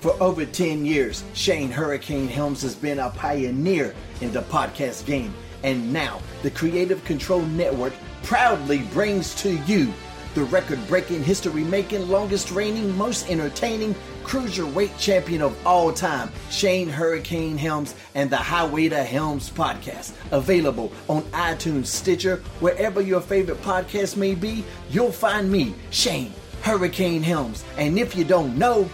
For 0.00 0.16
over 0.22 0.46
10 0.46 0.86
years, 0.86 1.24
Shane 1.34 1.70
Hurricane 1.70 2.26
Helms 2.26 2.62
has 2.62 2.74
been 2.74 2.98
a 2.98 3.10
pioneer 3.10 3.94
in 4.22 4.32
the 4.32 4.40
podcast 4.42 5.04
game. 5.04 5.34
And 5.62 5.92
now, 5.92 6.22
the 6.42 6.50
Creative 6.50 7.04
Control 7.04 7.42
Network 7.42 7.92
proudly 8.22 8.78
brings 8.94 9.34
to 9.36 9.56
you 9.66 9.92
the 10.34 10.44
record 10.44 10.78
breaking, 10.88 11.22
history 11.22 11.64
making, 11.64 12.08
longest 12.08 12.50
reigning, 12.50 12.96
most 12.96 13.28
entertaining 13.28 13.94
cruiserweight 14.22 14.96
champion 14.98 15.42
of 15.42 15.66
all 15.66 15.92
time, 15.92 16.30
Shane 16.50 16.88
Hurricane 16.88 17.58
Helms, 17.58 17.94
and 18.14 18.30
the 18.30 18.36
Highway 18.36 18.88
to 18.88 19.02
Helms 19.02 19.50
podcast. 19.50 20.12
Available 20.30 20.92
on 21.08 21.22
iTunes, 21.32 21.86
Stitcher, 21.86 22.36
wherever 22.60 23.02
your 23.02 23.20
favorite 23.20 23.60
podcast 23.60 24.16
may 24.16 24.34
be, 24.34 24.64
you'll 24.88 25.12
find 25.12 25.50
me, 25.50 25.74
Shane 25.90 26.32
Hurricane 26.62 27.22
Helms. 27.22 27.64
And 27.76 27.98
if 27.98 28.14
you 28.14 28.24
don't 28.24 28.56
know, 28.56 28.88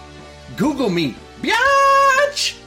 Google 0.57 0.89
me, 0.89 1.15
biatch! 1.43 2.59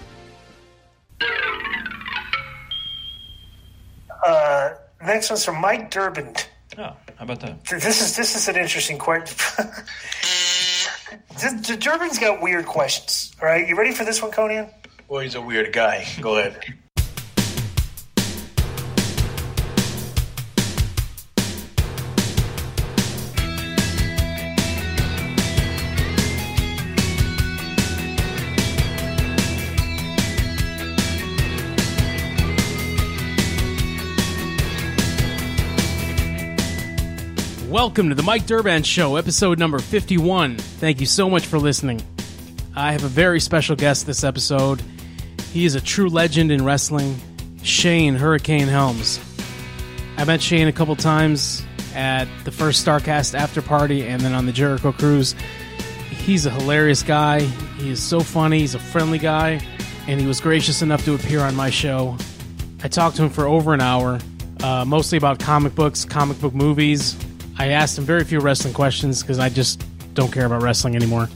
Uh, 4.26 4.70
next 5.04 5.30
one's 5.30 5.44
from 5.44 5.60
Mike 5.60 5.90
Durband. 5.90 6.46
Oh, 6.78 6.84
how 6.84 6.98
about 7.20 7.40
that? 7.40 7.64
This 7.66 8.02
is 8.02 8.16
this 8.16 8.36
is 8.36 8.48
an 8.48 8.58
interesting 8.58 8.98
question. 9.00 9.38
Durband's 11.80 12.20
got 12.20 12.42
weird 12.42 12.66
questions. 12.68 13.34
All 13.42 13.48
right, 13.48 13.68
you 13.68 13.76
ready 13.76 13.92
for 13.92 14.06
this 14.06 14.22
one, 14.22 14.32
Konnan? 14.32 14.70
Well, 15.08 15.22
he's 15.22 15.36
a 15.36 15.42
weird 15.42 15.74
guy. 15.74 16.06
Go 16.22 16.38
ahead. 16.38 16.64
Welcome 37.80 38.10
to 38.10 38.16
the 38.16 38.24
Mike 38.24 38.46
Durband 38.46 38.84
Show, 38.84 39.16
episode 39.16 39.58
number 39.58 39.80
51. 39.80 40.58
Thank 40.58 41.00
you 41.00 41.06
so 41.06 41.30
much 41.30 41.46
for 41.46 41.58
listening. 41.58 42.02
I 42.76 42.92
have 42.92 43.06
a 43.06 43.08
very 43.08 43.40
special 43.40 43.78
guest 43.78 44.06
this 44.06 44.26
episode. 44.26 44.84
He 45.54 45.64
is 45.64 45.76
a 45.76 45.82
true 45.82 46.10
legend 46.10 46.52
in 46.52 46.66
wrestling, 46.66 47.16
Shane 47.64 48.16
Hurricane 48.16 48.68
Helms. 48.68 49.18
I 50.18 50.26
met 50.26 50.42
Shane 50.42 50.68
a 50.68 50.74
couple 50.74 50.98
times 50.98 51.64
at 51.96 52.28
the 52.44 52.52
first 52.52 52.86
Starrcast 52.86 53.34
after 53.34 53.62
party 53.62 54.06
and 54.06 54.20
then 54.20 54.34
on 54.34 54.46
the 54.46 54.52
Jericho 54.52 54.92
Cruise. 54.92 55.34
He's 56.10 56.46
a 56.46 56.52
hilarious 56.52 57.02
guy. 57.02 57.40
He 57.40 57.92
is 57.92 58.04
so 58.04 58.20
funny. 58.20 58.60
He's 58.60 58.76
a 58.76 58.80
friendly 58.80 59.20
guy, 59.20 59.62
and 60.06 60.20
he 60.20 60.28
was 60.28 60.42
gracious 60.42 60.82
enough 60.82 61.06
to 61.06 61.16
appear 61.16 61.40
on 61.40 61.56
my 61.56 61.70
show. 61.70 62.18
I 62.84 62.90
talked 62.90 63.16
to 63.16 63.24
him 63.24 63.30
for 63.30 63.48
over 63.48 63.74
an 63.74 63.80
hour, 63.80 64.20
uh, 64.62 64.84
mostly 64.84 65.18
about 65.18 65.40
comic 65.40 65.76
books, 65.76 66.04
comic 66.04 66.42
book 66.42 66.54
movies, 66.54 67.16
I 67.60 67.68
asked 67.68 67.98
him 67.98 68.06
very 68.06 68.24
few 68.24 68.40
wrestling 68.40 68.74
questions 68.74 69.22
because 69.22 69.38
I 69.38 69.50
just 69.50 69.84
don't 70.14 70.32
care 70.32 70.46
about 70.46 70.64
wrestling 70.64 70.96
anymore. 70.96 71.28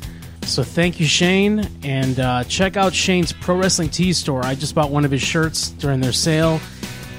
So 0.45 0.63
thank 0.63 0.99
you, 0.99 1.05
Shane, 1.05 1.69
and 1.83 2.19
uh, 2.19 2.43
check 2.45 2.77
out 2.77 2.93
Shane's 2.93 3.33
Pro 3.33 3.57
Wrestling 3.57 3.89
Tees 3.89 4.17
store. 4.17 4.43
I 4.43 4.55
just 4.55 4.73
bought 4.73 4.89
one 4.89 5.05
of 5.05 5.11
his 5.11 5.21
shirts 5.21 5.69
during 5.71 5.99
their 5.99 6.13
sale, 6.13 6.59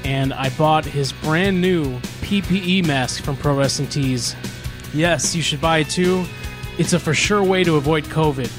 and 0.05 0.33
I 0.33 0.51
bought 0.51 0.85
his 0.85 1.13
brand 1.13 1.61
new 1.61 1.99
PPE 2.23 2.87
mask 2.87 3.23
from 3.23 3.37
Pro 3.37 3.57
Wrestling 3.57 3.89
Tees. 3.89 4.35
Yes, 4.93 5.35
you 5.35 5.43
should 5.43 5.61
buy 5.61 5.79
it 5.79 5.91
too. 5.91 6.25
It's 6.79 6.93
a 6.93 6.99
for 6.99 7.15
sure 7.15 7.43
way 7.43 7.65
to 7.65 7.77
avoid 7.77 8.05
COVID. 8.05 8.51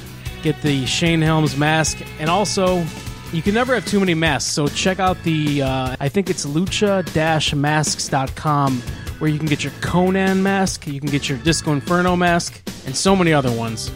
Get 0.42 0.60
the 0.62 0.86
Shane 0.86 1.22
Helms 1.22 1.56
mask, 1.56 1.98
and 2.18 2.30
also 2.30 2.84
you 3.32 3.42
can 3.42 3.54
never 3.54 3.74
have 3.74 3.86
too 3.86 4.00
many 4.00 4.14
masks. 4.14 4.50
So 4.50 4.68
check 4.68 5.00
out 5.00 5.22
the 5.22 5.62
uh, 5.62 5.96
I 5.98 6.08
think 6.08 6.30
it's 6.30 6.46
lucha-masks.com 6.46 8.82
where 9.18 9.30
you 9.30 9.38
can 9.38 9.46
get 9.46 9.64
your 9.64 9.72
Konnan 9.74 10.42
mask, 10.42 10.86
you 10.86 11.00
can 11.00 11.10
get 11.10 11.28
your 11.28 11.38
Disco 11.38 11.72
Inferno 11.72 12.16
mask, 12.16 12.62
and 12.86 12.94
so 12.94 13.16
many 13.16 13.32
other 13.32 13.50
ones. 13.50 13.90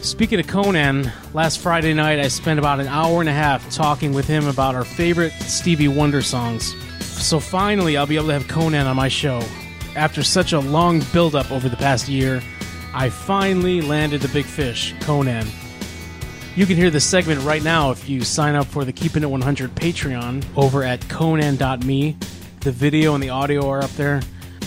Speaking 0.00 0.40
of 0.40 0.46
Konnan, 0.46 1.12
last 1.32 1.60
Friday 1.60 1.94
night 1.94 2.18
I 2.18 2.28
spent 2.28 2.58
about 2.58 2.80
an 2.80 2.88
hour 2.88 3.20
and 3.20 3.28
a 3.28 3.32
half 3.32 3.70
talking 3.70 4.12
with 4.12 4.26
him 4.26 4.48
about 4.48 4.74
our 4.74 4.84
favorite 4.84 5.32
Stevie 5.32 5.88
Wonder 5.88 6.22
songs. 6.22 6.74
So 7.00 7.38
finally, 7.38 7.96
I'll 7.96 8.06
be 8.06 8.16
able 8.16 8.26
to 8.28 8.32
have 8.32 8.44
Konnan 8.44 8.86
on 8.86 8.96
my 8.96 9.08
show. 9.08 9.40
After 9.94 10.22
such 10.22 10.52
a 10.52 10.58
long 10.58 11.02
build-up 11.12 11.52
over 11.52 11.68
the 11.68 11.76
past 11.76 12.08
year, 12.08 12.42
I 12.94 13.10
finally 13.10 13.80
landed 13.80 14.22
the 14.22 14.28
big 14.28 14.44
fish, 14.44 14.94
Konnan. 15.00 15.46
You 16.56 16.66
can 16.66 16.76
hear 16.76 16.90
this 16.90 17.04
segment 17.04 17.40
right 17.42 17.62
now 17.62 17.92
if 17.92 18.08
you 18.08 18.24
sign 18.24 18.54
up 18.54 18.66
for 18.66 18.84
the 18.84 18.92
Keeping 18.92 19.22
It 19.22 19.30
100 19.30 19.74
Patreon 19.74 20.44
over 20.56 20.82
at 20.82 21.08
conan.me. 21.08 22.16
The 22.60 22.72
video 22.72 23.14
and 23.14 23.22
the 23.22 23.30
audio 23.30 23.68
are 23.68 23.82
up 23.82 23.90
there. 23.92 24.20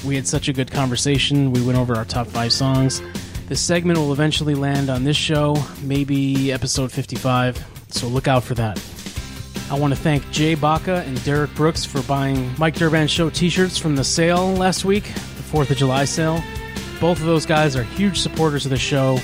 We 0.05 0.15
had 0.15 0.27
such 0.27 0.47
a 0.47 0.53
good 0.53 0.71
conversation. 0.71 1.51
We 1.51 1.63
went 1.63 1.77
over 1.77 1.95
our 1.95 2.05
top 2.05 2.27
five 2.27 2.53
songs. 2.53 3.01
This 3.47 3.61
segment 3.61 3.99
will 3.99 4.11
eventually 4.11 4.55
land 4.55 4.89
on 4.89 5.03
this 5.03 5.17
show, 5.17 5.55
maybe 5.83 6.51
episode 6.51 6.91
55, 6.91 7.63
so 7.89 8.07
look 8.07 8.27
out 8.27 8.43
for 8.43 8.55
that. 8.55 8.83
I 9.69 9.77
want 9.79 9.93
to 9.93 9.99
thank 9.99 10.29
Jay 10.31 10.55
Baca 10.55 11.03
and 11.07 11.23
Derek 11.23 11.53
Brooks 11.55 11.85
for 11.85 12.01
buying 12.03 12.51
Mike 12.57 12.75
Durband 12.75 13.09
Show 13.09 13.29
t 13.29 13.49
shirts 13.49 13.77
from 13.77 13.95
the 13.95 14.03
sale 14.03 14.51
last 14.53 14.85
week, 14.85 15.03
the 15.03 15.43
4th 15.43 15.71
of 15.71 15.77
July 15.77 16.05
sale. 16.05 16.43
Both 16.99 17.19
of 17.19 17.25
those 17.25 17.45
guys 17.45 17.75
are 17.75 17.83
huge 17.83 18.19
supporters 18.19 18.65
of 18.65 18.71
the 18.71 18.77
show. 18.77 19.19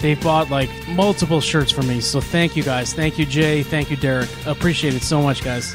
They've 0.00 0.20
bought 0.22 0.50
like 0.50 0.70
multiple 0.88 1.40
shirts 1.40 1.70
for 1.70 1.82
me, 1.82 2.00
so 2.00 2.20
thank 2.20 2.56
you 2.56 2.62
guys. 2.62 2.92
Thank 2.92 3.18
you, 3.18 3.26
Jay. 3.26 3.62
Thank 3.62 3.90
you, 3.90 3.96
Derek. 3.96 4.30
Appreciate 4.46 4.94
it 4.94 5.02
so 5.02 5.20
much, 5.20 5.44
guys. 5.44 5.74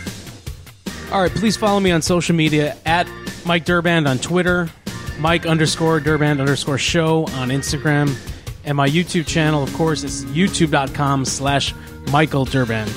All 1.12 1.22
right, 1.22 1.32
please 1.32 1.56
follow 1.56 1.80
me 1.80 1.92
on 1.92 2.02
social 2.02 2.36
media 2.36 2.76
at 2.86 3.08
Mike 3.46 3.64
Durband 3.64 4.10
on 4.10 4.18
Twitter, 4.18 4.70
Mike 5.18 5.46
underscore 5.46 6.02
Durband 6.02 6.40
underscore 6.40 6.78
show 6.78 7.26
on 7.28 7.50
Instagram, 7.50 8.14
and 8.66 8.76
my 8.76 8.90
YouTube 8.90 9.26
channel, 9.26 9.64
of 9.64 9.72
course, 9.76 10.04
is 10.04 10.26
youtube.com 10.26 11.24
slash 11.24 11.74
Michael 12.12 12.46
Durband. 12.46 12.92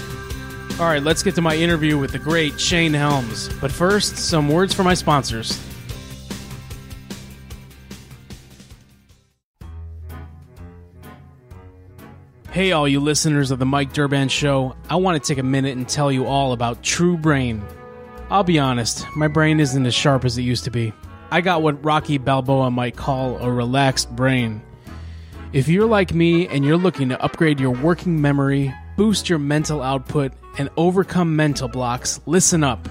All 0.80 0.86
right, 0.86 1.02
let's 1.02 1.22
get 1.22 1.34
to 1.36 1.42
my 1.42 1.54
interview 1.54 1.98
with 1.98 2.10
the 2.10 2.18
great 2.18 2.58
Shane 2.60 2.94
Helms. 2.94 3.48
But 3.60 3.70
first, 3.70 4.16
some 4.16 4.48
words 4.48 4.74
for 4.74 4.82
my 4.84 4.94
sponsors. 4.94 5.60
Hey, 12.50 12.72
all 12.72 12.88
you 12.88 12.98
listeners 12.98 13.50
of 13.52 13.58
the 13.60 13.66
Mike 13.66 13.92
Durband 13.92 14.30
Show, 14.30 14.74
I 14.88 14.96
want 14.96 15.22
to 15.22 15.28
take 15.28 15.38
a 15.38 15.46
minute 15.46 15.76
and 15.76 15.88
tell 15.88 16.10
you 16.10 16.26
all 16.26 16.52
about 16.52 16.82
Tru 16.82 17.16
Brain. 17.16 17.62
I'll 18.30 18.44
be 18.44 18.58
honest, 18.58 19.06
my 19.16 19.26
brain 19.26 19.58
isn't 19.58 19.86
as 19.86 19.94
sharp 19.94 20.24
as 20.24 20.36
it 20.36 20.42
used 20.42 20.64
to 20.64 20.70
be. 20.70 20.92
I 21.30 21.40
got 21.40 21.62
what 21.62 21.82
Rocky 21.82 22.18
Balboa 22.18 22.70
might 22.70 22.96
call 22.96 23.38
a 23.38 23.50
relaxed 23.50 24.14
brain. 24.14 24.62
If 25.54 25.68
you're 25.68 25.86
like 25.86 26.12
me 26.12 26.46
and 26.46 26.62
you're 26.62 26.76
looking 26.76 27.08
to 27.08 27.22
upgrade 27.22 27.58
your 27.58 27.70
working 27.70 28.20
memory, 28.20 28.74
boost 28.98 29.30
your 29.30 29.38
mental 29.38 29.82
output, 29.82 30.32
and 30.58 30.68
overcome 30.76 31.36
mental 31.36 31.68
blocks, 31.68 32.20
listen 32.26 32.62
up. 32.62 32.86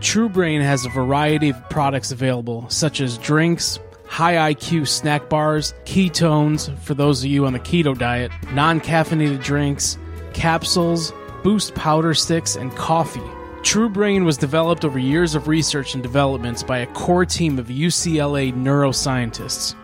Tru 0.00 0.28
Brain 0.28 0.60
has 0.60 0.84
a 0.84 0.88
variety 0.88 1.50
of 1.50 1.70
products 1.70 2.10
available, 2.10 2.68
such 2.68 3.00
as 3.00 3.16
drinks, 3.18 3.78
high 4.06 4.52
IQ 4.52 4.88
snack 4.88 5.28
bars, 5.28 5.72
ketones 5.84 6.76
for 6.78 6.94
those 6.94 7.22
of 7.22 7.30
you 7.30 7.46
on 7.46 7.52
the 7.52 7.60
keto 7.60 7.96
diet, 7.96 8.32
non 8.52 8.80
caffeinated 8.80 9.42
drinks, 9.42 9.98
capsules, 10.32 11.12
boost 11.44 11.76
powder 11.76 12.12
sticks, 12.14 12.56
and 12.56 12.74
coffee. 12.74 13.22
Tru 13.64 13.88
Brain 13.88 14.26
was 14.26 14.36
developed 14.36 14.84
over 14.84 14.98
years 14.98 15.34
of 15.34 15.48
research 15.48 15.94
and 15.94 16.02
developments 16.02 16.62
by 16.62 16.78
a 16.78 16.86
core 16.88 17.24
team 17.24 17.58
of 17.58 17.68
UCLA 17.68 18.52
neuroscientists. 18.52 19.74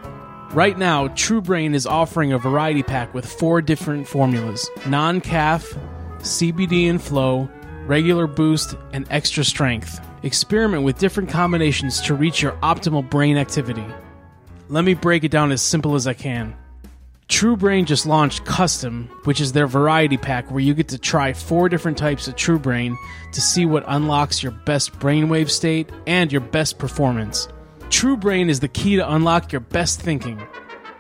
Right 0.55 0.77
now, 0.77 1.09
Tru 1.09 1.41
Brain 1.41 1.75
is 1.75 1.87
offering 1.87 2.33
a 2.33 2.39
variety 2.39 2.83
pack 2.83 3.15
with 3.15 3.25
four 3.25 3.63
different 3.63 4.07
formulas 4.07 4.69
non 4.87 5.23
calf, 5.23 5.67
CBD 6.19 6.91
and 6.91 7.01
flow, 7.01 7.49
regular 7.87 8.27
boost, 8.27 8.77
and 8.93 9.07
extra 9.11 9.45
strength. 9.45 9.99
Experiment 10.23 10.83
with 10.83 10.99
different 10.99 11.31
combinations 11.31 12.03
to 12.03 12.15
reach 12.15 12.43
your 12.43 12.53
optimal 12.63 13.09
brain 13.09 13.39
activity. 13.39 13.87
Let 14.69 14.85
me 14.85 14.93
break 14.93 15.25
it 15.25 15.31
down 15.31 15.53
as 15.53 15.63
simple 15.63 15.95
as 15.95 16.07
I 16.07 16.13
can. 16.13 16.55
Tru 17.31 17.57
Brain 17.57 17.87
just 17.87 18.07
launched 18.07 18.45
Custom, 18.45 19.09
which 19.23 19.41
is 19.41 19.53
their 19.53 19.69
variety 19.69 20.17
pack 20.17 20.51
where 20.51 20.61
you 20.61 20.75
get 20.75 20.89
to 20.89 20.99
try 20.99 21.33
four 21.33 21.69
different 21.69 21.97
types 21.97 22.27
of 22.27 22.35
Tru 22.35 22.59
Brain 22.59 22.99
to 23.33 23.41
see 23.41 23.65
what 23.65 23.85
unlocks 23.87 24.43
your 24.43 24.51
best 24.51 24.99
brainwave 24.99 25.49
state 25.49 25.89
and 26.09 26.33
your 26.33 26.41
best 26.41 26.79
performance. 26.79 27.49
Tru 27.89 28.17
Brain 28.17 28.51
is 28.51 28.59
the 28.59 28.69
key 28.69 28.97
to 28.97 29.15
unlock 29.15 29.53
your 29.53 29.61
best 29.61 30.03
thinking. 30.03 30.43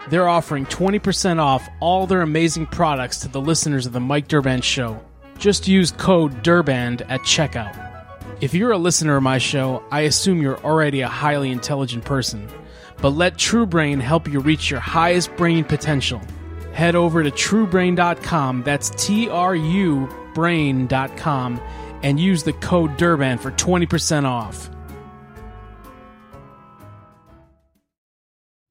They're 0.08 0.28
offering 0.28 0.66
20% 0.66 1.40
off 1.40 1.68
all 1.80 2.06
their 2.06 2.22
amazing 2.22 2.66
products 2.66 3.18
to 3.20 3.28
the 3.28 3.40
listeners 3.40 3.84
of 3.84 3.92
the 3.92 4.00
Mike 4.00 4.28
Durband 4.28 4.62
Show. 4.62 5.04
Just 5.36 5.66
use 5.66 5.90
code 5.90 6.44
DURBAND 6.44 7.02
at 7.08 7.20
checkout. 7.22 7.76
If 8.40 8.54
you're 8.54 8.72
a 8.72 8.78
listener 8.78 9.16
of 9.16 9.22
my 9.24 9.38
show, 9.38 9.82
I 9.90 10.02
assume 10.02 10.40
you're 10.40 10.64
already 10.64 11.00
a 11.00 11.08
highly 11.08 11.50
intelligent 11.50 12.04
person 12.04 12.48
but 13.00 13.10
let 13.10 13.38
Tru 13.38 13.66
Brain 13.66 14.00
help 14.00 14.28
you 14.28 14.40
reach 14.40 14.70
your 14.70 14.80
highest 14.80 15.34
brain 15.36 15.64
potential. 15.64 16.20
head 16.72 16.94
over 16.94 17.22
to 17.22 17.30
trubrain.com. 17.30 18.62
That's 18.62 18.90
T 18.90 19.28
R 19.28 19.54
U 19.56 20.08
brain.com 20.34 21.60
and 22.02 22.18
use 22.18 22.44
the 22.44 22.52
code 22.54 22.96
Durband 22.96 23.40
for 23.40 23.50
20% 23.50 24.24
off. 24.24 24.70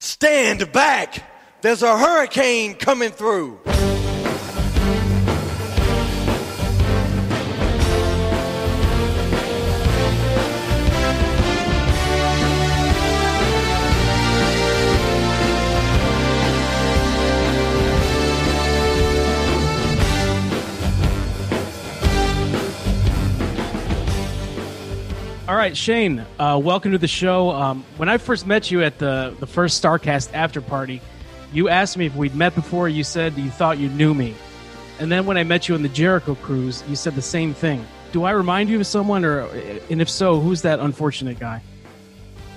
Stand 0.00 0.72
back! 0.72 1.22
There's 1.60 1.82
a 1.82 1.98
hurricane 1.98 2.74
coming 2.74 3.10
through! 3.10 3.60
All 25.50 25.56
right, 25.56 25.76
Shane, 25.76 26.24
uh, 26.38 26.60
welcome 26.62 26.92
to 26.92 26.98
the 26.98 27.08
show. 27.08 27.50
Um, 27.50 27.84
when 27.96 28.08
I 28.08 28.18
first 28.18 28.46
met 28.46 28.70
you 28.70 28.84
at 28.84 29.00
the, 29.00 29.34
the 29.40 29.48
first 29.48 29.82
Starrcast 29.82 30.32
after 30.32 30.60
party, 30.60 31.02
you 31.52 31.68
asked 31.68 31.96
me 31.96 32.06
if 32.06 32.14
we'd 32.14 32.36
met 32.36 32.54
before. 32.54 32.88
You 32.88 33.02
said 33.02 33.36
you 33.36 33.50
thought 33.50 33.78
you 33.78 33.88
knew 33.88 34.14
me. 34.14 34.36
And 35.00 35.10
then 35.10 35.26
when 35.26 35.36
I 35.36 35.42
met 35.42 35.68
you 35.68 35.74
on 35.74 35.82
the 35.82 35.88
Jericho 35.88 36.36
cruise, 36.36 36.84
you 36.88 36.94
said 36.94 37.16
the 37.16 37.20
same 37.20 37.52
thing. 37.52 37.84
Do 38.12 38.22
I 38.22 38.30
remind 38.30 38.70
you 38.70 38.78
of 38.78 38.86
someone, 38.86 39.24
or 39.24 39.40
and 39.90 40.00
if 40.00 40.08
so, 40.08 40.38
who's 40.38 40.62
that 40.62 40.78
unfortunate 40.78 41.40
guy? 41.40 41.60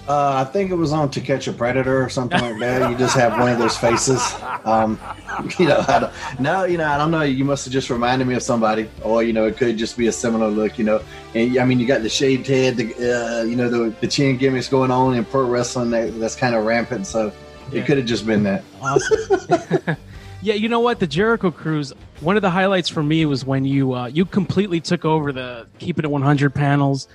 Uh, 0.06 0.44
I 0.46 0.52
think 0.52 0.70
it 0.70 0.76
was 0.76 0.92
on 0.92 1.10
To 1.12 1.22
Catch 1.22 1.48
a 1.48 1.54
Predator 1.54 2.04
or 2.04 2.10
something 2.10 2.42
like 2.42 2.60
that. 2.60 2.92
You 2.92 2.98
just 2.98 3.16
have 3.16 3.40
one 3.40 3.50
of 3.50 3.58
those 3.58 3.78
faces. 3.78 4.22
Um, 4.66 5.00
you 5.60 5.66
know, 5.66 5.84
I 5.88 6.00
don't, 6.00 6.14
now 6.42 6.66
you 6.66 6.78
know 6.78 6.88
I 6.88 6.98
don't 6.98 7.10
know. 7.10 7.22
You 7.22 7.46
must 7.46 7.64
have 7.66 7.72
just 7.72 7.90
reminded 7.90 8.28
me 8.28 8.34
of 8.36 8.44
somebody, 8.44 8.90
or 9.02 9.24
you 9.24 9.32
know, 9.32 9.46
it 9.48 9.56
could 9.56 9.78
just 9.78 9.98
be 9.98 10.08
a 10.08 10.12
similar 10.12 10.50
look. 10.50 10.78
You 10.78 10.84
know, 10.84 11.02
and 11.36 11.58
I 11.58 11.64
mean, 11.64 11.80
you 11.80 11.88
got 11.88 12.02
the 12.02 12.10
shaved 12.10 12.48
head, 12.48 12.76
the 12.76 12.94
uh, 13.40 13.44
you 13.44 13.56
know, 13.56 13.70
the, 13.70 13.96
the 14.02 14.08
chin 14.08 14.38
gimmicks 14.38 14.68
going 14.68 14.92
on 14.92 15.16
in 15.16 15.24
pro 15.24 15.48
wrestling 15.48 15.90
that, 15.92 16.20
that's 16.20 16.36
kind 16.36 16.54
of 16.54 16.66
rampant. 16.66 17.08
So 17.08 17.32
Yeah. 17.72 17.82
it 17.82 17.86
could 17.86 17.98
have 17.98 18.06
just 18.06 18.26
been 18.26 18.44
that. 18.44 18.66
Awesome. 18.82 19.96
yeah, 20.42 20.56
you 20.56 20.68
know 20.68 20.82
what? 20.82 21.00
The 21.00 21.08
Jericho 21.08 21.50
cruise. 21.50 21.94
One 22.20 22.36
of 22.36 22.42
the 22.42 22.50
highlights 22.50 22.90
for 22.90 23.04
me 23.04 23.26
was 23.26 23.46
when 23.46 23.64
you 23.64 23.94
uh, 23.94 24.08
you 24.08 24.26
completely 24.26 24.82
took 24.82 25.06
over 25.06 25.32
the 25.32 25.66
Keep 25.80 26.00
It 26.00 26.06
at 26.06 26.12
100 26.12 26.54
panels. 26.54 27.08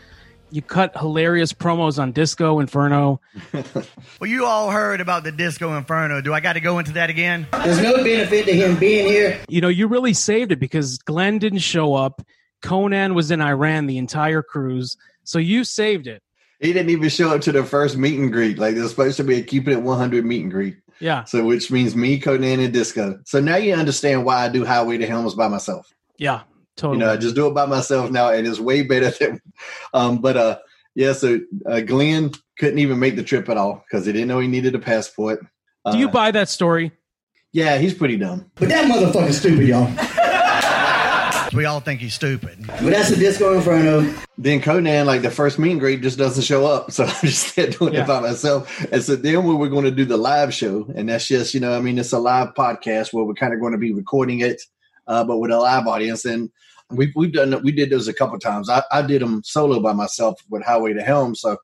You 0.51 0.63
cut 0.63 0.97
hilarious 0.97 1.53
promos 1.53 1.99
on 2.01 2.13
Disco 2.13 2.61
Inferno. 2.61 3.21
Well, 4.21 4.29
you 4.29 4.47
all 4.47 4.71
heard 4.73 5.01
about 5.01 5.23
the 5.23 5.31
Disco 5.31 5.77
Inferno. 5.77 6.21
Do 6.21 6.35
I 6.35 6.41
got 6.41 6.55
to 6.55 6.61
go 6.61 6.81
into 6.81 6.93
that 6.95 7.09
again? 7.09 7.47
There's 7.53 7.81
no 7.81 8.03
benefit 8.03 8.47
to 8.47 8.53
him 8.53 8.77
being 8.77 9.07
here. 9.07 9.39
You 9.49 9.61
know, 9.61 9.69
you 9.69 9.87
really 9.87 10.13
saved 10.13 10.51
it 10.51 10.59
because 10.59 10.99
Glenn 10.99 11.39
didn't 11.39 11.61
show 11.61 11.95
up. 11.95 12.21
Konnan 12.61 13.15
was 13.15 13.31
in 13.31 13.41
Iran 13.41 13.87
the 13.87 13.97
entire 13.97 14.43
cruise, 14.43 14.97
so 15.23 15.39
you 15.39 15.63
saved 15.63 16.09
it. 16.09 16.21
He 16.59 16.73
didn't 16.73 16.91
even 16.91 17.09
show 17.11 17.33
up 17.33 17.43
to 17.43 17.53
the 17.53 17.63
first 17.63 17.97
meet 17.97 18.19
and 18.19 18.33
greet. 18.33 18.59
Like 18.59 18.75
there's 18.75 18.91
supposed 18.91 19.19
to 19.19 19.25
be 19.25 19.37
a 19.37 19.43
keeping 19.43 19.73
it 19.75 19.83
100 19.83 20.25
meet 20.27 20.43
and 20.43 20.51
greet. 20.51 20.79
Yeah, 20.99 21.23
So 21.23 21.45
which 21.45 21.71
means 21.71 21.95
me, 21.95 22.19
Konnan, 22.19 22.65
and 22.65 22.73
Disco. 22.73 23.21
So 23.25 23.39
now 23.39 23.55
you 23.55 23.75
understand 23.75 24.25
why 24.25 24.45
I 24.47 24.49
do 24.49 24.65
Highway 24.65 24.99
to 24.99 25.07
Helms 25.07 25.35
by 25.37 25.47
myself. 25.47 25.95
yeah, 26.17 26.41
You 26.83 26.97
know, 26.97 27.11
I 27.13 27.17
just 27.17 27.35
do 27.35 27.47
it 27.47 27.55
by 27.55 27.67
myself 27.67 28.11
now, 28.11 28.31
and 28.31 28.47
it's 28.47 28.61
way 28.61 28.83
better 28.83 29.11
than. 29.21 29.41
Um, 29.95 30.19
but 30.21 30.37
uh, 30.37 30.59
yeah. 30.95 31.13
So 31.13 31.41
uh, 31.67 31.81
Glenn 31.81 32.33
couldn't 32.59 32.79
even 32.79 32.99
make 32.99 33.17
the 33.17 33.23
trip 33.23 33.49
at 33.49 33.57
all 33.57 33.85
because 33.89 34.07
he 34.07 34.13
didn't 34.13 34.29
know 34.29 34.41
he 34.41 34.49
needed 34.49 34.75
a 34.75 34.79
passport. 34.79 35.41
Uh, 35.85 35.93
Do 35.93 35.99
you 35.99 36.09
buy 36.09 36.31
that 36.33 36.49
story? 36.49 36.93
yeah, 37.53 37.79
he's 37.79 37.95
pretty 37.95 38.17
dumb. 38.19 38.51
But 38.57 38.69
that 38.69 38.87
motherfucker's 38.91 39.39
stupid, 39.39 39.67
y'all. 39.69 39.91
We 41.55 41.65
all 41.65 41.81
think 41.81 42.01
he's 42.01 42.13
stupid. 42.13 42.59
But 42.67 42.83
that's 42.91 43.09
the 43.09 43.17
Disco 43.17 43.55
Inferno. 43.55 44.03
Then 44.37 44.61
Konnan, 44.61 45.07
like 45.07 45.23
the 45.23 45.31
first 45.31 45.59
meet 45.59 45.71
and 45.73 45.81
greet, 45.81 46.03
just 46.03 46.19
doesn't 46.19 46.43
show 46.43 46.67
up. 46.67 46.91
So 46.93 47.05
I'm 47.05 47.11
just 47.23 47.57
there 47.57 47.71
doing 47.71 47.95
Yeah. 47.95 48.03
it 48.03 48.07
by 48.07 48.21
myself. 48.21 48.87
And 48.93 49.03
so 49.03 49.17
then 49.17 49.45
we 49.45 49.55
were 49.55 49.71
going 49.71 49.85
to 49.87 49.91
do 49.91 50.05
the 50.05 50.19
live 50.19 50.53
show, 50.53 50.87
and 50.95 51.09
that's 51.09 51.27
just 51.27 51.55
you 51.55 51.61
know, 51.61 51.75
I 51.75 51.81
mean, 51.81 51.99
it's 51.99 52.13
a 52.13 52.19
live 52.19 52.53
podcast 52.53 53.15
where 53.15 53.25
we're 53.25 53.33
kind 53.33 53.55
of 53.55 53.61
going 53.61 53.73
to 53.73 53.79
be 53.79 53.95
recording 53.95 54.41
it, 54.41 54.61
uh, 55.07 55.25
but 55.25 55.39
with 55.39 55.51
a 55.51 55.59
live 55.59 55.87
audience. 55.87 56.27
And 56.27 56.51
we've 56.91 57.13
we've 57.15 57.33
done 57.33 57.61
we 57.63 57.73
did 57.73 57.91
those 57.91 58.09
a 58.09 58.15
couple 58.15 58.39
times. 58.39 58.69
I, 58.69 58.83
I 58.91 59.03
did 59.03 59.23
them 59.23 59.43
solo 59.45 59.81
by 59.81 59.93
myself 59.93 60.41
with 60.49 60.65
Highway 60.65 60.93
to 60.95 61.03
Helm. 61.03 61.35
So, 61.35 61.59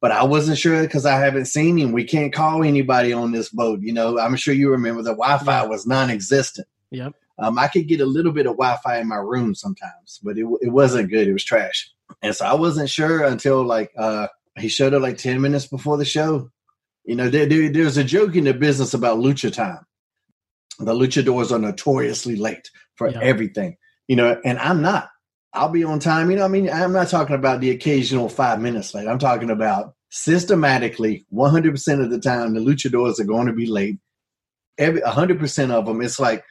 but 0.00 0.10
I 0.10 0.24
wasn't 0.24 0.58
sure 0.58 0.82
because 0.82 1.06
I 1.06 1.18
haven't 1.18 1.46
seen 1.46 1.78
him. 1.78 1.92
We 1.92 2.04
can't 2.04 2.32
call 2.32 2.62
anybody 2.62 3.12
on 3.12 3.32
this 3.32 3.48
boat. 3.48 3.80
You 3.82 3.92
know, 3.92 4.18
I'm 4.18 4.36
sure 4.36 4.54
you 4.54 4.70
remember 4.70 5.02
the 5.02 5.10
Wi-Fi 5.14 5.66
was 5.66 5.86
non-existent. 5.86 6.66
Yep. 6.90 7.14
Um, 7.38 7.58
I 7.58 7.68
could 7.68 7.88
get 7.88 8.00
a 8.00 8.06
little 8.06 8.32
bit 8.32 8.46
of 8.46 8.52
Wi-Fi 8.56 8.98
in 9.00 9.08
my 9.08 9.16
room 9.16 9.54
sometimes, 9.54 10.20
but 10.22 10.38
it 10.38 10.46
it 10.60 10.70
wasn't 10.70 11.10
good. 11.10 11.26
It 11.26 11.32
was 11.32 11.44
trash, 11.44 11.90
and 12.22 12.34
so 12.34 12.44
I 12.46 12.54
wasn't 12.54 12.88
sure 12.90 13.24
until 13.24 13.64
like 13.64 13.90
uh, 13.98 14.28
he 14.56 14.68
showed 14.68 14.94
up 14.94 15.02
like 15.02 15.18
ten 15.18 15.40
minutes 15.40 15.66
before 15.66 15.96
the 15.96 16.04
show. 16.04 16.50
You 17.04 17.16
know, 17.16 17.28
there, 17.28 17.44
there, 17.44 17.68
there's 17.68 17.98
a 17.98 18.04
joke 18.04 18.34
in 18.34 18.44
the 18.44 18.54
business 18.54 18.94
about 18.94 19.18
lucha 19.18 19.52
time. 19.52 19.80
The 20.78 20.94
luchadors 20.94 21.52
are 21.52 21.58
notoriously 21.58 22.36
late 22.36 22.70
for 22.94 23.08
Yeah. 23.10 23.20
everything. 23.20 23.76
You 24.08 24.16
know, 24.16 24.40
and 24.44 24.58
I'm 24.58 24.82
not. 24.82 25.08
I'll 25.52 25.68
be 25.70 25.84
on 25.84 25.98
time. 26.00 26.30
You 26.30 26.36
know, 26.36 26.44
I 26.44 26.48
mean, 26.48 26.68
I'm 26.68 26.92
not 26.92 27.08
talking 27.08 27.36
about 27.36 27.60
the 27.60 27.70
occasional 27.70 28.28
five 28.28 28.60
minutes 28.60 28.92
late. 28.94 29.06
I'm 29.08 29.18
talking 29.18 29.50
about 29.50 29.94
systematically, 30.10 31.24
100% 31.32 32.02
of 32.04 32.10
the 32.10 32.18
time, 32.20 32.54
the 32.54 32.60
luchadors 32.60 33.18
are 33.20 33.24
going 33.24 33.46
to 33.46 33.52
be 33.52 33.66
late. 33.66 33.98
Every 34.78 35.00
100% 35.00 35.70
of 35.70 35.86
them. 35.86 36.00
It's 36.02 36.18
like 36.20 36.44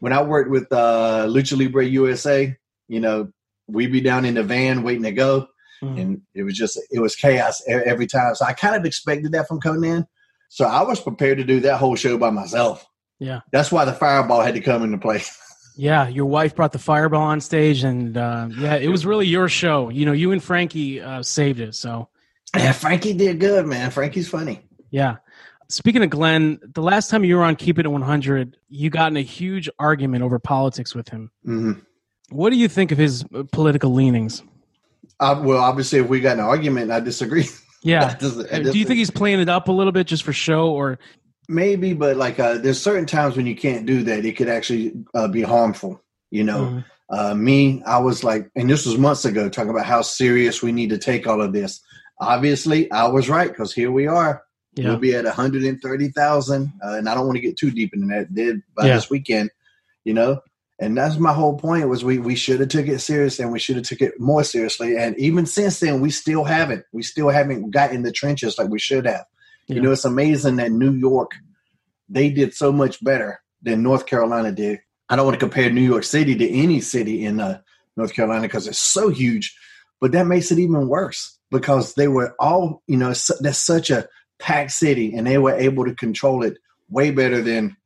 when 0.00 0.12
I 0.12 0.22
worked 0.22 0.50
with 0.50 0.72
uh, 0.72 1.26
Lucha 1.28 1.56
Libre 1.56 1.84
USA, 1.84 2.56
you 2.88 3.00
know, 3.00 3.30
we'd 3.68 3.92
be 3.92 4.00
down 4.00 4.24
in 4.24 4.34
the 4.34 4.42
van 4.42 4.82
waiting 4.82 5.04
to 5.04 5.12
go, 5.12 5.46
Mhm. 5.82 6.00
and 6.00 6.22
it 6.34 6.42
was 6.42 6.54
just 6.58 6.78
it 6.90 6.98
was 7.00 7.16
chaos 7.16 7.62
every 7.66 8.06
time. 8.06 8.34
So 8.34 8.44
I 8.44 8.52
kind 8.52 8.74
of 8.76 8.84
expected 8.84 9.32
that 9.32 9.48
from 9.48 9.60
Konnan. 9.60 10.06
So 10.50 10.66
I 10.66 10.82
was 10.82 11.00
prepared 11.00 11.38
to 11.38 11.44
do 11.44 11.60
that 11.60 11.78
whole 11.78 11.96
show 11.96 12.18
by 12.18 12.30
myself. 12.30 12.84
Yeah. 13.18 13.40
That's 13.52 13.70
why 13.72 13.84
the 13.86 13.92
fireball 13.94 14.42
had 14.42 14.54
to 14.56 14.60
come 14.60 14.82
into 14.82 14.98
play. 14.98 15.22
Yeah, 15.80 16.08
your 16.08 16.26
wife 16.26 16.54
brought 16.54 16.72
the 16.72 16.78
fireball 16.78 17.22
on 17.22 17.40
stage, 17.40 17.84
and 17.84 18.14
uh, 18.14 18.48
yeah, 18.58 18.74
it 18.76 18.88
was 18.88 19.06
really 19.06 19.26
your 19.26 19.48
show. 19.48 19.88
You 19.88 20.04
know, 20.04 20.12
you 20.12 20.30
and 20.30 20.42
Frankie 20.44 21.00
uh, 21.00 21.22
saved 21.22 21.58
it. 21.58 21.74
So 21.74 22.08
Yeah, 22.54 22.72
Frankie 22.72 23.14
did 23.14 23.40
good, 23.40 23.64
man. 23.66 23.90
Frankie's 23.90 24.28
funny. 24.28 24.60
yeah. 24.90 25.16
Speaking 25.70 26.02
of 26.02 26.10
Glenn, 26.10 26.58
the 26.74 26.82
last 26.82 27.08
time 27.08 27.24
you 27.24 27.34
were 27.36 27.44
on 27.44 27.56
Keep 27.56 27.78
It 27.78 27.86
at 27.86 27.92
100, 27.92 28.58
you 28.68 28.90
got 28.90 29.10
in 29.10 29.16
a 29.16 29.22
huge 29.22 29.70
argument 29.78 30.22
over 30.22 30.38
politics 30.38 30.94
with 30.94 31.08
him. 31.08 31.30
hmm 31.44 31.72
What 32.28 32.50
do 32.50 32.56
you 32.56 32.68
think 32.68 32.92
of 32.92 32.98
his 32.98 33.24
uh, 33.34 33.44
political 33.50 33.90
leanings? 33.94 34.42
Uh, 35.18 35.40
well, 35.42 35.58
obviously, 35.62 36.00
if 36.00 36.08
we 36.08 36.20
got 36.20 36.34
an 36.34 36.44
argument, 36.44 36.90
I 36.90 37.00
disagree. 37.00 37.48
Yeah. 37.82 38.08
I 38.08 38.14
dis- 38.20 38.44
I 38.52 38.58
do 38.60 38.78
you 38.78 38.84
think 38.84 38.98
he's 38.98 39.10
playing 39.10 39.40
it 39.40 39.48
up 39.48 39.68
a 39.68 39.72
little 39.72 39.92
bit 39.92 40.06
just 40.06 40.22
for 40.22 40.34
show, 40.34 40.68
or 40.70 40.98
maybe? 41.50 41.92
But 41.92 42.16
like, 42.16 42.38
uh, 42.40 42.58
there's 42.58 42.80
certain 42.80 43.06
times 43.06 43.36
when 43.36 43.46
you 43.46 43.54
can't 43.56 43.84
do 43.86 44.02
that. 44.04 44.24
It 44.24 44.36
could 44.36 44.48
actually 44.48 44.94
uh, 45.14 45.28
be 45.28 45.42
harmful. 45.42 46.02
You 46.30 46.44
know, 46.44 46.60
Mhm. 46.60 46.84
uh, 47.10 47.34
me, 47.34 47.82
I 47.84 47.98
was 47.98 48.22
like, 48.24 48.48
and 48.56 48.70
this 48.70 48.86
was 48.86 48.96
months 48.96 49.24
ago, 49.24 49.48
talking 49.48 49.70
about 49.70 49.84
how 49.86 50.02
serious 50.02 50.62
we 50.62 50.72
need 50.72 50.90
to 50.90 50.98
take 50.98 51.26
all 51.26 51.42
of 51.42 51.52
this. 51.52 51.80
Obviously, 52.20 52.90
I 52.92 53.08
was 53.08 53.28
right 53.28 53.48
because 53.48 53.72
here 53.74 53.90
we 53.90 54.06
are. 54.06 54.42
yeah, 54.76 54.88
We'll 54.90 54.98
be 54.98 55.14
at 55.16 55.24
130,000, 55.84 56.72
uh, 56.84 56.92
and 56.94 57.08
I 57.08 57.14
don't 57.14 57.26
want 57.26 57.36
to 57.36 57.42
get 57.42 57.56
too 57.56 57.70
deep 57.70 57.92
into 57.94 58.06
that. 58.14 58.32
Did 58.34 58.62
by 58.76 58.86
Yeah. 58.86 58.94
this 58.94 59.10
weekend, 59.10 59.50
you 60.04 60.14
know, 60.14 60.40
and 60.78 60.96
that's 60.96 61.18
my 61.18 61.32
whole 61.32 61.58
point 61.58 61.88
was 61.88 62.04
we 62.04 62.18
we 62.18 62.34
should 62.36 62.60
have 62.60 62.68
took 62.68 62.86
it 62.86 63.00
serious 63.00 63.38
and 63.40 63.50
we 63.52 63.58
should 63.58 63.76
have 63.76 63.84
took 63.84 64.00
it 64.00 64.20
more 64.20 64.44
seriously. 64.44 64.96
And 64.96 65.18
even 65.18 65.46
since 65.46 65.80
then, 65.80 66.00
we 66.00 66.10
still 66.10 66.44
haven't. 66.44 66.84
We 66.92 67.02
still 67.02 67.28
haven't 67.30 67.70
got 67.72 67.92
in 67.92 68.02
the 68.02 68.12
trenches 68.12 68.58
like 68.58 68.68
we 68.68 68.78
should 68.78 69.06
have. 69.06 69.24
Yeah. 69.70 69.76
You 69.76 69.82
know, 69.82 69.92
it's 69.92 70.04
amazing 70.04 70.56
that 70.56 70.72
New 70.72 70.92
York 70.92 71.32
they 72.10 72.28
did 72.28 72.52
so 72.52 72.72
much 72.72 73.02
better 73.02 73.40
than 73.62 73.82
North 73.82 74.06
Carolina 74.06 74.52
did. 74.52 74.80
I 75.08 75.16
don't 75.16 75.24
want 75.24 75.38
to 75.38 75.46
compare 75.46 75.70
New 75.70 75.80
York 75.80 76.04
City 76.04 76.34
to 76.36 76.50
any 76.50 76.80
city 76.80 77.24
in 77.24 77.40
uh, 77.40 77.60
North 77.96 78.12
Carolina 78.12 78.42
because 78.42 78.66
it's 78.66 78.80
so 78.80 79.08
huge, 79.08 79.56
but 80.00 80.12
that 80.12 80.26
makes 80.26 80.50
it 80.50 80.58
even 80.58 80.88
worse 80.88 81.38
because 81.50 81.94
they 81.94 82.08
were 82.08 82.34
all, 82.38 82.82
you 82.86 82.96
know, 82.96 83.12
su- 83.12 83.34
that's 83.40 83.58
such 83.58 83.90
a 83.90 84.08
packed 84.38 84.72
city 84.72 85.14
and 85.14 85.26
they 85.26 85.38
were 85.38 85.54
able 85.54 85.84
to 85.84 85.94
control 85.94 86.42
it 86.42 86.58
way 86.88 87.10
better 87.10 87.40
than 87.40 87.76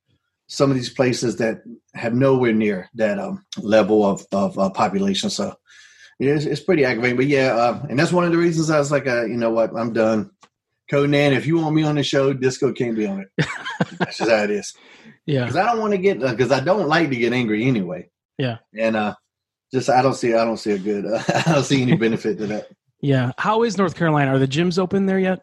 some 0.46 0.70
of 0.70 0.76
these 0.76 0.90
places 0.90 1.36
that 1.36 1.62
have 1.94 2.14
nowhere 2.14 2.52
near 2.52 2.88
that 2.94 3.18
um, 3.18 3.44
level 3.58 4.04
of, 4.04 4.24
of 4.32 4.58
uh, 4.58 4.70
population. 4.70 5.30
So, 5.30 5.54
yeah, 6.18 6.34
it's, 6.34 6.44
it's 6.44 6.60
pretty 6.60 6.84
aggravating. 6.84 7.16
But 7.16 7.26
yeah, 7.26 7.54
uh, 7.54 7.86
and 7.88 7.98
that's 7.98 8.12
one 8.12 8.24
of 8.24 8.32
the 8.32 8.38
reasons 8.38 8.70
I 8.70 8.78
was 8.78 8.92
like, 8.92 9.06
uh, 9.06 9.24
you 9.24 9.36
know 9.36 9.50
what, 9.50 9.74
I'm 9.74 9.92
done. 9.92 10.30
Konnan, 10.90 11.32
if 11.32 11.46
you 11.46 11.58
want 11.58 11.74
me 11.74 11.82
on 11.82 11.94
the 11.94 12.02
show, 12.02 12.32
Disco 12.32 12.72
can't 12.72 12.96
be 12.96 13.06
on 13.06 13.20
it. 13.20 13.46
that's 13.98 14.18
just 14.18 14.30
how 14.30 14.44
it 14.44 14.50
is 14.50 14.74
yeah, 15.26 15.40
because 15.40 15.56
I 15.56 15.64
don't 15.66 15.80
want 15.80 15.92
to 15.92 15.98
get 15.98 16.20
because 16.20 16.52
I 16.52 16.60
don't 16.60 16.88
like 16.88 17.10
to 17.10 17.16
get 17.16 17.32
angry 17.32 17.64
anyway. 17.64 18.08
Yeah. 18.38 18.58
and 18.78 18.96
uh, 18.96 19.14
just 19.72 19.88
I 19.88 20.02
don't 20.02 20.14
see 20.14 20.34
I 20.34 20.44
don't 20.44 20.56
see 20.58 20.72
a 20.72 20.78
good 20.78 21.06
uh, 21.06 21.22
I 21.46 21.52
don't 21.54 21.64
see 21.64 21.82
any 21.82 21.96
benefit 21.96 22.38
to 22.38 22.46
that. 22.48 22.68
yeah. 23.00 23.32
How 23.38 23.62
is 23.62 23.78
North 23.78 23.94
Carolina? 23.96 24.34
Are 24.34 24.38
the 24.38 24.48
gyms 24.48 24.78
open 24.78 25.06
there 25.06 25.18
yet? 25.18 25.40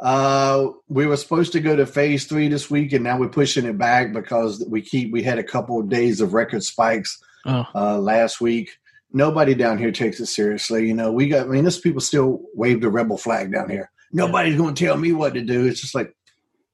Uh, 0.00 0.68
we 0.88 1.06
were 1.06 1.16
supposed 1.16 1.52
to 1.52 1.60
go 1.60 1.76
to 1.76 1.86
phase 1.86 2.26
three 2.26 2.48
this 2.48 2.68
week, 2.68 2.92
and 2.92 3.04
now 3.04 3.16
we're 3.18 3.28
pushing 3.28 3.64
it 3.64 3.78
back 3.78 4.12
because 4.12 4.64
we 4.68 4.82
keep 4.82 5.12
we 5.12 5.22
had 5.22 5.38
a 5.38 5.44
couple 5.44 5.78
of 5.80 5.88
days 5.88 6.20
of 6.20 6.34
record 6.34 6.62
spikes 6.62 7.18
Oh, 7.44 7.64
uh, 7.74 7.98
last 7.98 8.40
week. 8.40 8.70
Nobody 9.14 9.54
down 9.54 9.76
here 9.78 9.92
takes 9.92 10.20
it 10.20 10.26
seriously. 10.26 10.86
You 10.88 10.94
know, 10.94 11.12
we 11.12 11.28
got. 11.28 11.46
I 11.46 11.50
mean, 11.50 11.64
this 11.64 11.80
people 11.80 12.00
still 12.00 12.40
wave 12.54 12.80
the 12.80 12.88
rebel 12.90 13.16
flag 13.16 13.52
down 13.52 13.68
here. 13.70 13.90
Nobody's 14.12 14.56
going 14.56 14.74
to 14.74 14.84
tell 14.84 14.96
me 14.96 15.12
what 15.12 15.34
to 15.34 15.42
do. 15.42 15.66
It's 15.66 15.80
just 15.80 15.94
like, 15.94 16.14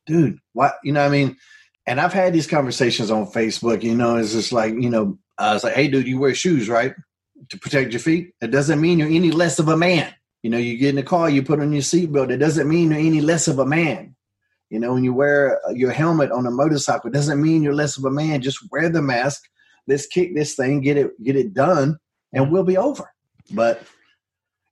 dude, 0.06 0.38
what? 0.52 0.76
You 0.82 0.92
know, 0.92 1.00
what 1.00 1.08
I 1.08 1.10
mean. 1.10 1.36
And 1.86 2.00
I've 2.00 2.12
had 2.12 2.32
these 2.32 2.46
conversations 2.46 3.10
on 3.10 3.26
Facebook. 3.26 3.82
You 3.82 3.94
know, 3.94 4.16
it's 4.16 4.32
just 4.32 4.52
like, 4.52 4.74
you 4.74 4.90
know, 4.90 5.18
I 5.38 5.54
was 5.54 5.64
like, 5.64 5.74
hey, 5.74 5.88
dude, 5.88 6.08
you 6.08 6.18
wear 6.18 6.34
shoes, 6.34 6.68
right, 6.68 6.94
to 7.48 7.58
protect 7.58 7.92
your 7.92 8.00
feet. 8.00 8.34
It 8.40 8.50
doesn't 8.50 8.80
mean 8.80 8.98
you're 8.98 9.08
any 9.08 9.30
less 9.30 9.58
of 9.58 9.68
a 9.68 9.76
man. 9.76 10.12
You 10.42 10.50
know, 10.50 10.58
you 10.58 10.76
get 10.76 10.90
in 10.90 10.96
the 10.96 11.02
car, 11.02 11.30
you 11.30 11.42
put 11.42 11.60
on 11.60 11.72
your 11.72 11.82
seatbelt. 11.82 12.30
It 12.30 12.38
doesn't 12.38 12.68
mean 12.68 12.90
you're 12.90 13.00
any 13.00 13.20
less 13.20 13.48
of 13.48 13.58
a 13.58 13.66
man. 13.66 14.14
You 14.70 14.78
know, 14.78 14.92
when 14.92 15.04
you 15.04 15.14
wear 15.14 15.60
uh, 15.66 15.70
your 15.70 15.90
helmet 15.90 16.30
on 16.30 16.46
a 16.46 16.50
motorcycle, 16.50 17.08
it 17.08 17.14
doesn't 17.14 17.40
mean 17.40 17.62
you're 17.62 17.74
less 17.74 17.96
of 17.96 18.04
a 18.04 18.10
man. 18.10 18.42
Just 18.42 18.70
wear 18.70 18.88
the 18.88 19.00
mask. 19.00 19.42
Let's 19.86 20.06
kick 20.06 20.34
this 20.34 20.54
thing, 20.54 20.80
get 20.80 20.98
it, 20.98 21.22
get 21.22 21.36
it 21.36 21.54
done, 21.54 21.98
and 22.32 22.52
we'll 22.52 22.64
be 22.64 22.76
over. 22.76 23.10
But 23.50 23.82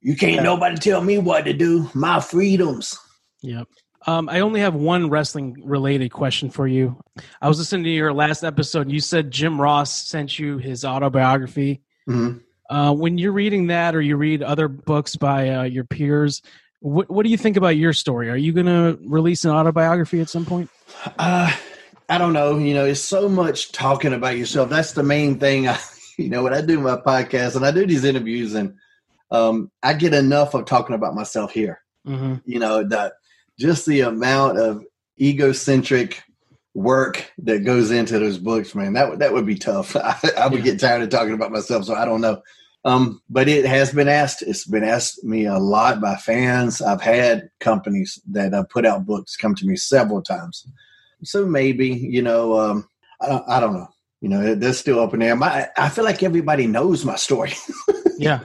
you 0.06 0.14
can't 0.14 0.44
nobody 0.44 0.76
tell 0.76 1.02
me 1.02 1.18
what 1.18 1.46
to 1.46 1.52
do. 1.52 1.90
My 1.92 2.20
freedoms. 2.20 2.96
Yep. 3.42 3.66
Um, 4.06 4.28
I 4.28 4.38
only 4.38 4.60
have 4.60 4.76
one 4.76 5.10
wrestling 5.10 5.60
related 5.64 6.12
question 6.12 6.48
for 6.48 6.68
you. 6.68 7.02
I 7.42 7.48
was 7.48 7.58
listening 7.58 7.82
to 7.82 7.90
your 7.90 8.12
last 8.12 8.44
episode. 8.44 8.82
And 8.82 8.92
you 8.92 9.00
said 9.00 9.32
Jim 9.32 9.60
Ross 9.60 10.06
sent 10.06 10.38
you 10.38 10.58
his 10.58 10.84
autobiography. 10.84 11.82
Mhm. 12.08 12.40
Uh, 12.70 12.94
when 12.94 13.18
you're 13.18 13.32
reading 13.32 13.66
that, 13.66 13.96
or 13.96 14.00
you 14.00 14.16
read 14.16 14.44
other 14.44 14.68
books 14.68 15.16
by 15.16 15.50
uh, 15.50 15.62
your 15.64 15.82
peers, 15.82 16.40
what 16.78 17.10
what 17.10 17.24
do 17.24 17.30
you 17.30 17.36
think 17.36 17.56
about 17.56 17.76
your 17.76 17.92
story? 17.92 18.30
Are 18.30 18.36
you 18.36 18.52
going 18.52 18.66
to 18.66 19.00
release 19.08 19.44
an 19.44 19.50
autobiography 19.50 20.20
at 20.20 20.28
some 20.30 20.46
point? 20.46 20.70
Uh, 21.18 21.52
I 22.08 22.18
don't 22.18 22.32
know. 22.32 22.58
You 22.58 22.74
know, 22.74 22.84
it's 22.84 23.00
so 23.00 23.28
much 23.28 23.72
talking 23.72 24.12
about 24.12 24.36
yourself. 24.36 24.70
That's 24.70 24.92
the 24.92 25.02
main 25.02 25.40
thing. 25.40 25.66
I, 25.66 25.80
you 26.16 26.28
know, 26.28 26.44
when 26.44 26.54
I 26.54 26.60
do 26.60 26.78
my 26.78 26.94
podcast 26.96 27.56
and 27.56 27.66
I 27.66 27.72
do 27.72 27.84
these 27.84 28.04
interviews, 28.04 28.54
and 28.54 28.74
um, 29.30 29.70
I 29.82 29.92
get 29.94 30.14
enough 30.14 30.54
of 30.54 30.64
talking 30.66 30.94
about 30.94 31.14
myself 31.14 31.52
here. 31.52 31.80
Mm-hmm. 32.06 32.34
You 32.44 32.58
know, 32.58 32.84
that 32.88 33.14
just 33.58 33.86
the 33.86 34.02
amount 34.02 34.58
of 34.58 34.84
egocentric 35.20 36.22
work 36.74 37.32
that 37.38 37.64
goes 37.64 37.90
into 37.90 38.18
those 38.18 38.38
books, 38.38 38.74
man. 38.74 38.92
That 38.92 39.08
would 39.10 39.18
that 39.20 39.32
would 39.32 39.46
be 39.46 39.56
tough. 39.56 39.96
I, 39.96 40.16
I 40.38 40.46
would 40.48 40.58
Yeah. 40.64 40.72
get 40.72 40.80
tired 40.80 41.02
of 41.02 41.08
talking 41.08 41.34
about 41.34 41.52
myself, 41.52 41.84
so 41.84 41.94
I 41.94 42.04
don't 42.04 42.20
know. 42.20 42.42
Um, 42.84 43.20
but 43.28 43.48
it 43.48 43.64
has 43.66 43.92
been 43.92 44.08
asked. 44.08 44.42
It's 44.42 44.64
been 44.66 44.84
asked 44.84 45.24
me 45.24 45.46
a 45.46 45.58
lot 45.58 46.00
by 46.00 46.14
fans. 46.16 46.80
I've 46.80 47.00
had 47.02 47.48
companies 47.58 48.20
that 48.30 48.54
uh, 48.54 48.62
put 48.64 48.86
out 48.86 49.06
books 49.06 49.36
come 49.36 49.54
to 49.56 49.66
me 49.66 49.74
several 49.74 50.22
times. 50.22 50.64
So 51.24 51.46
maybe 51.46 51.88
you 51.88 52.22
know, 52.22 52.60
um, 52.60 52.88
I, 53.20 53.26
don't, 53.28 53.48
I 53.48 53.58
don't 53.60 53.74
know. 53.74 53.88
You 54.20 54.28
know, 54.28 54.54
they're 54.54 54.72
still 54.72 55.00
up 55.00 55.14
in 55.14 55.20
there. 55.20 55.34
My, 55.34 55.68
I 55.76 55.88
feel 55.88 56.04
like 56.04 56.22
everybody 56.22 56.66
knows 56.66 57.04
my 57.04 57.16
story. 57.16 57.54
Yeah. 58.18 58.44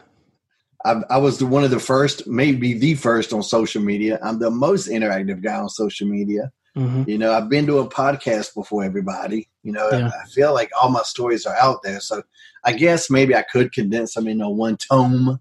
I, 0.86 1.02
I 1.10 1.18
was 1.18 1.38
the, 1.40 1.46
one 1.46 1.64
of 1.64 1.72
the 1.72 1.80
first, 1.80 2.28
maybe 2.28 2.74
the 2.74 2.96
first 2.96 3.34
on 3.34 3.44
social 3.44 3.82
media. 3.82 4.20
I'm 4.22 4.40
the 4.40 4.52
most 4.52 4.88
interactive 4.90 5.44
guy 5.44 5.56
on 5.56 5.70
social 5.70 6.08
media. 6.08 6.52
hmm 6.76 7.04
You 7.08 7.18
know, 7.18 7.34
I've 7.34 7.50
been 7.50 7.66
doing 7.66 7.90
podcasts 7.90 8.54
before 8.54 8.84
everybody. 8.84 9.50
You 9.64 9.74
know, 9.74 9.90
Yeah. 9.92 10.08
I 10.10 10.28
feel 10.30 10.54
like 10.54 10.72
all 10.80 10.90
my 10.90 11.04
stories 11.04 11.46
are 11.46 11.56
out 11.56 11.84
there. 11.84 12.00
So 12.00 12.24
I 12.64 12.74
guess 12.74 13.10
maybe 13.10 13.36
I 13.36 13.44
could 13.44 13.72
condense 13.72 14.14
them 14.16 14.28
into 14.28 14.50
one 14.50 14.78
tome, 14.78 15.40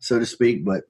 so 0.00 0.18
to 0.18 0.26
speak. 0.26 0.64
But 0.64 0.84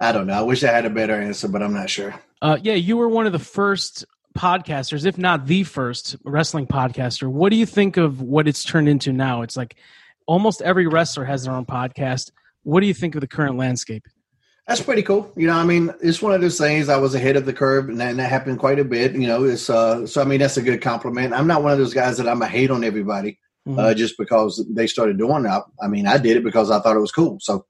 I 0.00 0.12
don't 0.12 0.26
know. 0.26 0.34
I 0.34 0.42
wish 0.42 0.62
I 0.64 0.70
had 0.72 0.86
a 0.86 0.90
better 0.90 1.14
answer, 1.20 1.48
but 1.48 1.62
I'm 1.62 1.74
not 1.74 1.90
sure. 1.90 2.14
Uh, 2.40 2.58
yeah, 2.62 2.74
you 2.74 2.96
were 2.96 3.08
one 3.08 3.26
of 3.26 3.32
the 3.32 3.38
first 3.38 4.04
podcasters, 4.36 5.04
if 5.04 5.18
not 5.18 5.46
the 5.46 5.64
first 5.64 6.16
wrestling 6.24 6.66
podcaster. 6.66 7.28
What 7.28 7.50
do 7.50 7.56
you 7.56 7.66
think 7.66 7.96
of 7.96 8.20
what 8.20 8.46
it's 8.46 8.62
turned 8.62 8.88
into 8.88 9.12
now? 9.12 9.42
It's 9.42 9.56
like 9.56 9.76
almost 10.26 10.62
every 10.62 10.86
wrestler 10.86 11.24
has 11.24 11.44
their 11.44 11.54
own 11.54 11.66
podcast. 11.66 12.30
What 12.62 12.80
do 12.80 12.86
you 12.86 12.94
think 12.94 13.14
of 13.14 13.20
the 13.20 13.26
current 13.28 13.56
landscape? 13.56 14.04
That's 14.66 14.82
pretty 14.82 15.02
cool. 15.02 15.32
You 15.34 15.46
know, 15.46 15.54
I 15.54 15.64
mean, 15.64 15.94
it's 16.02 16.20
one 16.20 16.32
of 16.34 16.42
those 16.42 16.58
things. 16.58 16.90
I 16.90 16.98
was 16.98 17.14
ahead 17.14 17.36
of 17.36 17.46
the 17.46 17.54
curve, 17.54 17.88
and 17.88 17.98
that, 18.00 18.10
and 18.10 18.18
that 18.18 18.28
happened 18.30 18.58
quite 18.58 18.78
a 18.78 18.84
bit. 18.84 19.14
You 19.14 19.26
know, 19.26 19.44
it's 19.44 19.70
uh, 19.70 20.06
so 20.06 20.20
I 20.20 20.24
mean, 20.24 20.40
that's 20.40 20.58
a 20.58 20.62
good 20.62 20.82
compliment. 20.82 21.32
I'm 21.32 21.46
not 21.46 21.62
one 21.62 21.72
of 21.72 21.78
those 21.78 21.94
guys 21.94 22.18
that 22.18 22.28
I'm 22.28 22.42
a 22.42 22.46
hate 22.48 22.70
on 22.70 22.84
everybody 22.84 23.38
Mhm. 23.66 23.78
uh, 23.78 23.94
just 23.94 24.18
because 24.18 24.62
they 24.70 24.86
started 24.86 25.16
doing 25.16 25.46
it. 25.46 25.62
I 25.82 25.88
mean, 25.88 26.06
I 26.06 26.18
did 26.18 26.36
it 26.36 26.44
because 26.44 26.70
I 26.70 26.80
thought 26.80 26.96
it 26.96 27.00
was 27.00 27.12
cool. 27.12 27.38
So, 27.40 27.64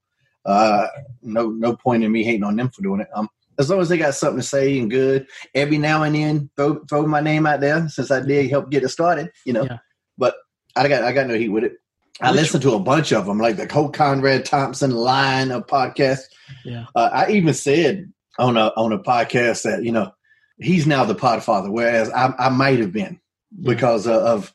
uh, 0.45 0.87
no, 1.21 1.49
no 1.49 1.75
point 1.75 2.03
in 2.03 2.11
me 2.11 2.23
hating 2.23 2.43
on 2.43 2.57
them 2.57 2.69
for 2.69 2.81
doing 2.81 2.99
it. 3.01 3.07
Um, 3.13 3.29
as 3.57 3.69
long 3.69 3.79
as 3.81 3.87
they 3.89 3.97
got 3.97 4.15
something 4.15 4.39
to 4.41 4.45
say 4.45 4.77
and 4.79 4.89
good, 4.91 5.25
every 5.55 5.77
now 5.77 6.03
and 6.03 6.15
then 6.15 6.49
throw 6.57 6.83
throw 6.89 7.05
my 7.07 7.21
name 7.21 7.45
out 7.45 7.61
there 7.61 7.87
since 7.87 8.11
I 8.11 8.19
did 8.21 8.49
help 8.49 8.69
get 8.71 8.83
it 8.83 8.89
started. 8.89 9.31
You 9.45 9.53
know, 9.53 9.63
Yeah. 9.63 9.77
but 10.17 10.35
I 10.75 10.87
got 10.89 11.03
I 11.03 11.13
got 11.13 11.27
no 11.27 11.35
heat 11.37 11.49
with 11.49 11.63
it. 11.63 11.73
I 12.21 12.31
Which- 12.31 12.41
listened 12.41 12.63
to 12.63 12.73
a 12.73 12.79
bunch 12.79 13.11
of 13.13 13.25
them, 13.25 13.39
like 13.39 13.57
the 13.57 13.71
whole 13.71 13.89
Conrad 13.89 14.45
Thompson 14.45 14.91
line 14.91 15.51
of 15.51 15.67
podcasts. 15.67 16.25
yeah. 16.65 16.85
Uh, 16.95 17.09
I 17.11 17.31
even 17.31 17.53
said 17.53 18.11
on 18.37 18.57
a 18.57 18.67
on 18.75 18.91
a 18.91 18.99
podcast 18.99 19.63
that 19.63 19.83
you 19.83 19.91
know 19.91 20.11
he's 20.59 20.85
now 20.87 21.05
the 21.05 21.15
podfather, 21.15 21.69
whereas 21.71 22.09
I, 22.09 22.33
I 22.37 22.49
might 22.49 22.79
have 22.79 22.91
been 22.93 23.19
because 23.61 24.05
of, 24.07 24.15
of 24.15 24.53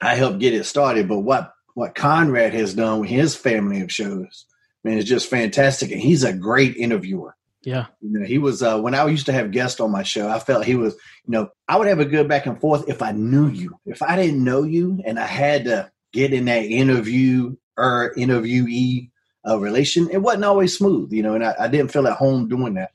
I 0.00 0.14
helped 0.14 0.38
get 0.40 0.54
it 0.54 0.64
started. 0.64 1.08
But 1.08 1.20
what 1.20 1.52
what 1.74 1.94
Conrad 1.94 2.54
has 2.54 2.74
done 2.74 3.00
with 3.00 3.10
his 3.10 3.34
family 3.36 3.80
of 3.82 3.92
shows, 3.92 4.46
man, 4.84 4.98
is 4.98 5.04
just 5.04 5.28
fantastic, 5.30 5.90
and 5.92 6.00
he's 6.00 6.24
a 6.24 6.32
great 6.32 6.76
interviewer. 6.76 7.36
Yeah. 7.64 7.86
You 8.00 8.18
know, 8.18 8.26
he 8.26 8.38
was 8.38 8.60
uh, 8.62 8.80
when 8.80 8.94
I 8.94 9.06
used 9.06 9.26
to 9.26 9.32
have 9.32 9.52
guests 9.52 9.78
on 9.80 9.92
my 9.92 10.02
show. 10.02 10.28
I 10.28 10.40
felt 10.40 10.64
he 10.64 10.74
was, 10.74 10.94
you 10.94 11.30
know, 11.30 11.48
I 11.68 11.76
would 11.76 11.86
have 11.86 12.00
a 12.00 12.04
good 12.04 12.26
back 12.26 12.46
and 12.46 12.60
forth 12.60 12.88
if 12.88 13.02
I 13.02 13.12
knew 13.12 13.46
you. 13.48 13.78
If 13.86 14.02
I 14.02 14.16
didn't 14.16 14.42
know 14.42 14.64
you, 14.64 15.00
and 15.06 15.16
I 15.16 15.26
had 15.26 15.66
to 15.66 15.91
get 16.12 16.32
in 16.32 16.46
that 16.46 16.64
interview 16.64 17.56
or 17.76 18.14
interviewee 18.16 19.10
uh, 19.46 19.58
relation, 19.58 20.08
it 20.10 20.18
wasn't 20.18 20.44
always 20.44 20.76
smooth, 20.76 21.12
you 21.12 21.22
know, 21.22 21.34
and 21.34 21.44
I, 21.44 21.54
I 21.60 21.68
didn't 21.68 21.92
feel 21.92 22.06
at 22.06 22.16
home 22.16 22.48
doing 22.48 22.74
that. 22.74 22.92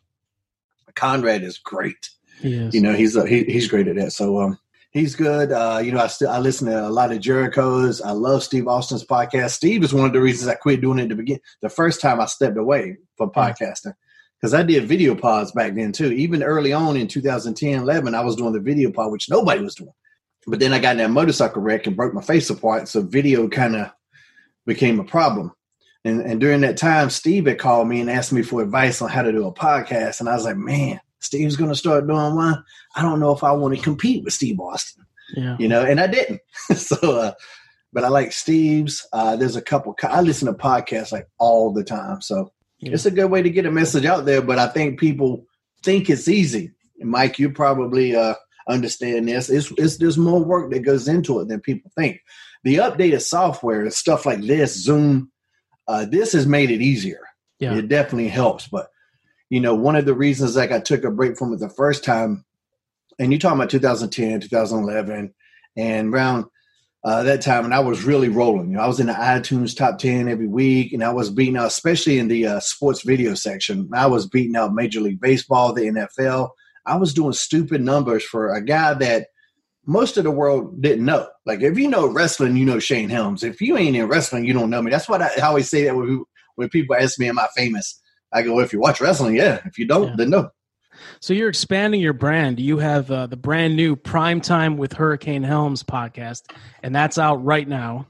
Conrad 0.96 1.44
is 1.44 1.58
great, 1.58 2.10
is. 2.42 2.74
you 2.74 2.82
know, 2.82 2.94
he's 2.94 3.16
uh, 3.16 3.26
he, 3.26 3.44
he's 3.44 3.68
great 3.68 3.88
at 3.88 3.98
that. 3.98 4.12
So 4.14 4.40
um, 4.42 4.58
he's 4.92 5.16
good. 5.16 5.52
Uh, 5.52 5.80
you 5.84 5.92
know, 5.92 6.00
I 6.00 6.08
still 6.08 6.30
I 6.30 6.40
listen 6.40 6.68
to 6.68 6.88
a 6.88 6.90
lot 6.90 7.12
of 7.12 7.20
Jericho's. 7.20 8.02
I 8.02 8.12
love 8.12 8.44
Steve 8.44 8.68
Austin's 8.68 9.06
podcast. 9.06 9.52
Steve 9.52 9.84
is 9.84 9.94
one 9.94 10.06
of 10.06 10.14
the 10.14 10.22
reasons 10.22 10.48
I 10.48 10.56
quit 10.56 10.82
doing 10.82 11.00
it 11.00 11.08
to 11.10 11.16
begin. 11.16 11.40
The 11.62 11.70
first 11.70 12.02
time 12.02 12.20
I 12.20 12.26
stepped 12.26 12.58
away 12.58 12.98
from 13.16 13.30
podcasting 13.30 13.94
because 14.40 14.54
I 14.54 14.64
did 14.64 14.86
video 14.86 15.16
pods 15.16 15.52
back 15.52 15.76
then 15.76 15.92
too. 15.92 16.12
Even 16.12 16.44
early 16.44 16.74
on 16.74 16.98
in 16.98 17.08
2010, 17.08 17.82
11, 17.82 18.16
I 18.16 18.22
was 18.22 18.36
doing 18.36 18.54
the 18.54 18.60
video 18.60 18.92
pod, 18.92 19.12
which 19.12 19.30
nobody 19.30 19.62
was 19.62 19.76
doing. 19.76 19.94
But 20.48 20.60
then 20.60 20.74
I 20.74 20.80
got 20.80 20.94
in 20.94 20.98
that 21.00 21.10
motorcycle 21.12 21.62
wreck 21.62 21.88
and 21.88 21.96
broke 21.96 22.14
my 22.14 22.22
face 22.22 22.50
apart, 22.50 22.88
so 22.88 23.02
video 23.02 23.48
kind 23.50 23.76
of 23.76 23.92
became 24.66 25.00
a 25.00 25.04
problem. 25.04 25.52
And, 26.06 26.22
and 26.22 26.40
during 26.40 26.62
that 26.62 26.78
time, 26.78 27.10
Steve 27.10 27.48
had 27.48 27.60
called 27.60 27.88
me 27.88 28.00
and 28.00 28.10
asked 28.10 28.32
me 28.32 28.42
for 28.42 28.62
advice 28.62 29.02
on 29.02 29.10
how 29.10 29.24
to 29.24 29.32
do 29.32 29.46
a 29.46 29.54
podcast, 29.54 30.20
and 30.20 30.30
I 30.30 30.36
was 30.36 30.46
like, 30.46 30.58
man. 30.58 31.00
Steve's 31.20 31.56
going 31.56 31.72
to 31.72 31.76
start 31.76 32.06
doing 32.06 32.36
one. 32.36 32.64
I 32.96 33.02
don't 33.02 33.20
know 33.20 33.32
if 33.32 33.44
I 33.44 33.52
want 33.52 33.76
to 33.76 33.82
compete 33.82 34.24
with 34.24 34.34
Steve 34.34 34.60
Austin 34.60 35.04
yeah. 35.36 35.56
you 35.60 35.68
know, 35.68 35.84
and 35.84 36.00
I 36.00 36.08
didn't. 36.08 36.42
so, 36.76 36.96
uh, 37.18 37.34
but 37.94 38.04
I 38.04 38.10
like 38.10 38.32
Steve's. 38.32 39.06
Uh, 39.14 39.36
there's 39.36 39.56
a 39.56 39.62
couple. 39.62 39.96
I 40.04 40.22
listen 40.22 40.48
to 40.48 40.54
podcasts 40.54 41.12
like 41.12 41.28
all 41.40 41.74
the 41.74 41.84
time, 41.84 42.22
so 42.22 42.52
Yeah. 42.80 42.94
it's 42.94 43.06
a 43.06 43.12
good 43.12 43.32
way 43.32 43.42
to 43.42 43.50
get 43.50 43.66
a 43.66 43.72
message 43.72 44.06
out 44.06 44.26
there. 44.26 44.42
But 44.42 44.60
I 44.60 44.68
think 44.68 45.00
people 45.00 45.46
think 45.84 46.10
it's 46.10 46.28
easy. 46.28 46.72
And 47.00 47.10
Mike, 47.10 47.40
you 47.40 47.50
probably 47.50 48.16
uh, 48.16 48.36
understand 48.68 49.28
this. 49.28 49.50
It's, 49.50 49.72
it's 49.78 49.98
there's 49.98 50.18
more 50.18 50.44
work 50.44 50.72
that 50.72 50.80
goes 50.80 51.08
into 51.08 51.40
it 51.40 51.48
than 51.48 51.60
people 51.60 51.92
think. 51.96 52.22
The 52.64 52.76
updated 52.76 53.22
software 53.22 53.82
and 53.82 53.94
stuff 53.94 54.26
like 54.26 54.42
this, 54.42 54.76
Zoom, 54.76 55.32
uh, 55.88 56.06
this 56.06 56.34
has 56.34 56.46
made 56.46 56.72
it 56.72 56.82
easier. 56.82 57.22
Yeah. 57.60 57.76
It 57.76 57.88
definitely 57.88 58.30
helps. 58.30 58.68
But 58.68 58.90
you 59.50 59.60
know, 59.60 59.76
one 59.76 59.96
of 59.96 60.06
the 60.06 60.14
reasons 60.14 60.56
like 60.56 60.72
I 60.72 60.80
took 60.80 61.04
a 61.04 61.12
break 61.12 61.38
from 61.38 61.54
it 61.54 61.60
the 61.60 61.70
first 61.70 62.04
time, 62.04 62.46
and 63.18 63.32
you're 63.32 63.40
talking 63.40 63.58
about 63.58 63.70
2010, 63.70 64.42
2011, 64.42 65.34
and 65.78 66.14
around 66.14 66.46
uh, 67.04 67.24
that 67.24 67.42
time, 67.42 67.64
and 67.64 67.74
I 67.74 67.80
was 67.80 68.04
really 68.04 68.28
rolling. 68.28 68.72
You 68.72 68.78
know, 68.78 68.84
I 68.84 68.88
was 68.88 69.00
in 69.00 69.08
the 69.08 69.14
iTunes 69.14 69.76
top 69.76 69.98
10 70.00 70.28
every 70.28 70.48
week, 70.48 70.92
and 70.92 71.04
I 71.04 71.14
was 71.14 71.30
beating 71.30 71.56
out, 71.56 71.68
especially 71.68 72.20
in 72.20 72.28
the 72.28 72.48
uh, 72.48 72.60
sports 72.60 73.04
video 73.04 73.34
section. 73.34 73.90
I 73.94 74.08
was 74.08 74.28
beating 74.28 74.56
out 74.56 74.74
Major 74.74 75.00
League 75.00 75.22
Baseball, 75.22 75.74
the 75.74 75.84
NFL. 75.84 76.50
I 76.88 76.96
was 76.96 77.14
doing 77.14 77.34
stupid 77.34 77.82
numbers 77.82 78.24
for 78.24 78.54
a 78.54 78.62
guy 78.64 78.94
that 78.96 79.28
most 79.86 80.18
of 80.18 80.24
the 80.24 80.32
world 80.32 80.82
didn't 80.82 81.06
know. 81.06 81.28
Like, 81.46 81.62
if 81.62 81.78
you 81.78 81.88
know 81.90 82.08
wrestling, 82.08 82.58
you 82.58 82.66
know 82.66 82.80
Shane 82.80 83.10
Helms. 83.10 83.44
If 83.44 83.62
you 83.62 83.78
ain't 83.78 83.96
in 83.96 84.08
wrestling, 84.08 84.46
you 84.46 84.54
don't 84.54 84.70
know 84.70 84.82
me. 84.82 84.92
That's 84.92 85.08
what 85.08 85.22
I, 85.22 85.30
I 85.38 85.42
always 85.42 85.70
say 85.70 85.84
that 85.86 85.96
when, 85.96 86.08
people- 86.08 86.28
when 86.56 86.70
people 86.70 86.96
ask 86.96 87.20
me, 87.20 87.30
Am 87.30 87.40
I 87.40 87.48
famous? 87.56 88.02
I 88.34 88.42
go, 88.42 88.60
If 88.60 88.74
you 88.74 88.80
watch 88.80 89.00
wrestling, 89.00 89.36
yeah. 89.36 89.60
If 89.66 89.78
you 89.78 89.86
don't, 89.88 90.08
Yeah. 90.10 90.16
then 90.18 90.30
no. 90.32 90.50
So 91.20 91.34
you're 91.34 91.50
expanding 91.50 92.02
your 92.02 92.14
brand. 92.14 92.60
You 92.60 92.80
have 92.80 93.12
uh, 93.12 93.28
the 93.28 93.38
brand 93.38 93.76
new 93.76 93.96
Prime 93.96 94.42
Time 94.42 94.78
with 94.78 94.94
Hurricane 94.94 95.44
Helms 95.44 95.84
podcast, 95.84 96.42
and 96.82 96.96
that's 96.96 97.20
out 97.20 97.44
right 97.46 97.68
now. 97.68 98.08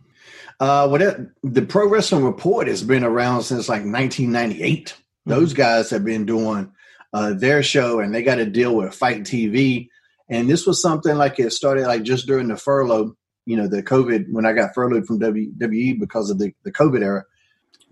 Uh, 0.59 0.87
what 0.87 1.01
the 1.43 1.61
Pro 1.63 1.87
Wrestling 1.89 2.23
Report 2.23 2.67
has 2.67 2.81
been 2.83 3.03
around 3.03 3.43
since 3.43 3.67
like 3.69 3.81
1998. 3.83 4.95
Those 5.25 5.53
guys 5.53 5.89
have 5.89 6.05
been 6.05 6.25
doing 6.25 6.71
uh, 7.13 7.33
their 7.33 7.63
show, 7.63 7.99
and 7.99 8.13
they 8.13 8.23
got 8.23 8.35
to 8.35 8.45
deal 8.45 8.75
with 8.75 8.93
FITE 8.93 9.23
TV. 9.23 9.89
And 10.29 10.49
this 10.49 10.65
was 10.65 10.81
something 10.81 11.15
like 11.15 11.39
it 11.39 11.51
started 11.51 11.87
like 11.87 12.03
just 12.03 12.27
during 12.27 12.49
the 12.49 12.57
furlough, 12.57 13.15
you 13.45 13.55
know, 13.55 13.67
the 13.67 13.81
COVID 13.81 14.31
when 14.31 14.45
I 14.45 14.53
got 14.53 14.73
furloughed 14.73 15.05
from 15.05 15.19
WWE 15.19 15.99
because 15.99 16.29
of 16.29 16.39
the, 16.39 16.53
the 16.63 16.71
COVID 16.71 17.01
era. 17.01 17.23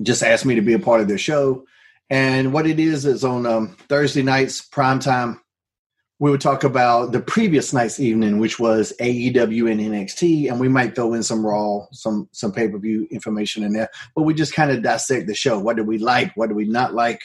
Just 0.01 0.23
asked 0.23 0.45
me 0.45 0.55
to 0.55 0.61
be 0.61 0.73
a 0.73 0.79
part 0.79 1.01
of 1.01 1.07
their 1.07 1.17
show. 1.17 1.65
And 2.09 2.53
what 2.53 2.67
it 2.67 2.79
is 2.79 3.05
is 3.05 3.23
on 3.23 3.45
um, 3.45 3.77
Thursday 3.87 4.21
nights, 4.21 4.61
prime 4.61 4.99
time, 4.99 5.39
we 6.19 6.31
would 6.31 6.41
talk 6.41 6.63
about 6.63 7.11
the 7.11 7.19
previous 7.19 7.73
night's 7.73 7.99
evening, 7.99 8.39
which 8.39 8.57
was 8.57 8.93
AEW 9.01 9.69
and 9.69 9.81
NXT, 9.81 10.49
and 10.49 10.59
we 10.59 10.69
might 10.69 10.95
throw 10.95 11.13
in 11.13 11.23
some 11.23 11.45
Raw, 11.45 11.87
some 11.91 12.29
some 12.31 12.53
pay 12.53 12.69
per 12.69 12.77
view 12.77 13.05
information 13.11 13.63
in 13.63 13.73
there. 13.73 13.89
But 14.15 14.23
we 14.23 14.33
just 14.33 14.53
kind 14.53 14.71
of 14.71 14.81
dissect 14.81 15.27
the 15.27 15.35
show. 15.35 15.59
What 15.59 15.75
do 15.75 15.83
we 15.83 15.97
like? 15.97 16.31
What 16.35 16.47
do 16.47 16.55
we 16.55 16.65
not 16.65 16.93
like? 16.93 17.21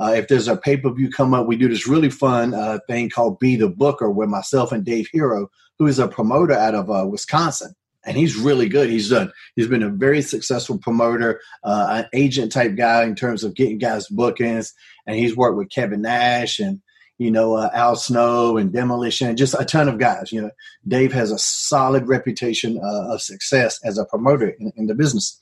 Uh, 0.00 0.14
if 0.16 0.28
there's 0.28 0.48
a 0.48 0.56
pay 0.56 0.76
per 0.76 0.90
view 0.92 1.10
come 1.10 1.34
up, 1.34 1.46
we 1.46 1.56
do 1.56 1.68
this 1.68 1.86
really 1.86 2.10
fun 2.10 2.54
uh, 2.54 2.78
thing 2.88 3.10
called 3.10 3.38
Be 3.38 3.56
the 3.56 3.68
Booker 3.68 4.10
with 4.10 4.28
myself 4.28 4.72
and 4.72 4.84
Dave 4.84 5.08
Herro, 5.14 5.48
who 5.78 5.86
is 5.86 5.98
a 5.98 6.08
promoter 6.08 6.54
out 6.54 6.74
of 6.74 6.90
uh, 6.90 7.06
Wisconsin, 7.06 7.74
and 8.04 8.16
he's 8.16 8.36
really 8.36 8.68
good. 8.68 8.90
He's 8.90 9.10
done. 9.10 9.32
He's 9.54 9.68
been 9.68 9.82
a 9.82 9.90
very 9.90 10.22
successful 10.22 10.78
promoter, 10.78 11.40
uh, 11.62 11.86
an 11.90 12.08
agent 12.14 12.52
type 12.52 12.76
guy 12.76 13.04
in 13.04 13.14
terms 13.14 13.44
of 13.44 13.54
getting 13.54 13.78
guys 13.78 14.08
bookings, 14.08 14.72
and 15.06 15.16
he's 15.16 15.36
worked 15.36 15.58
with 15.58 15.70
Kevin 15.70 16.02
Nash 16.02 16.58
and 16.58 16.80
you 17.22 17.30
know, 17.30 17.54
uh, 17.54 17.70
Al 17.72 17.94
Snow 17.94 18.56
and 18.56 18.72
Demolition, 18.72 19.36
just 19.36 19.54
a 19.58 19.64
ton 19.64 19.88
of 19.88 19.98
guys. 19.98 20.32
You 20.32 20.42
know, 20.42 20.50
Dave 20.86 21.12
has 21.12 21.30
a 21.30 21.38
solid 21.38 22.08
reputation 22.08 22.78
uh, 22.82 23.14
of 23.14 23.22
success 23.22 23.78
as 23.84 23.96
a 23.96 24.04
promoter 24.04 24.48
in, 24.48 24.72
in 24.76 24.86
the 24.86 24.94
business. 24.94 25.38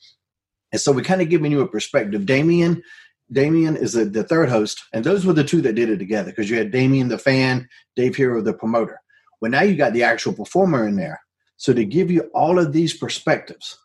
And 0.73 0.81
so 0.81 0.93
we're 0.93 1.03
kind 1.03 1.23
of 1.23 1.31
giving 1.31 1.51
you 1.51 1.61
a 1.61 1.69
perspective. 1.69 2.27
Damien, 2.27 2.83
Damien 3.33 3.77
is 3.77 3.95
a, 3.97 4.05
the 4.05 4.25
third 4.25 4.49
host, 4.49 4.83
and 4.93 5.05
those 5.05 5.25
were 5.25 5.33
the 5.33 5.45
two 5.45 5.61
that 5.63 5.75
did 5.75 5.89
it 5.89 5.99
together 5.99 6.31
because 6.31 6.51
you 6.51 6.59
had 6.59 6.71
Damien 6.71 7.09
the 7.09 7.19
fan, 7.19 7.69
Dave 7.97 8.17
Herro 8.17 8.43
the 8.43 8.53
promoter. 8.53 9.01
Well, 9.41 9.51
now 9.51 9.63
you 9.63 9.77
got 9.77 9.93
the 9.93 10.03
actual 10.03 10.33
performer 10.33 10.87
in 10.87 10.97
there. 10.97 11.21
So 11.57 11.73
to 11.73 11.85
give 11.85 12.11
you 12.11 12.23
all 12.35 12.59
of 12.59 12.73
these 12.73 12.97
perspectives, 12.97 13.79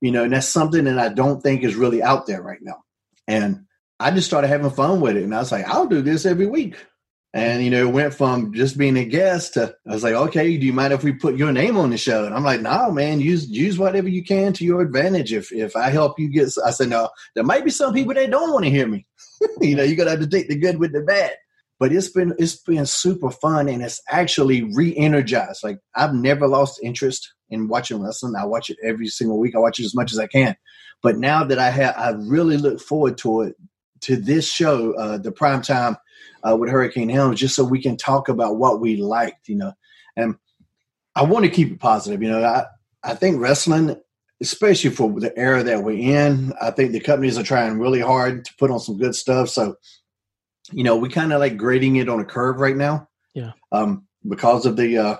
you 0.00 0.10
know, 0.10 0.24
and 0.24 0.32
that's 0.32 0.48
something 0.48 0.84
that 0.84 0.98
I 0.98 1.08
don't 1.08 1.42
think 1.42 1.62
is 1.62 1.74
really 1.74 2.02
out 2.02 2.26
there 2.26 2.42
right 2.42 2.62
now. 2.62 2.84
And 3.28 3.66
I 4.00 4.10
just 4.10 4.26
started 4.26 4.48
having 4.48 4.70
fun 4.70 5.00
with 5.00 5.16
it, 5.16 5.22
and 5.22 5.34
I 5.34 5.38
was 5.38 5.52
like, 5.52 5.66
I'll 5.66 5.86
do 5.86 6.02
this 6.02 6.26
every 6.26 6.46
week. 6.46 6.76
And 7.34 7.64
you 7.64 7.70
know, 7.70 7.88
it 7.88 7.92
went 7.92 8.12
from 8.12 8.52
just 8.52 8.76
being 8.76 8.96
a 8.98 9.06
guest 9.06 9.54
to 9.54 9.74
I 9.88 9.94
was 9.94 10.02
like, 10.02 10.14
okay, 10.14 10.56
do 10.58 10.66
you 10.66 10.72
mind 10.72 10.92
if 10.92 11.02
we 11.02 11.12
put 11.12 11.36
your 11.36 11.50
name 11.50 11.78
on 11.78 11.88
the 11.88 11.96
show? 11.96 12.26
And 12.26 12.34
I'm 12.34 12.44
like, 12.44 12.60
no, 12.60 12.90
man, 12.90 13.20
use 13.20 13.48
use 13.48 13.78
whatever 13.78 14.08
you 14.08 14.22
can 14.22 14.52
to 14.54 14.64
your 14.64 14.82
advantage. 14.82 15.32
If 15.32 15.50
if 15.50 15.74
I 15.74 15.88
help 15.88 16.18
you 16.18 16.28
get, 16.28 16.52
I 16.64 16.70
said, 16.70 16.90
no, 16.90 17.08
there 17.34 17.44
might 17.44 17.64
be 17.64 17.70
some 17.70 17.94
people 17.94 18.12
that 18.14 18.30
don't 18.30 18.52
want 18.52 18.64
to 18.66 18.70
hear 18.70 18.86
me. 18.86 19.06
you 19.60 19.76
know, 19.76 19.82
you 19.82 19.96
gotta 19.96 20.10
have 20.10 20.20
to 20.20 20.26
take 20.26 20.48
the 20.48 20.58
good 20.58 20.78
with 20.78 20.92
the 20.92 21.00
bad. 21.00 21.32
But 21.78 21.92
it's 21.92 22.10
been 22.10 22.34
it's 22.38 22.56
been 22.56 22.84
super 22.84 23.30
fun 23.30 23.68
and 23.68 23.82
it's 23.82 24.00
actually 24.10 24.62
re-energized. 24.74 25.64
Like 25.64 25.78
I've 25.94 26.14
never 26.14 26.46
lost 26.46 26.80
interest 26.82 27.32
in 27.48 27.68
watching 27.68 28.02
wrestling. 28.02 28.34
I 28.36 28.44
watch 28.44 28.68
it 28.68 28.76
every 28.84 29.08
single 29.08 29.38
week. 29.38 29.56
I 29.56 29.58
watch 29.58 29.80
it 29.80 29.86
as 29.86 29.94
much 29.94 30.12
as 30.12 30.18
I 30.18 30.26
can. 30.26 30.54
But 31.02 31.16
now 31.16 31.44
that 31.44 31.58
I 31.58 31.70
have, 31.70 31.94
I 31.96 32.10
really 32.10 32.58
look 32.58 32.78
forward 32.80 33.16
to 33.18 33.42
it 33.42 33.56
to 34.02 34.16
this 34.16 34.50
show, 34.50 34.92
uh, 34.94 35.18
the 35.18 35.32
prime 35.32 35.62
time 35.62 35.96
uh, 36.48 36.56
with 36.56 36.70
Hurricane 36.70 37.08
Helms, 37.08 37.40
just 37.40 37.54
so 37.54 37.64
we 37.64 37.80
can 37.82 37.96
talk 37.96 38.28
about 38.28 38.56
what 38.56 38.80
we 38.80 38.96
liked, 38.96 39.48
you 39.48 39.56
know. 39.56 39.72
And 40.16 40.36
I 41.14 41.22
want 41.22 41.44
to 41.44 41.50
keep 41.50 41.70
it 41.72 41.80
positive, 41.80 42.22
you 42.22 42.30
know. 42.30 42.44
I 42.44 42.64
I 43.02 43.14
think 43.14 43.40
wrestling, 43.40 43.96
especially 44.40 44.90
for 44.90 45.12
the 45.18 45.36
era 45.38 45.62
that 45.62 45.82
we're 45.82 45.98
in, 45.98 46.52
I 46.60 46.70
think 46.70 46.92
the 46.92 47.00
companies 47.00 47.38
are 47.38 47.42
trying 47.42 47.78
really 47.78 48.00
hard 48.00 48.44
to 48.44 48.54
put 48.58 48.70
on 48.70 48.80
some 48.80 48.98
good 48.98 49.14
stuff. 49.14 49.48
So, 49.48 49.76
you 50.70 50.84
know, 50.84 50.96
we 50.96 51.08
kind 51.08 51.32
of 51.32 51.40
like 51.40 51.56
grading 51.56 51.96
it 51.96 52.08
on 52.08 52.20
a 52.20 52.24
curve 52.24 52.60
right 52.60 52.76
now. 52.76 53.08
Yeah. 53.34 53.52
Um, 53.70 54.06
because 54.28 54.66
of 54.66 54.76
the 54.76 54.98
uh, 54.98 55.16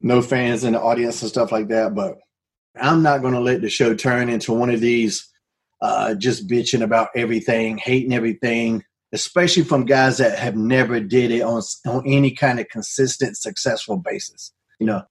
no 0.00 0.22
fans 0.22 0.64
in 0.64 0.72
the 0.72 0.80
audience 0.80 1.20
and 1.22 1.30
stuff 1.30 1.52
like 1.52 1.68
that, 1.68 1.94
but 1.94 2.16
I'm 2.80 3.02
not 3.02 3.20
going 3.20 3.34
to 3.34 3.40
let 3.40 3.60
the 3.60 3.68
show 3.68 3.94
turn 3.94 4.28
into 4.28 4.52
one 4.52 4.70
of 4.70 4.80
these 4.80 5.28
uh, 5.82 6.14
just 6.14 6.48
bitching 6.48 6.82
about 6.82 7.08
everything, 7.14 7.78
hating 7.78 8.14
everything, 8.14 8.84
especially 9.12 9.64
from 9.64 9.84
guys 9.84 10.18
that 10.18 10.38
have 10.38 10.56
never 10.56 11.00
did 11.00 11.30
it 11.30 11.42
on 11.42 11.62
on 11.86 12.02
any 12.06 12.30
kind 12.32 12.60
of 12.60 12.68
consistent, 12.68 13.36
successful 13.36 13.96
basis. 13.96 14.52
You 14.78 14.86
know, 14.86 15.02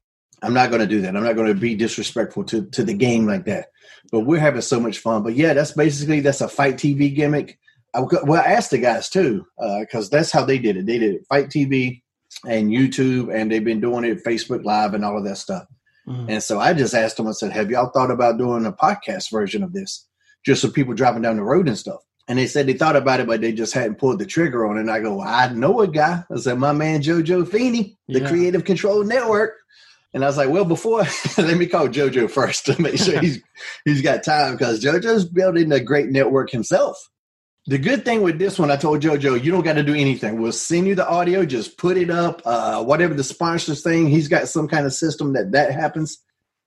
I'm 0.42 0.54
not 0.54 0.70
going 0.70 0.82
to 0.82 0.88
do 0.88 1.02
that. 1.02 1.16
I'm 1.16 1.24
not 1.24 1.36
going 1.36 1.54
to 1.54 1.60
be 1.60 1.76
disrespectful 1.76 2.44
to 2.46 2.66
to 2.68 2.84
the 2.84 2.94
game 2.94 3.26
like 3.26 3.46
that. 3.46 3.68
But 4.12 4.22
we're 4.22 4.40
having 4.40 4.62
so 4.62 4.80
much 4.80 5.00
fun. 5.00 5.24
But 5.24 5.36
yeah, 5.36 5.54
that's 5.54 5.74
basically 5.74 6.22
that's 6.22 6.42
a 6.42 6.48
FITE 6.48 6.76
TV 6.76 7.14
gimmick. 7.14 7.60
I, 7.94 8.02
well, 8.02 8.42
I 8.42 8.52
asked 8.52 8.72
the 8.72 8.78
guys 8.78 9.10
too 9.10 9.46
because 9.80 10.08
uh, 10.08 10.18
that's 10.18 10.32
how 10.32 10.46
they 10.46 10.60
did 10.60 10.78
it. 10.78 10.86
They 10.86 11.00
did 11.00 11.16
it 11.16 11.26
FITE 11.30 11.50
TV 11.50 12.02
and 12.48 12.70
YouTube, 12.70 13.34
and 13.34 13.52
they've 13.52 13.64
been 13.64 13.82
doing 13.82 14.06
it 14.06 14.24
Facebook 14.24 14.64
Live 14.64 14.94
and 14.94 15.04
all 15.04 15.18
of 15.18 15.26
that 15.26 15.38
stuff. 15.38 15.66
Mm-hmm. 16.08 16.30
And 16.30 16.44
so 16.44 16.60
I 16.60 16.74
just 16.74 16.94
asked 16.94 17.18
them. 17.18 17.28
I 17.28 17.32
said, 17.32 17.52
"Have 17.52 17.70
y'all 17.70 17.92
thought 17.92 18.12
about 18.12 18.38
doing 18.38 18.66
a 18.66 18.72
podcast 18.72 19.32
version 19.32 19.64
of 19.64 19.74
this, 19.74 20.08
just 20.46 20.62
so 20.62 20.70
people 20.70 20.94
driving 20.94 21.22
down 21.22 21.36
the 21.36 21.44
road 21.44 21.68
and 21.68 21.78
stuff?" 21.78 22.02
And 22.30 22.38
they 22.38 22.46
said 22.46 22.68
they 22.68 22.74
thought 22.74 22.96
about 22.96 23.20
it, 23.20 23.26
but 23.26 23.42
they 23.42 23.52
just 23.52 23.74
hadn't 23.74 23.98
pulled 23.98 24.20
the 24.20 24.26
trigger 24.26 24.68
on 24.68 24.78
it. 24.78 24.82
And 24.82 24.92
I 24.92 25.00
go, 25.00 25.20
I 25.20 25.52
know 25.52 25.82
a 25.82 25.88
guy. 25.88 26.24
I 26.32 26.38
said, 26.38 26.60
my 26.60 26.74
man 26.74 27.02
JoJo 27.02 27.50
Feeney, 27.50 27.98
the 28.08 28.22
yeah. 28.22 28.30
Creative 28.30 28.64
Control 28.64 29.04
Network. 29.04 29.58
And 30.14 30.24
I 30.24 30.28
was 30.28 30.38
like, 30.38 30.50
well, 30.50 30.64
before 30.64 31.00
let 31.40 31.58
me 31.58 31.66
call 31.66 31.88
JoJo 31.88 32.30
first 32.30 32.68
to 32.68 32.80
make 32.80 33.00
sure 33.00 33.20
he's 33.22 33.42
he's 33.84 34.04
got 34.04 34.24
time 34.24 34.54
because 34.54 34.84
JoJo's 34.84 35.26
building 35.26 35.72
a 35.72 35.80
great 35.80 36.10
network 36.10 36.52
himself. 36.52 36.98
The 37.66 37.80
good 37.80 38.06
thing 38.06 38.22
with 38.22 38.38
this 38.38 38.60
one, 38.60 38.70
I 38.70 38.78
told 38.78 39.02
JoJo, 39.02 39.44
you 39.44 39.52
don't 39.52 39.64
got 39.64 39.74
to 39.74 39.84
do 39.84 39.96
anything. 39.96 40.40
We'll 40.40 40.52
send 40.52 40.88
you 40.88 40.96
the 40.96 41.08
audio, 41.08 41.46
just 41.46 41.78
put 41.80 41.98
it 41.98 42.12
up. 42.12 42.44
Uh, 42.46 42.84
whatever 42.84 43.16
the 43.16 43.24
sponsors 43.24 43.82
thing, 43.82 44.08
he's 44.08 44.28
got 44.28 44.48
some 44.48 44.68
kind 44.68 44.86
of 44.86 44.94
system 44.94 45.34
that 45.34 45.52
that 45.54 45.72
happens. 45.72 46.20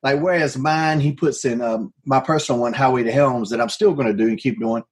Like 0.03 0.21
whereas 0.21 0.59
mine, 0.59 0.99
he 0.99 1.13
puts 1.13 1.45
in 1.45 1.61
um, 1.61 1.95
my 2.05 2.19
personal 2.19 2.61
one, 2.61 2.73
Highway 2.73 3.05
to 3.05 3.13
Helms, 3.13 3.51
that 3.51 3.61
I'm 3.61 3.69
still 3.69 3.95
going 3.95 4.09
to 4.09 4.13
do 4.13 4.29
and 4.29 4.39
keep 4.39 4.59
doing 4.59 4.83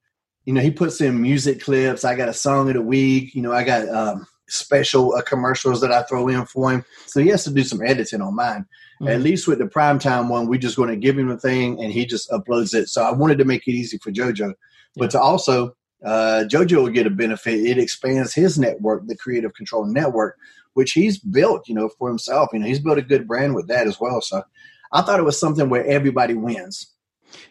you 0.45 0.53
know, 0.53 0.61
he 0.61 0.71
puts 0.71 1.01
in 1.01 1.21
music 1.21 1.61
clips. 1.61 2.03
I 2.03 2.15
got 2.15 2.29
a 2.29 2.33
song 2.33 2.67
of 2.69 2.75
the 2.75 2.81
week. 2.81 3.35
You 3.35 3.41
know, 3.41 3.51
I 3.51 3.63
got 3.63 3.87
um, 3.89 4.27
special 4.49 5.13
uh, 5.13 5.21
commercials 5.21 5.81
that 5.81 5.91
I 5.91 6.03
throw 6.03 6.27
in 6.27 6.45
for 6.45 6.71
him. 6.71 6.85
So 7.05 7.21
he 7.21 7.29
has 7.29 7.43
to 7.45 7.51
do 7.51 7.63
some 7.63 7.81
editing 7.81 8.21
on 8.21 8.35
mine. 8.35 8.65
Mm-hmm. 9.01 9.07
At 9.07 9.21
least 9.21 9.47
with 9.47 9.59
the 9.59 9.65
primetime 9.65 10.29
one, 10.29 10.47
we're 10.47 10.59
just 10.59 10.77
going 10.77 10.89
to 10.89 10.95
give 10.95 11.17
him 11.17 11.29
a 11.29 11.37
thing 11.37 11.81
and 11.81 11.91
he 11.91 12.05
just 12.05 12.29
uploads 12.29 12.73
it. 12.73 12.89
So 12.89 13.03
I 13.03 13.11
wanted 13.11 13.37
to 13.39 13.45
make 13.45 13.67
it 13.67 13.71
easy 13.71 13.97
for 13.97 14.11
JoJo, 14.11 14.53
but 14.95 15.05
yeah. 15.05 15.09
to 15.09 15.21
also 15.21 15.75
uh, 16.05 16.43
JoJo 16.47 16.83
will 16.83 16.89
get 16.89 17.07
a 17.07 17.11
benefit. 17.11 17.59
It 17.59 17.77
expands 17.77 18.33
his 18.33 18.59
network, 18.59 19.07
the 19.07 19.17
Creative 19.17 19.53
Control 19.53 19.85
Network, 19.85 20.37
which 20.73 20.93
he's 20.93 21.19
built, 21.19 21.67
you 21.67 21.75
know, 21.75 21.89
for 21.89 22.09
himself. 22.09 22.49
You 22.53 22.59
know, 22.59 22.67
he's 22.67 22.79
built 22.79 22.97
a 22.97 23.03
good 23.03 23.27
brand 23.27 23.55
with 23.55 23.67
that 23.67 23.87
as 23.87 23.99
well. 23.99 24.21
So 24.21 24.43
I 24.91 25.01
thought 25.01 25.19
it 25.19 25.23
was 25.23 25.39
something 25.39 25.69
where 25.69 25.85
everybody 25.85 26.33
wins. 26.33 26.90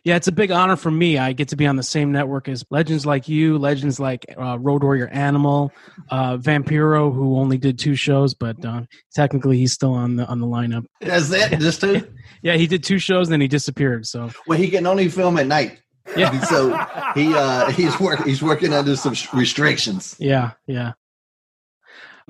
Yeah, 0.05 0.17
it's 0.17 0.29
a 0.29 0.33
big 0.33 0.51
honor 0.51 0.77
for 0.77 0.91
me. 0.91 1.19
I 1.19 1.33
get 1.33 1.49
to 1.49 1.57
be 1.57 1.67
on 1.67 1.77
the 1.77 1.83
same 1.83 2.13
network 2.13 2.49
as 2.49 2.65
legends 2.71 3.07
like 3.07 3.29
you, 3.29 3.59
legends 3.59 4.01
like 4.01 4.27
uh, 4.39 4.59
Road 4.59 4.83
Warrior 4.83 5.09
Animal, 5.09 5.73
uh, 6.11 6.37
Vampiro, 6.37 7.13
who 7.13 7.37
only 7.39 7.59
did 7.59 7.79
two 7.79 7.95
shows, 7.95 8.35
but 8.35 8.65
uh, 8.65 8.83
technically 9.15 9.59
he's 9.59 9.73
still 9.73 9.93
on 9.93 10.17
the 10.17 10.27
on 10.27 10.41
the 10.41 10.47
lineup. 10.47 10.87
That's 11.01 11.31
it, 11.31 11.59
just 11.61 11.81
two. 11.81 12.07
yeah, 12.43 12.57
he 12.57 12.67
did 12.67 12.83
two 12.83 12.99
shows, 12.99 13.29
and 13.29 13.33
then 13.33 13.41
he 13.41 13.49
disappeared. 13.49 14.07
So 14.07 14.31
well, 14.47 14.59
he 14.59 14.69
can 14.69 14.87
only 14.87 15.09
film 15.09 15.39
at 15.39 15.47
night. 15.47 15.81
Yeah, 16.17 16.41
so 16.45 16.71
he 17.15 17.35
uh, 17.35 17.71
he's 17.71 17.99
work 18.01 18.25
he's 18.25 18.43
working 18.43 18.73
under 18.73 18.97
some 18.97 19.15
restrictions. 19.33 20.17
Yeah, 20.19 20.53
yeah. 20.67 20.93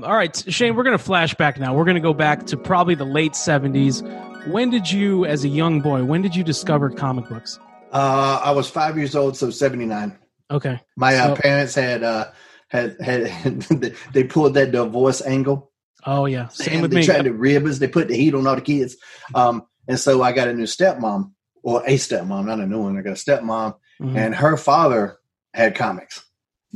All 0.02 0.16
right, 0.16 0.34
Shane, 0.48 0.76
we're 0.76 0.84
going 0.84 0.96
to 0.96 1.04
flash 1.04 1.34
back 1.34 1.58
now. 1.58 1.74
We're 1.74 1.84
going 1.84 1.96
to 1.96 2.00
go 2.00 2.14
back 2.14 2.46
to 2.46 2.56
probably 2.56 2.94
the 2.94 3.04
late 3.04 3.32
70s 3.32 4.02
when 4.46 4.70
did 4.70 4.90
you, 4.90 5.24
as 5.24 5.44
a 5.44 5.48
young 5.48 5.80
boy, 5.80 6.04
when 6.04 6.22
did 6.22 6.34
you 6.34 6.44
discover 6.44 6.90
comic 6.90 7.28
books? 7.28 7.58
Uh, 7.92 8.40
I 8.42 8.50
was 8.52 8.68
five 8.68 8.96
years 8.96 9.14
old, 9.14 9.36
so 9.36 9.50
seventy 9.50 9.86
nine. 9.86 10.16
Okay. 10.50 10.80
My 10.96 11.16
uh, 11.16 11.34
parents 11.36 11.74
had 11.74 12.02
uh, 12.02 12.30
had 12.68 13.00
had 13.00 13.62
they 14.12 14.24
pulled 14.24 14.54
that 14.54 14.72
divorce 14.72 15.22
angle. 15.22 15.72
Oh 16.06 16.26
yeah, 16.26 16.48
same 16.48 16.74
and 16.74 16.82
with 16.82 16.90
they 16.92 16.98
me. 16.98 17.06
Tried 17.06 17.24
to 17.24 17.32
rib 17.32 17.66
us. 17.66 17.78
They 17.78 17.88
put 17.88 18.08
the 18.08 18.16
heat 18.16 18.34
on 18.34 18.46
all 18.46 18.54
the 18.54 18.62
kids. 18.62 18.96
Um, 19.34 19.64
and 19.88 19.98
so 19.98 20.22
I 20.22 20.32
got 20.32 20.48
a 20.48 20.54
new 20.54 20.64
stepmom, 20.64 21.32
or 21.62 21.82
a 21.84 21.94
stepmom, 21.94 22.46
not 22.46 22.60
a 22.60 22.66
new 22.66 22.82
one. 22.82 22.96
I 22.96 23.02
got 23.02 23.10
a 23.10 23.14
stepmom, 23.14 23.76
mm-hmm. 24.00 24.16
and 24.16 24.34
her 24.34 24.56
father 24.56 25.18
had 25.52 25.74
comics. 25.74 26.24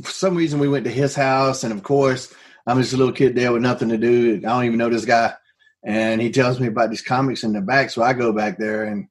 For 0.03 0.11
some 0.11 0.35
reason, 0.35 0.59
we 0.59 0.67
went 0.67 0.83
to 0.83 0.91
his 0.91 1.15
house, 1.15 1.63
and 1.63 1.73
of 1.73 1.81
course, 1.81 2.33
I'm 2.67 2.81
just 2.81 2.93
a 2.93 2.97
little 2.97 3.13
kid 3.13 3.35
there 3.35 3.53
with 3.53 3.61
nothing 3.61 3.89
to 3.89 3.97
do. 3.97 4.35
I 4.37 4.39
don't 4.39 4.65
even 4.65 4.77
know 4.77 4.89
this 4.89 5.05
guy 5.05 5.33
and 5.85 6.19
he 6.19 6.31
tells 6.31 6.59
me 6.59 6.67
about 6.67 6.89
these 6.89 7.03
comics 7.03 7.43
in 7.43 7.53
the 7.53 7.61
back. 7.61 7.91
So 7.91 8.01
I 8.01 8.13
go 8.13 8.33
back 8.33 8.57
there, 8.57 8.83
and 8.83 9.07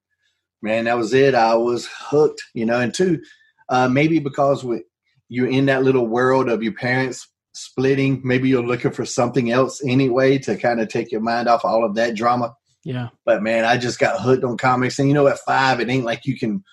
man, 0.61 0.85
that 0.85 0.99
was 0.99 1.15
it. 1.15 1.35
I 1.35 1.55
was 1.55 1.87
hooked, 1.87 2.43
you 2.53 2.67
know. 2.67 2.81
And 2.81 2.93
two, 2.93 3.23
uh, 3.69 3.89
maybe 3.89 4.19
because 4.19 4.65
we, 4.65 4.83
you're 5.29 5.49
in 5.49 5.67
that 5.67 5.85
little 5.85 6.07
world 6.07 6.49
of 6.49 6.63
your 6.63 6.73
parents 6.73 7.29
splitting, 7.53 8.21
maybe 8.25 8.49
you're 8.49 8.67
looking 8.67 8.91
for 8.91 9.07
something 9.07 9.53
else 9.53 9.81
anyway 9.87 10.37
to 10.39 10.57
kind 10.57 10.81
of 10.81 10.89
take 10.89 11.13
your 11.13 11.21
mind 11.21 11.49
off 11.49 11.65
all 11.65 11.85
of 11.85 11.95
that 11.95 12.17
drama. 12.17 12.53
Yeah. 12.85 13.11
But 13.25 13.43
man, 13.43 13.65
I 13.65 13.79
just 13.79 14.01
got 14.01 14.21
hooked 14.21 14.45
on 14.45 14.57
comics, 14.59 14.99
and 14.99 15.09
you 15.09 15.15
know, 15.15 15.29
at 15.29 15.39
five, 15.39 15.81
it 15.81 15.89
ain't 15.89 16.05
like 16.05 16.27
you 16.27 16.37
can. 16.37 16.65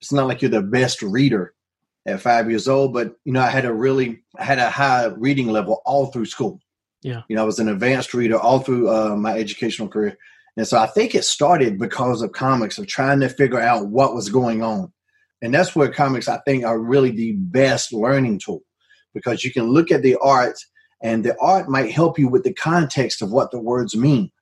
It's 0.00 0.12
not 0.12 0.28
like 0.28 0.40
you're 0.40 0.50
the 0.52 0.62
best 0.62 1.02
reader 1.02 1.52
at 2.06 2.20
five 2.20 2.48
years 2.48 2.68
old, 2.68 2.94
but 2.94 3.16
you 3.24 3.32
know, 3.32 3.40
I 3.40 3.48
had 3.48 3.64
a 3.64 3.74
really 3.74 4.22
I 4.38 4.44
had 4.44 4.60
a 4.60 4.70
high 4.70 5.06
reading 5.06 5.48
level 5.48 5.82
all 5.84 6.06
through 6.06 6.26
school. 6.26 6.60
Yeah. 7.02 7.22
You 7.28 7.36
know, 7.36 7.42
I 7.42 7.46
was 7.46 7.58
an 7.58 7.68
advanced 7.68 8.14
reader 8.14 8.38
all 8.38 8.60
through 8.60 8.90
uh, 8.90 9.16
my 9.16 9.38
educational 9.38 9.88
career. 9.88 10.16
And 10.56 10.66
so 10.66 10.78
I 10.78 10.86
think 10.86 11.14
it 11.14 11.24
started 11.24 11.78
because 11.78 12.20
of 12.20 12.32
comics, 12.32 12.78
of 12.78 12.88
trying 12.88 13.20
to 13.20 13.28
figure 13.28 13.60
out 13.60 13.88
what 13.88 14.14
was 14.14 14.28
going 14.28 14.62
on. 14.62 14.92
And 15.40 15.54
that's 15.54 15.76
where 15.76 15.88
comics, 15.88 16.28
I 16.28 16.38
think, 16.44 16.64
are 16.64 16.78
really 16.78 17.12
the 17.12 17.32
best 17.32 17.92
learning 17.92 18.40
tool 18.44 18.62
because 19.14 19.44
you 19.44 19.52
can 19.52 19.68
look 19.68 19.92
at 19.92 20.02
the 20.02 20.16
art 20.16 20.58
and 21.00 21.24
the 21.24 21.36
art 21.40 21.68
might 21.68 21.92
help 21.92 22.18
you 22.18 22.28
with 22.28 22.42
the 22.42 22.52
context 22.52 23.22
of 23.22 23.30
what 23.30 23.52
the 23.52 23.60
words 23.60 23.94
mean. 23.94 24.32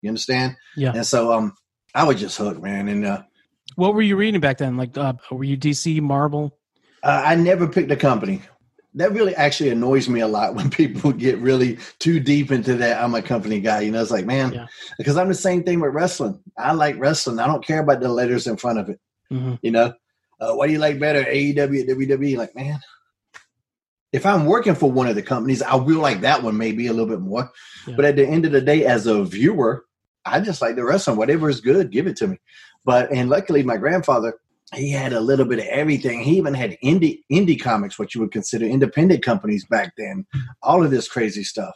You 0.00 0.08
understand? 0.08 0.56
Yeah. 0.76 0.92
And 0.94 1.06
so 1.06 1.32
um, 1.32 1.54
I 1.94 2.04
was 2.04 2.18
just 2.18 2.38
hooked, 2.38 2.62
man. 2.62 2.88
And 2.88 3.04
uh, 3.04 3.22
What 3.74 3.94
were 3.94 4.02
you 4.02 4.16
reading 4.16 4.40
back 4.40 4.58
then? 4.58 4.76
Like, 4.76 4.96
uh, 4.96 5.14
were 5.30 5.44
you 5.44 5.58
DC 5.58 6.00
Marvel? 6.00 6.56
Uh, 7.02 7.22
I 7.26 7.34
never 7.34 7.68
picked 7.68 7.90
a 7.90 7.96
company. 7.96 8.42
That 8.94 9.12
really 9.12 9.34
actually 9.34 9.70
annoys 9.70 10.08
me 10.08 10.20
a 10.20 10.28
lot 10.28 10.54
when 10.54 10.70
people 10.82 11.12
get 11.12 11.38
really 11.38 11.78
too 11.98 12.20
deep 12.20 12.50
into 12.50 12.74
that. 12.76 13.02
I'm 13.02 13.14
a 13.14 13.22
company 13.22 13.60
guy. 13.60 13.80
You 13.82 13.90
know, 13.92 14.00
it's 14.02 14.10
like, 14.10 14.26
man, 14.26 14.52
Yeah. 14.52 14.66
because 14.96 15.16
I'm 15.16 15.28
the 15.28 15.34
same 15.34 15.62
thing 15.62 15.80
with 15.80 15.92
wrestling. 15.94 16.40
I 16.56 16.72
like 16.72 16.98
wrestling. 16.98 17.38
I 17.38 17.46
don't 17.46 17.64
care 17.64 17.80
about 17.80 18.00
the 18.00 18.08
letters 18.08 18.46
in 18.46 18.56
front 18.56 18.78
of 18.78 18.88
it. 18.88 18.98
hmm 19.30 19.54
You 19.62 19.70
know, 19.72 19.92
uh, 20.40 20.54
what 20.54 20.66
do 20.66 20.72
you 20.72 20.78
like 20.78 20.98
better, 20.98 21.22
AEW, 21.24 21.88
WWE? 21.88 22.36
Like, 22.36 22.54
man, 22.56 22.78
if 24.12 24.24
I'm 24.24 24.46
working 24.46 24.74
for 24.74 24.90
one 24.90 25.06
of 25.06 25.14
the 25.16 25.22
companies, 25.22 25.60
I 25.62 25.74
will 25.74 26.00
like 26.00 26.22
that 26.22 26.42
one 26.42 26.56
maybe 26.56 26.86
a 26.86 26.92
little 26.92 27.06
bit 27.08 27.20
more. 27.20 27.50
Yeah. 27.86 27.94
But 27.96 28.04
at 28.06 28.16
the 28.16 28.26
end 28.26 28.46
of 28.46 28.52
the 28.52 28.60
day, 28.62 28.84
as 28.86 29.06
a 29.06 29.22
viewer, 29.24 29.84
I 30.24 30.40
just 30.40 30.62
like 30.62 30.76
the 30.76 30.84
wrestling. 30.84 31.16
Whatever 31.18 31.48
is 31.50 31.60
good, 31.60 31.90
give 31.92 32.06
it 32.06 32.16
to 32.16 32.26
me. 32.28 32.38
But 32.84 33.12
and 33.12 33.28
luckily, 33.28 33.62
my 33.62 33.76
grandfather 33.76 34.34
he 34.74 34.90
had 34.90 35.12
a 35.12 35.20
little 35.20 35.46
bit 35.46 35.58
of 35.60 35.66
everything. 35.66 36.20
He 36.20 36.36
even 36.36 36.54
had 36.54 36.76
indie 36.84 37.20
indie 37.32 37.60
comics, 37.60 37.98
what 37.98 38.14
you 38.14 38.20
would 38.20 38.32
consider 38.32 38.66
independent 38.66 39.22
companies 39.22 39.64
back 39.64 39.92
then. 39.96 40.26
All 40.62 40.84
of 40.84 40.90
this 40.90 41.08
crazy 41.08 41.44
stuff. 41.44 41.74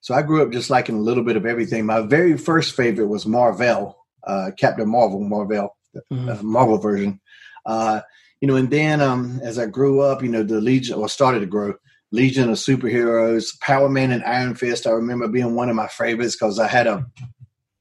So 0.00 0.14
I 0.14 0.22
grew 0.22 0.42
up 0.42 0.52
just 0.52 0.70
liking 0.70 0.96
a 0.96 1.00
little 1.00 1.24
bit 1.24 1.36
of 1.36 1.46
everything. 1.46 1.86
My 1.86 2.00
very 2.02 2.36
first 2.36 2.74
favorite 2.76 3.06
was 3.08 3.26
Marvel, 3.26 3.96
uh, 4.26 4.50
Captain 4.58 4.88
Marvel, 4.88 5.20
Marvel, 5.20 5.76
Mhm. 6.12 6.38
uh, 6.38 6.42
Marvel 6.42 6.78
version. 6.78 7.20
Uh, 7.64 8.02
you 8.40 8.46
know, 8.46 8.56
and 8.56 8.70
then 8.70 9.00
um, 9.00 9.40
as 9.42 9.58
I 9.58 9.66
grew 9.66 10.00
up, 10.02 10.22
you 10.22 10.28
know, 10.28 10.42
the 10.42 10.60
Legion 10.60 10.96
or 10.98 11.08
started 11.08 11.40
to 11.40 11.46
grow, 11.46 11.74
Legion 12.12 12.50
of 12.50 12.56
Superheroes, 12.56 13.58
Power 13.60 13.88
Man, 13.88 14.12
and 14.12 14.22
Iron 14.24 14.54
Fist. 14.54 14.86
I 14.86 14.90
remember 14.90 15.26
being 15.26 15.54
one 15.54 15.68
of 15.70 15.74
my 15.74 15.88
favorites 15.88 16.36
because 16.36 16.58
I 16.58 16.68
had 16.68 16.86
a 16.86 17.04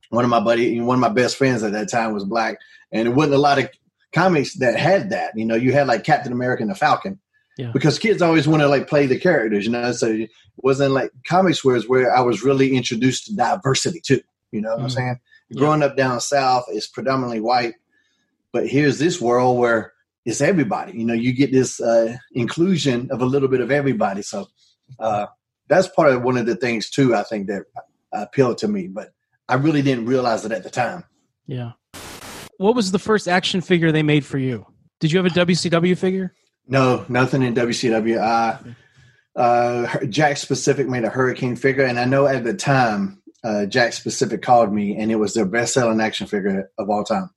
one 0.10 0.24
of 0.24 0.30
my 0.30 0.40
buddy, 0.40 0.80
one 0.80 0.96
of 0.96 1.02
my 1.02 1.10
best 1.10 1.36
friends 1.36 1.62
at 1.62 1.74
that 1.74 1.90
time 1.92 2.14
was 2.14 2.24
black, 2.24 2.58
and 2.92 3.08
it 3.08 3.12
wasn't 3.12 3.36
a 3.36 3.40
lot 3.40 3.60
of 3.60 3.70
comics 4.16 4.56
that 4.56 4.80
had 4.80 5.10
that. 5.12 5.38
You 5.38 5.46
know, 5.46 5.56
you 5.56 5.74
had 5.74 5.88
like 5.88 6.04
Captain 6.06 6.32
America 6.32 6.64
and 6.64 6.72
the 6.72 6.76
Falcon. 6.76 7.20
Yeah. 7.58 7.72
Because 7.72 8.00
kids 8.00 8.22
always 8.22 8.48
want 8.48 8.62
to 8.64 8.68
like 8.68 8.88
play 8.88 9.06
the 9.06 9.20
characters, 9.20 9.66
you 9.66 9.72
know. 9.72 9.92
So 9.92 10.08
it 10.08 10.30
wasn't 10.58 10.92
like 10.94 11.12
comics 11.28 11.64
was 11.64 11.88
where 11.88 12.16
I 12.16 12.22
was 12.22 12.44
really 12.44 12.76
introduced 12.76 13.26
to 13.28 13.36
diversity 13.36 14.02
too. 14.02 14.22
You 14.52 14.62
know 14.62 14.72
what 14.72 14.80
I'm 14.80 14.88
Mhm. 14.88 14.92
saying? 14.92 15.20
Yeah. 15.50 15.60
Growing 15.60 15.84
up 15.84 15.96
down 15.96 16.20
south, 16.22 16.66
it's 16.70 16.88
predominantly 16.88 17.40
white, 17.42 17.76
but 18.52 18.68
here's 18.68 18.98
this 19.00 19.22
world 19.22 19.58
where 19.60 19.94
it's 20.26 20.42
everybody. 20.42 20.98
You 20.98 21.06
know, 21.06 21.14
you 21.14 21.34
get 21.34 21.52
this 21.52 21.80
uh, 21.80 22.18
inclusion 22.34 23.10
of 23.12 23.22
a 23.22 23.26
little 23.26 23.48
bit 23.48 23.62
of 23.62 23.70
everybody. 23.72 24.22
So 24.22 24.48
uh, 25.00 25.28
that's 25.68 25.88
part 25.88 26.12
of 26.14 26.24
one 26.24 26.38
of 26.38 26.46
the 26.46 26.56
things 26.56 26.90
too. 26.90 27.16
I 27.16 27.24
think 27.24 27.48
that 27.48 27.64
appealed 28.12 28.58
to 28.60 28.68
me, 28.68 28.88
but 28.88 29.12
I 29.48 29.56
really 29.56 29.82
didn't 29.82 30.08
realize 30.08 30.44
it 30.46 30.52
at 30.52 30.64
the 30.64 30.70
time. 30.70 31.04
Yeah. 31.48 31.72
What 32.58 32.76
was 32.76 32.92
the 32.92 33.00
first 33.00 33.28
action 33.28 33.62
figure 33.62 33.92
they 33.92 34.04
made 34.04 34.26
for 34.26 34.38
you? 34.38 34.66
Did 35.00 35.12
you 35.12 35.22
have 35.22 35.26
a 35.26 35.46
WCW 35.46 35.98
figure? 35.98 36.34
No, 36.68 37.06
nothing 37.10 37.44
in 37.44 37.54
WCW. 37.54 38.18
Uh, 38.18 38.58
uh, 39.40 39.88
Jakks 40.04 40.48
Pacific 40.48 40.88
made 40.88 41.04
a 41.04 41.10
Hurricane 41.10 41.56
figure, 41.56 41.84
and 41.84 42.00
I 42.00 42.06
know 42.06 42.26
at 42.26 42.44
the 42.44 42.54
time 42.54 43.22
uh, 43.44 43.66
Jakks 43.68 44.02
Pacific 44.02 44.42
called 44.42 44.74
me, 44.74 44.98
and 44.98 45.12
it 45.12 45.18
was 45.18 45.34
their 45.34 45.46
best-selling 45.46 46.02
action 46.02 46.28
figure 46.28 46.72
of 46.78 46.90
all 46.90 47.04
time. 47.04 47.30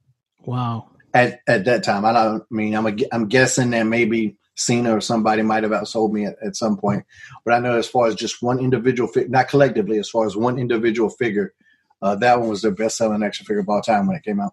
Wow. 0.46 0.90
At 1.12 1.40
at 1.48 1.64
that 1.64 1.82
time, 1.82 2.04
I 2.04 2.12
don't 2.12 2.42
I 2.42 2.54
mean 2.54 2.74
I'm 2.74 2.86
a, 2.86 2.94
I'm 3.12 3.28
guessing 3.28 3.70
that 3.70 3.84
maybe 3.84 4.36
Cena 4.56 4.96
or 4.96 5.00
somebody 5.00 5.42
might 5.42 5.62
have 5.62 5.72
outsold 5.72 6.12
me 6.12 6.26
at, 6.26 6.36
at 6.42 6.56
some 6.56 6.76
point, 6.76 7.04
but 7.44 7.54
I 7.54 7.58
know 7.58 7.76
as 7.76 7.88
far 7.88 8.06
as 8.06 8.14
just 8.14 8.42
one 8.42 8.58
individual 8.58 9.08
figure, 9.08 9.28
not 9.28 9.48
collectively, 9.48 9.98
as 9.98 10.10
far 10.10 10.26
as 10.26 10.36
one 10.36 10.58
individual 10.58 11.10
figure, 11.10 11.54
uh, 12.02 12.14
that 12.16 12.38
one 12.38 12.48
was 12.48 12.62
their 12.62 12.70
best-selling 12.70 13.22
action 13.22 13.46
figure 13.46 13.60
of 13.60 13.68
all 13.68 13.80
time 13.80 14.06
when 14.06 14.16
it 14.16 14.22
came 14.22 14.40
out. 14.40 14.52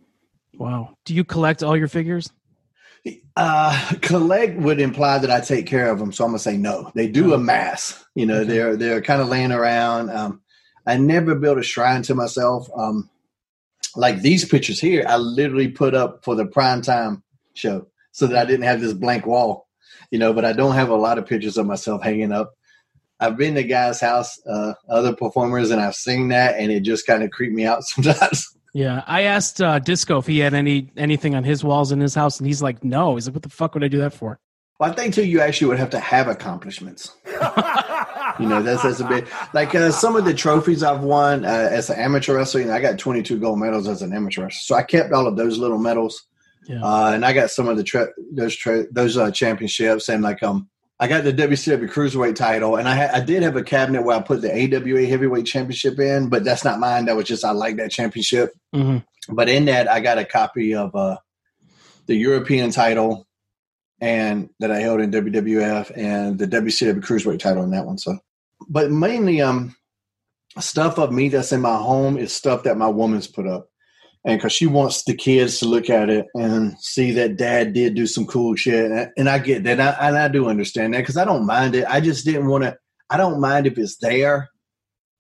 Wow. 0.58 0.96
Do 1.06 1.14
you 1.14 1.24
collect 1.24 1.64
all 1.64 1.76
your 1.78 1.88
figures? 1.88 2.32
Uh, 3.38 3.92
collect 4.02 4.58
would 4.58 4.80
imply 4.80 5.20
that 5.20 5.30
I 5.30 5.40
take 5.42 5.68
care 5.68 5.92
of 5.92 6.00
them, 6.00 6.12
so 6.12 6.24
I'm 6.24 6.32
gonna 6.32 6.40
say 6.40 6.58
no. 6.58 6.92
They 6.96 7.08
do 7.08 7.34
amass. 7.34 8.04
You 8.16 8.26
know, 8.26 8.40
Okay. 8.40 8.50
they're 8.50 8.76
they're 8.78 9.02
kind 9.02 9.22
of 9.22 9.28
laying 9.28 9.52
around. 9.52 10.10
Um, 10.10 10.42
I 10.88 10.98
never 10.98 11.36
built 11.36 11.58
a 11.60 11.64
shrine 11.64 12.02
to 12.04 12.16
myself. 12.16 12.68
Um, 12.76 13.10
like 13.96 14.22
these 14.22 14.46
pictures 14.46 14.80
here, 14.80 15.06
I 15.08 15.18
literally 15.18 15.68
put 15.68 15.94
up 15.94 16.24
for 16.24 16.34
the 16.36 16.46
prime 16.46 16.82
time 16.82 17.22
show, 17.54 17.88
so 18.12 18.26
that 18.28 18.38
I 18.38 18.46
didn't 18.50 18.66
have 18.66 18.82
this 18.82 18.94
blank 18.94 19.26
wall. 19.28 19.68
You 20.12 20.18
know, 20.20 20.34
but 20.34 20.46
I 20.46 20.54
don't 20.54 20.76
have 20.76 20.90
a 20.90 20.96
lot 20.96 21.18
of 21.20 21.28
pictures 21.28 21.58
of 21.58 21.66
myself 21.68 22.02
hanging 22.02 22.32
up. 22.32 22.54
I've 23.20 23.38
been 23.38 23.56
to 23.56 23.64
guys' 23.64 24.00
house, 24.02 24.40
uh, 24.48 24.74
other 24.90 25.14
performers, 25.14 25.70
and 25.72 25.80
I've 25.82 25.96
seen 25.96 26.30
that, 26.30 26.56
and 26.58 26.72
it 26.72 26.82
just 26.82 27.06
kind 27.06 27.22
of 27.24 27.30
creeped 27.32 27.54
me 27.54 27.66
out 27.66 27.84
sometimes. 27.88 28.48
Yeah. 28.76 29.04
I 29.08 29.22
asked 29.22 29.62
uh, 29.62 29.80
Disco 29.80 30.18
if 30.18 30.28
he 30.28 30.40
had 30.40 30.54
any 30.54 30.92
anything 30.98 31.34
on 31.34 31.46
his 31.46 31.64
walls 31.64 31.94
in 31.94 32.02
his 32.02 32.14
house, 32.14 32.40
and 32.40 32.46
he's 32.46 32.62
like, 32.62 32.84
no. 32.84 33.16
He's 33.16 33.26
like, 33.26 33.34
what 33.34 33.44
the 33.44 33.50
fuck 33.50 33.74
would 33.74 33.86
I 33.86 33.88
do 33.88 34.00
that 34.00 34.14
for? 34.14 34.38
Well, 34.78 34.92
I 34.92 34.94
think 34.94 35.14
too, 35.14 35.26
you 35.26 35.40
actually 35.40 35.68
would 35.68 35.80
have 35.80 35.92
to 35.92 36.00
have 36.00 36.28
accomplishments. 36.28 37.16
you 37.26 37.32
know, 38.46 38.62
that's 38.62 38.84
that's 38.84 39.00
a 39.00 39.08
bit 39.08 39.28
like 39.54 39.74
uh, 39.74 39.92
some 39.92 40.18
of 40.18 40.26
the 40.26 40.34
trophies 40.34 40.84
I've 40.84 41.04
won 41.04 41.46
uh, 41.46 41.70
as 41.72 41.90
an 41.90 41.98
amateur 41.98 42.36
wrestler. 42.36 42.60
You 42.60 42.68
know, 42.68 42.74
I 42.74 42.82
got 42.82 43.00
22 43.00 43.40
gold 43.40 43.60
medals 43.60 43.88
as 43.88 44.02
an 44.02 44.12
amateur 44.12 44.44
wrestler, 44.44 44.60
so 44.60 44.76
I 44.76 44.84
kept 44.84 45.14
all 45.14 45.26
of 45.26 45.38
those 45.38 45.58
little 45.58 45.80
medals. 45.80 46.28
Yeah. 46.68 46.84
Uh, 46.84 47.12
and 47.14 47.26
I 47.26 47.32
got 47.32 47.52
some 47.52 47.70
of 47.70 47.78
the 47.78 47.84
tra- 47.84 48.12
those 48.34 48.58
tra- 48.58 48.92
those 48.92 49.16
uh, 49.16 49.32
championships, 49.32 50.10
and 50.10 50.22
like 50.22 50.44
um, 50.44 50.68
I 51.00 51.08
got 51.08 51.26
the 51.26 51.34
WCW 51.34 51.90
cruiserweight 51.92 52.36
title, 52.36 52.78
and 52.78 52.88
I 52.88 52.96
ha- 52.96 53.12
I 53.14 53.20
did 53.20 53.44
have 53.44 53.58
a 53.58 53.64
cabinet 53.64 54.04
where 54.04 54.18
I 54.18 54.22
put 54.22 54.42
the 54.42 54.52
AWA 54.52 55.06
heavyweight 55.06 55.46
championship 55.46 56.00
in, 56.00 56.30
but 56.30 56.46
that's 56.46 56.64
not 56.64 56.80
mine. 56.80 57.06
That 57.06 57.18
was 57.18 57.28
just 57.28 57.44
I 57.44 57.52
like 57.52 57.76
that 57.78 57.92
championship. 57.92 58.54
hmm 58.74 59.00
But 59.28 59.50
in 59.50 59.66
that, 59.66 59.92
I 59.92 60.00
got 60.00 60.18
a 60.20 60.26
copy 60.26 60.74
of 60.74 60.96
uh, 60.96 61.18
the 62.06 62.16
European 62.16 62.72
title, 62.72 63.28
and 64.00 64.50
that 64.60 64.72
I 64.72 64.80
held 64.80 65.02
in 65.02 65.12
WWF, 65.12 65.92
and 65.98 66.40
the 66.40 66.48
WCW 66.48 67.02
Cruiserweight 67.02 67.40
title 67.40 67.64
in 67.64 67.72
that 67.72 67.86
one. 67.86 67.98
So, 67.98 68.18
but 68.70 68.90
mainly, 68.90 69.42
um, 69.42 69.76
stuff 70.60 70.98
of 70.98 71.12
me 71.12 71.28
that's 71.28 71.52
in 71.52 71.60
my 71.60 71.76
home 71.76 72.18
is 72.18 72.32
stuff 72.32 72.64
that 72.64 72.78
my 72.78 72.88
woman's 72.88 73.28
put 73.28 73.48
up, 73.48 73.70
and 74.26 74.40
because 74.40 74.52
she 74.52 74.66
wants 74.66 75.04
the 75.04 75.16
kids 75.16 75.60
to 75.60 75.66
look 75.66 75.90
at 75.90 76.10
it 76.10 76.26
and 76.34 76.76
see 76.80 77.12
that 77.12 77.38
dad 77.38 77.74
did 77.74 77.94
do 77.94 78.08
some 78.08 78.26
cool 78.26 78.56
shit, 78.56 78.86
and 78.86 79.00
I, 79.00 79.08
and 79.18 79.30
I 79.30 79.40
get 79.40 79.64
that, 79.64 79.80
and 79.80 79.82
I, 79.82 80.08
and 80.08 80.18
I 80.18 80.28
do 80.28 80.48
understand 80.48 80.94
that 80.94 81.00
because 81.00 81.18
I 81.18 81.26
don't 81.26 81.46
mind 81.46 81.76
it. 81.76 81.86
I 81.88 82.02
just 82.02 82.26
didn't 82.26 82.48
want 82.48 82.64
to. 82.64 82.76
I 83.10 83.18
don't 83.18 83.40
mind 83.40 83.68
if 83.68 83.78
it's 83.78 83.98
there, 83.98 84.50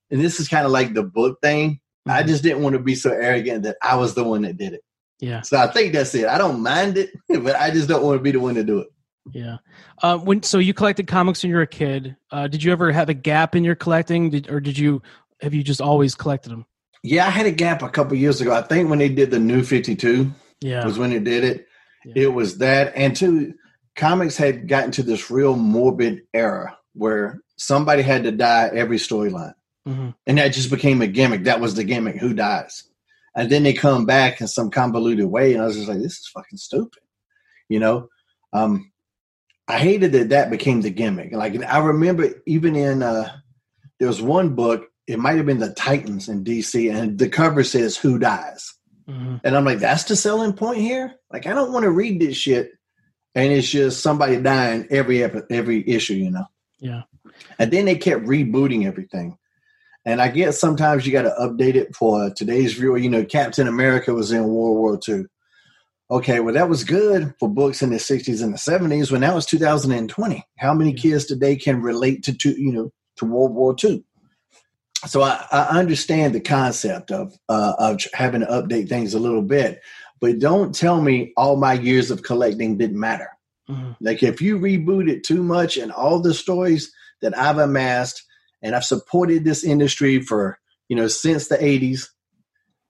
and 0.09 0.19
this 0.19 0.39
is 0.39 0.47
kind 0.47 0.65
of 0.65 0.71
like 0.71 0.93
the 0.93 1.03
book 1.03 1.37
thing. 1.41 1.79
I 2.07 2.23
just 2.23 2.43
didn't 2.43 2.63
want 2.63 2.73
to 2.73 2.81
be 2.81 2.95
so 2.95 3.11
arrogant 3.11 3.63
that 3.63 3.77
I 3.81 3.95
was 3.95 4.13
the 4.13 4.23
one 4.23 4.43
that 4.43 4.57
did 4.57 4.73
it. 4.73 4.81
Yeah. 5.19 5.41
So 5.41 5.57
I 5.57 5.67
think 5.67 5.93
that's 5.93 6.13
it. 6.13 6.27
I 6.27 6.37
don't 6.37 6.61
mind 6.61 6.97
it, 6.97 7.11
but 7.29 7.55
I 7.55 7.71
just 7.71 7.87
don't 7.87 8.03
want 8.03 8.19
to 8.19 8.23
be 8.23 8.31
the 8.31 8.39
one 8.39 8.55
to 8.55 8.63
do 8.63 8.79
it. 8.79 8.87
Yeah. 9.31 9.57
Uh, 10.03 10.17
when 10.17 10.43
so 10.43 10.59
you 10.59 10.73
collected 10.73 11.07
comics 11.07 11.41
when 11.41 11.49
you 11.49 11.55
were 11.55 11.63
a 11.63 11.67
kid. 11.67 12.15
Uh, 12.31 12.47
did 12.47 12.63
you 12.63 12.71
ever 12.71 12.91
have 12.91 13.09
a 13.09 13.13
gap 13.13 13.55
in 13.55 13.63
your 13.63 13.75
collecting, 13.75 14.29
did, 14.29 14.49
or 14.49 14.59
did 14.59 14.77
you 14.77 15.01
have 15.41 15.53
you 15.53 15.63
just 15.63 15.81
always 15.81 16.15
collected 16.15 16.51
them? 16.51 16.65
Yeah, 17.05 17.27
I 17.27 17.29
had 17.29 17.45
a 17.45 17.51
gap 17.51 17.81
a 17.83 17.89
couple 17.89 18.17
years 18.17 18.41
ago. 18.41 18.53
I 18.53 18.61
think 18.61 18.89
when 18.89 18.99
they 18.99 19.09
did 19.09 19.31
the 19.31 19.39
new 19.39 19.63
52 19.63 20.31
Yeah. 20.61 20.85
was 20.85 20.97
when 20.97 21.11
they 21.11 21.19
did 21.19 21.43
it. 21.43 21.67
Yeah. 22.05 22.23
It 22.23 22.33
was 22.33 22.57
that. 22.59 22.93
And 22.95 23.15
two, 23.15 23.53
comics 23.95 24.37
had 24.37 24.67
gotten 24.67 24.91
to 24.91 25.03
this 25.03 25.29
real 25.31 25.55
morbid 25.55 26.21
era 26.33 26.77
where 26.93 27.41
somebody 27.57 28.01
had 28.01 28.23
to 28.23 28.31
die 28.31 28.69
every 28.73 28.97
storyline. 28.97 29.53
hmm 29.85 30.09
And 30.27 30.37
that 30.37 30.49
just 30.53 30.69
became 30.69 31.01
a 31.01 31.07
gimmick. 31.07 31.43
That 31.43 31.59
was 31.61 31.75
the 31.75 31.83
gimmick. 31.83 32.17
Who 32.17 32.33
dies? 32.33 32.83
And 33.35 33.51
then 33.51 33.63
they 33.63 33.73
come 33.73 34.05
back 34.05 34.39
in 34.41 34.47
some 34.47 34.71
convoluted 34.71 35.25
way. 35.25 35.53
And 35.53 35.61
I 35.61 35.65
was 35.65 35.75
just 35.75 35.87
like, 35.89 35.99
this 35.99 36.13
is 36.19 36.29
fucking 36.33 36.57
stupid. 36.57 37.03
You 37.69 37.79
know? 37.79 38.07
Um, 38.53 38.91
I 39.67 39.77
hated 39.79 40.11
that 40.13 40.29
that 40.29 40.49
became 40.51 40.81
the 40.81 40.89
gimmick. 40.91 41.33
Like 41.33 41.61
I 41.63 41.79
remember 41.79 42.29
even 42.45 42.75
in 42.75 43.01
uh 43.03 43.29
there 43.99 44.07
was 44.07 44.21
one 44.21 44.53
book, 44.55 44.87
it 45.07 45.19
might 45.19 45.37
have 45.37 45.45
been 45.45 45.59
the 45.59 45.73
Titans 45.73 46.29
in 46.29 46.43
DC, 46.43 46.93
and 46.93 47.17
the 47.17 47.29
cover 47.29 47.63
says 47.63 47.97
who 47.97 48.19
dies. 48.19 48.73
hmm 49.07 49.37
And 49.43 49.55
I'm 49.55 49.65
like, 49.65 49.79
that's 49.79 50.05
the 50.05 50.15
selling 50.15 50.53
point 50.53 50.79
here? 50.79 51.13
Like 51.31 51.47
I 51.47 51.53
don't 51.53 51.71
want 51.71 51.83
to 51.83 51.91
read 51.91 52.19
this 52.19 52.37
shit 52.37 52.71
and 53.35 53.51
it's 53.51 53.69
just 53.69 54.01
somebody 54.01 54.41
dying 54.41 54.87
every 54.89 55.21
every 55.23 55.87
issue, 55.87 56.13
you 56.13 56.31
know. 56.31 56.45
Yeah. 56.79 57.03
And 57.59 57.71
then 57.71 57.85
they 57.85 57.97
kept 57.97 58.23
rebooting 58.23 58.85
everything. 58.85 59.37
And 60.05 60.21
I 60.21 60.29
guess 60.29 60.59
sometimes 60.59 61.05
you 61.05 61.11
got 61.11 61.23
to 61.23 61.35
update 61.39 61.75
it 61.75 61.95
for 61.95 62.29
today's 62.29 62.73
viewer. 62.73 62.97
You 62.97 63.09
know, 63.09 63.25
Captain 63.25 63.67
America 63.67 64.13
was 64.13 64.31
in 64.31 64.43
World 64.43 64.77
War 64.77 64.99
II. 65.07 65.25
Okay, 66.11 66.39
well, 66.39 66.53
that 66.53 66.69
was 66.69 66.83
good 66.83 67.33
for 67.39 67.49
books 67.49 67.81
in 67.81 67.89
the 67.89 67.97
60s 67.97 68.43
and 68.43 68.53
the 68.53 68.57
70s. 68.57 69.11
When 69.11 69.21
now 69.21 69.35
it's 69.35 69.47
2020, 69.47 70.45
how 70.59 70.73
many 70.75 70.93
kids 70.93 71.25
today 71.25 71.55
can 71.55 71.81
relate 71.81 72.23
to, 72.23 72.37
to 72.37 72.51
you 72.51 72.71
know 72.71 72.91
to 73.17 73.25
World 73.25 73.53
War 73.53 73.75
II? 73.83 74.03
So 75.07 75.21
I, 75.21 75.45
I 75.51 75.79
understand 75.79 76.33
the 76.33 76.39
concept 76.41 77.11
of 77.11 77.37
uh, 77.49 77.73
of 77.77 78.01
having 78.13 78.41
to 78.41 78.47
update 78.47 78.89
things 78.89 79.13
a 79.13 79.19
little 79.19 79.41
bit, 79.41 79.81
but 80.19 80.39
don't 80.39 80.73
tell 80.73 81.01
me 81.01 81.33
all 81.37 81.55
my 81.57 81.73
years 81.73 82.11
of 82.11 82.23
collecting 82.23 82.77
didn't 82.77 82.99
matter. 82.99 83.29
Mhm. 83.69 83.95
Like 84.01 84.23
if 84.23 84.41
you 84.41 84.59
reboot 84.59 85.09
it 85.09 85.23
too 85.23 85.43
much 85.43 85.77
and 85.77 85.91
all 85.91 86.19
the 86.19 86.33
stories 86.33 86.91
that 87.21 87.37
I've 87.37 87.57
amassed 87.57 88.23
and 88.61 88.75
I've 88.75 88.85
supported 88.85 89.43
this 89.43 89.63
industry 89.63 90.21
for, 90.21 90.57
you 90.87 90.95
know, 90.95 91.07
since 91.07 91.47
the 91.47 91.57
80s, 91.57 92.09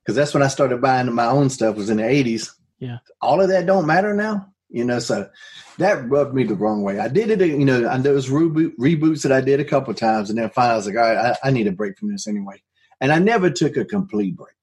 because 0.03 0.15
that's 0.15 0.33
when 0.33 0.43
I 0.43 0.47
started 0.47 0.81
buying 0.81 1.13
my 1.13 1.25
own 1.27 1.49
stuff 1.49 1.75
was 1.75 1.89
in 1.89 1.97
the 1.97 2.03
80s. 2.03 2.51
Yeah. 2.79 2.97
All 3.21 3.41
of 3.41 3.49
that 3.49 3.65
don't 3.65 3.87
matter 3.87 4.13
now, 4.13 4.53
you 4.69 4.83
know, 4.83 4.99
so 4.99 5.29
that 5.77 6.09
rubbed 6.09 6.33
me 6.33 6.43
the 6.43 6.55
wrong 6.55 6.81
way. 6.81 6.99
I 6.99 7.07
did 7.07 7.29
it, 7.29 7.47
you 7.47 7.65
know, 7.65 7.87
and 7.87 8.03
was 8.03 8.29
reboot, 8.29 8.75
reboots 8.77 9.23
that 9.23 9.31
I 9.31 9.41
did 9.41 9.59
a 9.59 9.65
couple 9.65 9.93
times 9.93 10.29
and 10.29 10.39
then 10.39 10.49
finally 10.49 10.73
I 10.73 10.77
was 10.77 10.87
like, 10.87 10.95
all 10.95 11.01
right, 11.01 11.37
I, 11.43 11.47
I 11.47 11.51
need 11.51 11.67
a 11.67 11.71
break 11.71 11.97
from 11.97 12.11
this 12.11 12.27
anyway. 12.27 12.61
And 13.01 13.11
I 13.11 13.19
never 13.19 13.49
took 13.49 13.77
a 13.77 13.85
complete 13.85 14.35
break 14.35 14.55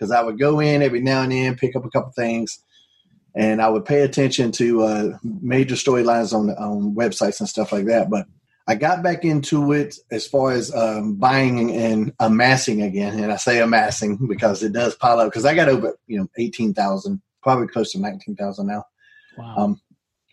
because 0.00 0.10
I 0.10 0.22
would 0.22 0.38
go 0.38 0.60
in 0.60 0.82
every 0.82 1.02
now 1.02 1.22
and 1.22 1.32
then, 1.32 1.56
pick 1.56 1.76
up 1.76 1.84
a 1.84 1.90
couple 1.90 2.12
things, 2.12 2.62
and 3.34 3.60
I 3.60 3.68
would 3.68 3.84
pay 3.84 4.00
attention 4.00 4.50
to 4.52 4.82
uh, 4.82 5.18
major 5.22 5.74
storylines 5.74 6.32
on 6.32 6.50
on 6.50 6.94
websites 6.94 7.40
and 7.40 7.48
stuff 7.48 7.70
like 7.70 7.86
that. 7.86 8.08
But 8.08 8.26
I 8.66 8.76
got 8.76 9.02
back 9.02 9.24
into 9.24 9.72
it 9.72 9.96
as 10.10 10.26
far 10.26 10.52
as 10.52 10.74
um, 10.74 11.16
buying 11.16 11.70
and 11.76 12.12
amassing 12.18 12.82
again, 12.82 13.18
and 13.18 13.30
I 13.32 13.36
say 13.36 13.60
amassing 13.60 14.26
because 14.26 14.62
it 14.62 14.72
does 14.72 14.94
pile 14.94 15.20
up. 15.20 15.26
Because 15.28 15.44
I 15.44 15.54
got 15.54 15.68
over 15.68 15.96
you 16.06 16.18
know 16.18 16.28
eighteen 16.38 16.72
thousand, 16.72 17.20
probably 17.42 17.68
close 17.68 17.92
to 17.92 18.00
nineteen 18.00 18.36
thousand 18.36 18.68
now 18.68 18.84
Wow. 19.40 19.54
um, 19.56 19.80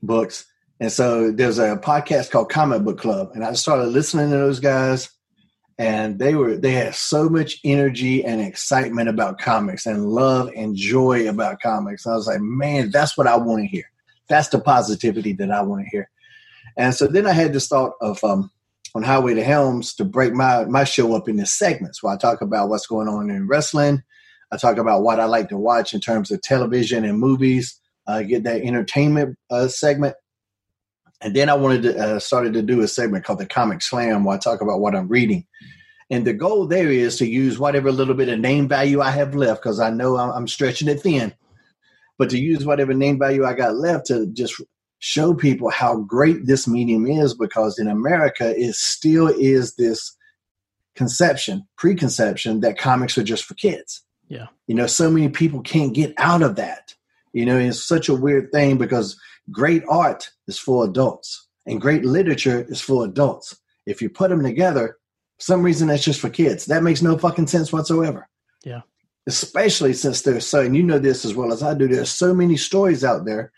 books. 0.04 0.46
And 0.80 0.92
so 0.92 1.32
there's 1.32 1.58
a 1.60 1.78
podcast 1.78 2.30
called 2.30 2.50
Comic 2.50 2.84
Book 2.84 3.00
Club, 3.00 3.32
and 3.34 3.44
I 3.44 3.54
started 3.54 3.88
listening 3.88 4.30
to 4.30 4.38
those 4.38 4.60
guys, 4.60 5.10
and 5.80 6.20
they 6.20 6.36
were 6.36 6.56
they 6.56 6.72
had 6.72 6.94
so 6.94 7.30
much 7.30 7.60
energy 7.64 8.24
and 8.24 8.42
excitement 8.42 9.10
about 9.10 9.40
comics 9.40 9.86
and 9.86 10.06
love 10.06 10.52
and 10.56 10.76
joy 10.76 11.28
about 11.28 11.62
comics. 11.62 12.06
I 12.06 12.14
was 12.14 12.28
like, 12.28 12.42
man, 12.42 12.92
that's 12.92 13.18
what 13.18 13.28
I 13.28 13.38
want 13.38 13.62
to 13.62 13.68
hear. 13.68 13.86
That's 14.30 14.50
the 14.50 14.60
positivity 14.60 15.34
that 15.34 15.52
I 15.52 15.62
want 15.62 15.84
to 15.84 15.90
hear. 15.90 16.10
And 16.78 16.94
so 16.94 17.08
then 17.08 17.26
I 17.26 17.34
had 17.34 17.54
this 17.54 17.68
thought 17.68 17.94
of 18.02 18.24
um, 18.24 18.52
on 18.94 19.04
Highway 19.04 19.34
to 19.34 19.44
Helms 19.44 19.96
to 19.96 20.06
break 20.06 20.34
my 20.34 20.66
my 20.66 20.84
show 20.84 21.16
up 21.16 21.28
into 21.28 21.46
segments 21.46 22.04
where 22.04 22.14
I 22.14 22.18
talk 22.18 22.42
about 22.42 22.70
what's 22.70 22.88
going 22.88 23.08
on 23.08 23.32
in 23.32 23.48
wrestling. 23.48 24.04
I 24.52 24.58
talk 24.58 24.78
about 24.78 25.02
what 25.02 25.20
I 25.20 25.26
like 25.26 25.50
to 25.50 25.58
watch 25.58 25.94
in 25.94 26.00
terms 26.00 26.32
of 26.32 26.42
television 26.42 27.04
and 27.04 27.20
movies. 27.20 27.80
Uh, 28.08 28.24
get 28.24 28.44
that 28.44 28.62
entertainment 28.62 29.38
uh, 29.50 29.68
segment, 29.68 30.16
and 31.22 31.36
then 31.36 31.50
I 31.50 31.56
wanted 31.56 31.84
to 31.84 31.98
uh, 31.98 32.20
started 32.20 32.54
to 32.54 32.62
do 32.62 32.82
a 32.82 32.88
segment 32.88 33.26
called 33.26 33.40
the 33.40 33.46
Comic 33.46 33.82
Slam 33.82 34.24
where 34.24 34.38
I 34.38 34.40
talk 34.40 34.62
about 34.62 34.80
what 34.80 34.96
I'm 34.96 35.08
reading. 35.08 35.46
And 36.10 36.26
the 36.26 36.34
goal 36.34 36.68
there 36.68 36.90
is 36.90 37.18
to 37.18 37.28
use 37.28 37.60
whatever 37.60 37.92
little 37.92 38.14
bit 38.14 38.30
of 38.30 38.40
name 38.40 38.68
value 38.68 39.02
I 39.02 39.12
have 39.12 39.36
left 39.36 39.62
because 39.62 39.80
I 39.80 39.90
know 39.90 40.18
I'm, 40.18 40.30
I'm 40.32 40.48
stretching 40.48 40.88
it 40.88 41.02
thin, 41.02 41.34
but 42.18 42.30
to 42.30 42.40
use 42.40 42.66
whatever 42.66 42.94
name 42.94 43.20
value 43.20 43.46
I 43.46 43.54
got 43.54 43.76
left 43.76 44.06
to 44.08 44.28
just 44.28 44.62
show 45.00 45.34
people 45.34 45.70
how 45.70 45.98
great 45.98 46.46
this 46.46 46.68
medium 46.68 47.06
is 47.06 47.34
because 47.34 47.78
in 47.78 47.88
America 47.88 48.58
it 48.58 48.74
still 48.76 49.28
is 49.28 49.76
this 49.76 50.16
conception, 50.96 51.68
preconception 51.78 52.62
that 52.62 52.78
comics 52.78 53.18
are 53.18 53.24
just 53.24 53.46
for 53.46 53.54
kids. 53.54 54.04
Yeah. 54.30 54.48
You 54.66 54.76
know, 54.76 54.88
so 54.88 55.12
many 55.12 55.30
people 55.30 55.62
can't 55.62 55.94
get 55.94 56.14
out 56.18 56.42
of 56.42 56.56
that. 56.56 56.96
You 57.38 57.46
know, 57.46 57.60
it's 57.60 57.86
such 57.86 58.10
a 58.10 58.16
weird 58.16 58.52
thing 58.52 58.80
because 58.80 59.16
great 59.52 59.84
art 59.88 60.28
is 60.48 60.58
for 60.58 60.84
adults 60.86 61.48
and 61.68 61.80
great 61.80 62.04
literature 62.04 62.66
is 62.68 62.82
for 62.82 63.06
adults. 63.06 63.56
If 63.86 64.02
you 64.02 64.10
put 64.10 64.32
them 64.32 64.42
together, 64.42 64.98
for 65.38 65.44
some 65.44 65.62
reason 65.62 65.88
that's 65.88 66.04
just 66.04 66.20
for 66.20 66.32
kids. 66.32 66.66
That 66.66 66.82
makes 66.82 67.04
no 67.04 67.16
fucking 67.16 67.46
sense 67.46 67.72
whatsoever. 67.72 68.28
Yeah. 68.66 68.82
Especially 69.28 69.94
since 69.94 70.24
there's 70.24 70.48
so, 70.48 70.62
and 70.62 70.76
you 70.76 70.82
know 70.82 70.98
this 70.98 71.26
as 71.26 71.36
well 71.36 71.54
as 71.54 71.62
I 71.62 71.76
do, 71.76 71.88
there's 71.88 72.10
so 72.10 72.34
many 72.34 72.58
stories 72.58 73.04
out 73.04 73.26
there 73.26 73.52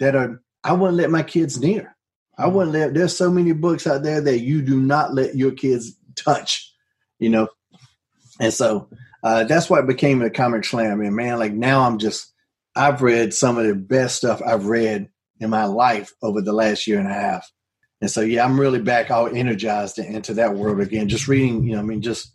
that 0.00 0.16
are, 0.16 0.40
I 0.64 0.72
wouldn't 0.72 0.96
let 0.96 1.10
my 1.10 1.22
kids 1.22 1.60
near. 1.60 1.94
I 2.38 2.46
wouldn't 2.46 2.72
let, 2.72 2.94
there's 2.94 3.14
so 3.14 3.30
many 3.30 3.52
books 3.52 3.86
out 3.86 4.04
there 4.04 4.22
that 4.22 4.38
you 4.38 4.62
do 4.62 4.80
not 4.80 5.12
let 5.12 5.36
your 5.36 5.52
kids 5.52 5.98
touch, 6.16 6.72
you 7.18 7.28
know? 7.28 7.48
And 8.40 8.54
so 8.54 8.88
uh, 9.22 9.44
that's 9.44 9.68
why 9.68 9.80
it 9.80 9.86
became 9.86 10.22
a 10.22 10.30
comic 10.30 10.64
slam. 10.64 11.02
And 11.02 11.14
man, 11.14 11.38
like 11.38 11.52
now 11.52 11.82
I'm 11.82 11.98
just, 11.98 12.31
I've 12.74 13.02
read 13.02 13.34
some 13.34 13.58
of 13.58 13.66
the 13.66 13.74
best 13.74 14.16
stuff 14.16 14.40
I've 14.44 14.66
read 14.66 15.08
in 15.40 15.50
my 15.50 15.64
life 15.64 16.12
over 16.22 16.40
the 16.40 16.52
last 16.52 16.86
year 16.86 16.98
and 16.98 17.08
a 17.08 17.12
half. 17.12 17.50
And 18.00 18.10
so, 18.10 18.20
yeah, 18.20 18.44
I'm 18.44 18.58
really 18.58 18.80
back 18.80 19.10
all 19.10 19.28
energized 19.28 19.98
into 19.98 20.34
that 20.34 20.54
world 20.54 20.80
again. 20.80 21.08
Just 21.08 21.28
reading, 21.28 21.64
you 21.64 21.74
know, 21.74 21.80
I 21.80 21.82
mean, 21.82 22.02
just 22.02 22.32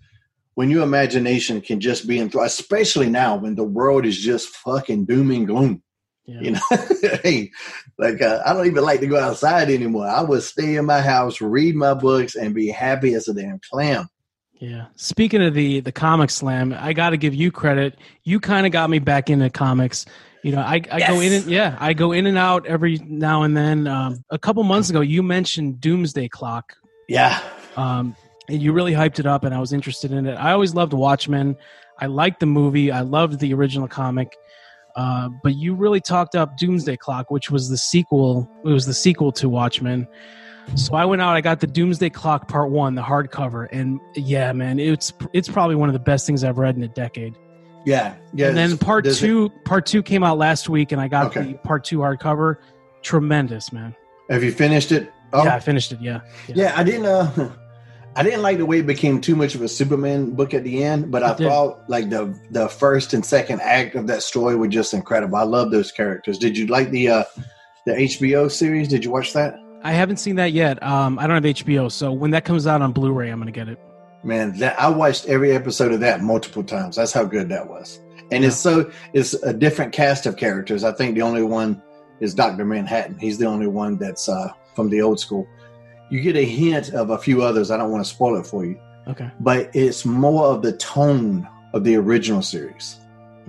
when 0.55 0.69
your 0.69 0.83
imagination 0.83 1.61
can 1.61 1.79
just 1.79 2.07
be 2.07 2.19
enthralled, 2.19 2.47
especially 2.47 3.09
now 3.09 3.35
when 3.35 3.55
the 3.55 3.63
world 3.63 4.05
is 4.05 4.17
just 4.17 4.49
fucking 4.49 5.05
doom 5.05 5.31
and 5.31 5.45
gloom. 5.45 5.83
Yeah. 6.25 6.41
You 6.41 6.51
know, 6.51 6.59
hey, 7.23 7.51
like 7.97 8.21
uh, 8.21 8.41
I 8.45 8.53
don't 8.53 8.67
even 8.67 8.83
like 8.83 8.99
to 8.99 9.07
go 9.07 9.19
outside 9.19 9.69
anymore. 9.69 10.07
I 10.07 10.21
would 10.21 10.43
stay 10.43 10.75
in 10.75 10.85
my 10.85 11.01
house, 11.01 11.39
read 11.39 11.75
my 11.75 11.93
books, 11.93 12.35
and 12.35 12.53
be 12.53 12.67
happy 12.67 13.13
as 13.13 13.27
a 13.27 13.33
damn 13.33 13.59
clam. 13.71 14.09
Yeah. 14.59 14.87
Speaking 14.95 15.43
of 15.43 15.53
the 15.53 15.81
the 15.81 15.91
comic 15.91 16.29
slam, 16.29 16.75
I 16.77 16.93
got 16.93 17.11
to 17.11 17.17
give 17.17 17.33
you 17.33 17.51
credit. 17.51 17.97
You 18.23 18.39
kind 18.39 18.65
of 18.65 18.71
got 18.71 18.89
me 18.89 18.99
back 18.99 19.29
into 19.29 19.49
comics. 19.49 20.05
You 20.43 20.51
know, 20.53 20.61
I, 20.61 20.81
I 20.91 20.99
go 20.99 21.19
in 21.19 21.33
and 21.33 21.45
yeah, 21.45 21.77
I 21.79 21.93
go 21.93 22.11
in 22.11 22.25
and 22.25 22.37
out 22.37 22.65
every 22.65 22.99
now 23.05 23.43
and 23.43 23.55
then. 23.55 23.87
Um, 23.87 24.23
a 24.29 24.39
couple 24.39 24.63
months 24.63 24.89
ago, 24.89 25.01
you 25.01 25.21
mentioned 25.21 25.81
Doomsday 25.81 26.29
Clock, 26.29 26.73
Yeah, 27.07 27.41
um, 27.75 28.15
and 28.47 28.61
you 28.61 28.71
really 28.71 28.93
hyped 28.93 29.19
it 29.19 29.25
up, 29.25 29.43
and 29.43 29.53
I 29.53 29.59
was 29.59 29.73
interested 29.73 30.11
in 30.11 30.25
it. 30.25 30.35
I 30.35 30.51
always 30.51 30.73
loved 30.73 30.93
Watchmen. 30.93 31.57
I 31.99 32.05
liked 32.05 32.39
the 32.39 32.45
movie. 32.45 32.91
I 32.91 33.01
loved 33.01 33.39
the 33.39 33.53
original 33.53 33.87
comic. 33.87 34.35
Uh, 34.95 35.29
but 35.43 35.55
you 35.55 35.75
really 35.75 36.01
talked 36.01 36.35
up 36.35 36.57
Doomsday 36.57 36.97
Clock, 36.97 37.29
which 37.29 37.51
was 37.51 37.69
the 37.69 37.77
sequel. 37.77 38.49
It 38.65 38.69
was 38.69 38.85
the 38.85 38.93
sequel 38.93 39.31
to 39.33 39.49
Watchmen. 39.49 40.07
So 40.75 40.95
I 40.95 41.05
went 41.05 41.21
out. 41.21 41.35
I 41.35 41.41
got 41.41 41.59
the 41.59 41.67
Doomsday 41.67 42.09
Clock 42.09 42.47
Part 42.47 42.69
One, 42.69 42.93
the 42.95 43.01
hardcover, 43.01 43.67
and 43.71 43.99
yeah, 44.15 44.51
man, 44.53 44.79
it's 44.79 45.13
it's 45.33 45.47
probably 45.47 45.75
one 45.75 45.89
of 45.89 45.93
the 45.93 45.99
best 45.99 46.25
things 46.27 46.43
I've 46.43 46.57
read 46.57 46.75
in 46.75 46.83
a 46.83 46.87
decade. 46.89 47.35
yeah, 47.85 48.15
yeah. 48.33 48.47
and 48.49 48.57
then 48.57 48.77
Part 48.77 49.05
Two, 49.05 49.49
Part 49.65 49.85
Two 49.85 50.03
came 50.03 50.23
out 50.23 50.37
last 50.37 50.67
week, 50.69 50.91
and 50.91 50.99
I 51.01 51.07
got 51.07 51.27
Okay. 51.27 51.53
the 51.53 51.57
Part 51.59 51.83
Two 51.85 51.99
hardcover. 51.99 52.57
Tremendous, 53.01 53.71
man. 53.71 53.95
have 54.29 54.43
you 54.43 54.51
finished 54.51 54.91
it? 54.91 55.11
Oh, 55.33 55.43
Yeah, 55.45 55.55
I 55.55 55.59
finished 55.59 55.91
it. 55.93 56.01
Yeah, 56.01 56.21
Yeah, 56.47 56.73
I 56.75 56.83
didn't. 56.83 57.05
Uh, 57.05 57.49
I 58.15 58.23
didn't 58.23 58.41
like 58.41 58.57
the 58.57 58.65
way 58.65 58.79
it 58.79 58.87
became 58.87 59.21
too 59.21 59.35
much 59.35 59.53
of 59.53 59.61
a 59.61 59.67
Superman 59.67 60.31
book 60.31 60.53
at 60.55 60.63
the 60.63 60.83
end, 60.83 61.11
but 61.11 61.21
I 61.23 61.31
It 61.33 61.37
did. 61.37 61.47
thought 61.49 61.87
like 61.89 62.09
the 62.09 62.37
the 62.51 62.67
first 62.67 63.13
and 63.13 63.23
second 63.25 63.61
act 63.61 63.95
of 63.95 64.07
that 64.07 64.21
story 64.23 64.55
were 64.55 64.67
just 64.67 64.93
incredible. 64.93 65.37
I 65.37 65.43
love 65.43 65.71
those 65.71 65.91
characters. 65.91 66.37
Did 66.37 66.57
you 66.57 66.65
like 66.67 66.89
the 66.91 67.09
uh, 67.09 67.23
the 67.85 67.93
HBO 67.93 68.51
series? 68.51 68.87
Did 68.89 69.05
you 69.05 69.11
watch 69.11 69.33
that? 69.33 69.55
I 69.87 69.93
haven't 69.93 70.17
seen 70.17 70.35
that 70.35 70.51
yet. 70.51 70.83
Um, 70.83 71.17
I 71.17 71.27
don't 71.27 71.41
have 71.41 71.55
HBO, 71.55 71.89
so 71.89 72.11
when 72.11 72.31
that 72.31 72.43
comes 72.43 72.67
out 72.67 72.81
on 72.81 72.91
Blu-ray, 72.91 73.29
I'm 73.29 73.39
gonna 73.39 73.51
get 73.51 73.69
it. 73.69 73.79
Man, 74.21 74.57
that 74.59 74.77
I 74.77 74.89
watched 74.89 75.27
every 75.27 75.53
episode 75.53 75.93
of 75.93 76.01
that 76.01 76.21
multiple 76.21 76.61
times. 76.63 76.97
That's 76.97 77.13
how 77.13 77.23
good 77.23 77.47
that 77.49 77.69
was. 77.69 78.01
And 78.31 78.43
it's 78.43 78.57
so 78.57 78.91
it's 79.13 79.33
a 79.35 79.53
different 79.53 79.93
cast 79.93 80.25
of 80.25 80.35
characters. 80.35 80.83
I 80.83 80.91
think 80.91 81.15
the 81.15 81.21
only 81.21 81.43
one 81.43 81.81
is 82.19 82.33
Doctor 82.33 82.65
Manhattan. 82.65 83.17
He's 83.17 83.37
the 83.37 83.45
only 83.45 83.67
one 83.67 83.97
that's 83.97 84.27
uh, 84.27 84.51
from 84.75 84.89
the 84.89 85.01
old 85.01 85.21
school. 85.21 85.47
You 86.09 86.19
get 86.19 86.35
a 86.35 86.43
hint 86.43 86.89
of 86.93 87.09
a 87.11 87.17
few 87.17 87.41
others. 87.41 87.71
I 87.71 87.77
don't 87.77 87.89
want 87.89 88.03
to 88.03 88.09
spoil 88.09 88.37
it 88.37 88.45
for 88.45 88.65
you. 88.65 88.77
Okay. 89.07 89.31
but 89.39 89.73
it's 89.73 90.03
more 90.05 90.47
of 90.47 90.61
the 90.63 90.73
tone 90.73 91.47
of 91.73 91.85
the 91.85 91.95
original 91.95 92.41
series. 92.41 92.97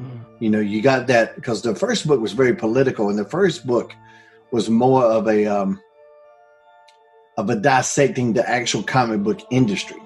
Mhm. 0.00 0.20
You 0.38 0.50
know, 0.50 0.60
you 0.60 0.82
got 0.82 1.08
that 1.08 1.34
because 1.34 1.62
the 1.62 1.74
first 1.74 2.06
book 2.06 2.20
was 2.20 2.32
very 2.32 2.54
political, 2.54 3.08
and 3.08 3.18
the 3.18 3.24
first 3.24 3.66
book 3.66 3.92
was 4.52 4.70
more 4.70 5.02
of 5.02 5.26
a 5.26 5.46
um, 5.46 5.80
of 7.38 7.48
a 7.48 7.56
dissecting 7.56 8.34
the 8.34 8.46
actual 8.48 8.82
comic 8.82 9.22
book 9.22 9.40
industry 9.50 9.96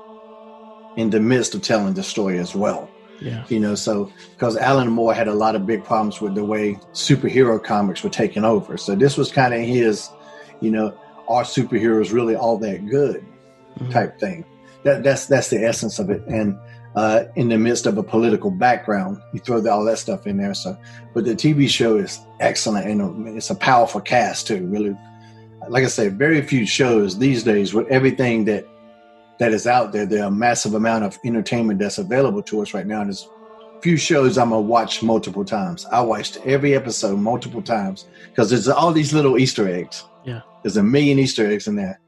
in 0.96 1.10
the 1.10 1.18
midst 1.18 1.54
of 1.54 1.62
telling 1.62 1.94
the 1.94 2.02
story 2.02 2.38
as 2.38 2.54
well. 2.54 2.88
Yeah. 3.20 3.44
You 3.48 3.58
know, 3.60 3.74
so 3.74 4.12
because 4.34 4.56
Alan 4.56 4.88
Moore 4.90 5.14
had 5.14 5.28
a 5.28 5.34
lot 5.34 5.54
of 5.56 5.66
big 5.66 5.82
problems 5.84 6.20
with 6.20 6.34
the 6.34 6.44
way 6.44 6.74
superhero 6.92 7.62
comics 7.62 8.02
were 8.04 8.10
taken 8.10 8.44
over, 8.44 8.76
so 8.76 8.94
this 8.94 9.16
was 9.16 9.32
kind 9.32 9.54
of 9.54 9.60
his, 9.60 10.10
you 10.60 10.70
know, 10.70 10.92
are 11.28 11.44
superheroes 11.44 12.12
really 12.12 12.34
all 12.36 12.58
that 12.58 12.86
good 12.86 13.24
Mhm. 13.80 13.90
type 13.90 14.20
thing. 14.20 14.44
That, 14.84 15.02
that's 15.02 15.26
that's 15.26 15.48
the 15.48 15.64
essence 15.64 15.98
of 15.98 16.10
it. 16.10 16.22
And 16.26 16.58
uh, 16.96 17.24
in 17.36 17.48
the 17.48 17.56
midst 17.56 17.86
of 17.86 17.96
a 17.96 18.02
political 18.02 18.50
background, 18.50 19.16
you 19.32 19.40
throw 19.40 19.60
the, 19.60 19.72
all 19.72 19.84
that 19.86 19.98
stuff 19.98 20.26
in 20.26 20.36
there. 20.36 20.52
So, 20.52 20.76
but 21.14 21.24
the 21.24 21.34
TV 21.34 21.66
show 21.70 21.96
is 21.96 22.18
excellent 22.40 22.86
and 22.86 23.28
it's 23.34 23.48
a 23.48 23.54
powerful 23.54 24.00
cast 24.02 24.48
too. 24.48 24.66
Really, 24.66 24.94
like 25.68 25.84
I 25.84 25.88
say, 25.88 26.08
very 26.08 26.42
few 26.42 26.66
shows 26.66 27.18
these 27.18 27.42
days 27.42 27.72
with 27.74 27.86
everything 27.88 28.44
that 28.46 28.66
that 29.38 29.52
is 29.52 29.66
out 29.66 29.92
there. 29.92 30.06
There 30.06 30.22
are 30.22 30.28
a 30.28 30.30
massive 30.30 30.74
amount 30.74 31.04
of 31.04 31.18
entertainment 31.24 31.78
that's 31.80 31.98
available 31.98 32.42
to 32.44 32.62
us 32.62 32.74
right 32.74 32.86
now. 32.86 33.00
And 33.00 33.10
it's 33.10 33.28
few 33.82 33.96
shows 33.96 34.38
I'm 34.38 34.50
gonna 34.50 34.60
watch 34.60 35.02
multiple 35.02 35.44
times. 35.44 35.86
I 35.86 36.00
watched 36.00 36.38
every 36.44 36.74
episode 36.76 37.18
multiple 37.18 37.62
times 37.62 38.06
because 38.30 38.50
there's 38.50 38.68
all 38.68 38.92
these 38.92 39.12
little 39.12 39.38
Easter 39.38 39.68
eggs. 39.68 40.04
Yeah. 40.24 40.42
There's 40.62 40.76
a 40.76 40.82
million 40.82 41.18
Easter 41.18 41.46
eggs 41.50 41.66
in 41.66 41.74
there. 41.76 41.98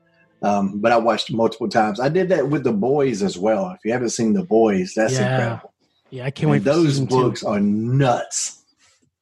Um, 0.43 0.79
but 0.81 0.93
I 0.93 0.97
watched 0.99 1.33
multiple 1.33 1.69
times. 1.69 1.99
I 2.01 2.09
did 2.11 2.29
that 2.29 2.49
with 2.49 2.65
the 2.65 2.73
boys 2.73 3.23
as 3.23 3.39
well. 3.39 3.71
If 3.71 3.81
you 3.85 3.93
haven't 3.93 4.11
seen 4.11 4.35
the 4.35 4.45
boys, 4.45 4.93
that's 4.95 5.15
Yeah. 5.15 5.33
incredible. 5.37 5.73
Yeah, 6.11 6.27
I 6.27 6.31
can't 6.31 6.51
wait 6.51 6.57
And 6.59 6.65
for 6.67 6.71
those 6.75 6.89
season 6.91 7.07
two. 7.09 7.15
books 7.17 7.43
are 7.43 7.59
nuts. 7.61 8.64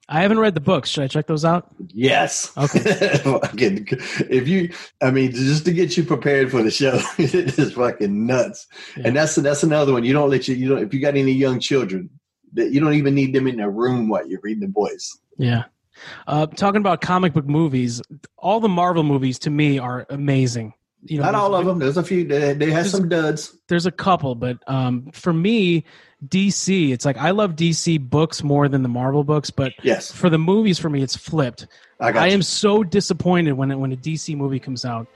I 0.09 0.21
haven't 0.23 0.41
read 0.41 0.55
the 0.55 0.61
books. 0.61 0.91
Should 0.91 1.05
I 1.05 1.09
check 1.09 1.27
those 1.27 1.45
out? 1.45 1.69
Yes. 1.89 2.53
Okay. 2.57 3.19
Fucking- 3.25 3.87
if 4.29 4.49
you, 4.49 4.73
I 5.01 5.11
mean, 5.11 5.33
just 5.33 5.65
to 5.67 5.73
get 5.73 5.97
you 5.97 6.05
prepared 6.05 6.51
for 6.51 6.63
the 6.63 6.71
show, 6.71 7.01
it 7.19 7.59
is 7.59 7.73
fucking 7.73 8.27
nuts. 8.27 8.67
Yeah. 8.97 9.09
And 9.09 9.17
that's 9.17 9.37
that's 9.37 9.63
another 9.63 9.93
one. 9.93 10.05
You 10.05 10.13
don't 10.13 10.29
let 10.29 10.49
you, 10.49 10.55
you 10.55 10.69
don't. 10.69 10.83
If 10.83 10.93
you 10.93 11.01
got 11.01 11.17
any 11.17 11.33
young 11.33 11.61
children, 11.61 12.11
that 12.55 12.73
you 12.73 12.81
don't 12.81 12.95
even 12.95 13.15
need 13.15 13.33
them 13.35 13.47
in 13.47 13.61
a 13.61 13.71
room 13.71 14.09
while 14.09 14.27
you're 14.27 14.41
reading 14.43 14.61
the 14.61 14.69
boys. 14.69 15.17
Yeah. 15.39 15.65
Uh, 16.27 16.47
talking 16.47 16.81
about 16.81 17.01
comic 17.01 17.33
book 17.33 17.47
movies, 17.47 18.03
all 18.37 18.61
the 18.61 18.69
Marvel 18.69 19.05
movies 19.05 19.39
to 19.41 19.51
me 19.51 19.79
are 19.79 20.07
amazing. 20.11 20.75
You 21.05 21.19
know, 21.19 21.25
Not 21.25 21.35
all 21.35 21.55
of 21.55 21.65
them. 21.67 21.79
There's 21.79 21.97
a 21.97 22.03
few. 22.03 22.25
They, 22.25 22.55
they 22.55 22.71
have 22.71 22.89
some 22.89 23.09
duds. 23.09 23.57
There's 23.69 23.87
a 23.87 23.91
couple, 23.91 24.35
but 24.35 24.59
um, 24.69 25.11
for 25.13 25.33
me, 25.33 25.85
DC, 26.29 26.93
it's 26.93 27.05
like 27.05 27.17
I 27.17 27.31
love 27.31 27.57
DC 27.57 27.99
books 28.09 28.43
more 28.43 28.69
than 28.69 28.83
the 28.83 28.89
Marvel 28.89 29.25
books, 29.25 29.51
but 29.51 29.73
Yes, 29.83 30.11
for 30.13 30.31
the 30.31 30.39
movies, 30.39 30.79
for 30.79 30.89
me, 30.89 31.03
it's 31.03 31.17
flipped. 31.17 31.67
I 32.01 32.13
got 32.13 32.23
I 32.23 32.29
am 32.29 32.43
so 32.43 32.83
disappointed 32.85 33.53
when 33.53 33.71
it, 33.71 33.77
when 33.79 33.93
a 33.93 33.97
DC 33.97 34.37
movie 34.37 34.59
comes 34.61 34.85
out. 34.85 35.07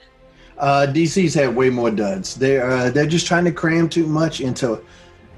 Uh, 0.59 0.87
DC's 0.89 1.35
had 1.35 1.55
way 1.55 1.69
more 1.71 1.91
duds. 1.91 2.35
They're 2.35 2.69
uh, 2.69 2.91
they're 2.91 3.07
just 3.07 3.27
trying 3.27 3.45
to 3.45 3.53
cram 3.53 3.89
too 3.89 4.07
much 4.07 4.41
into 4.41 4.83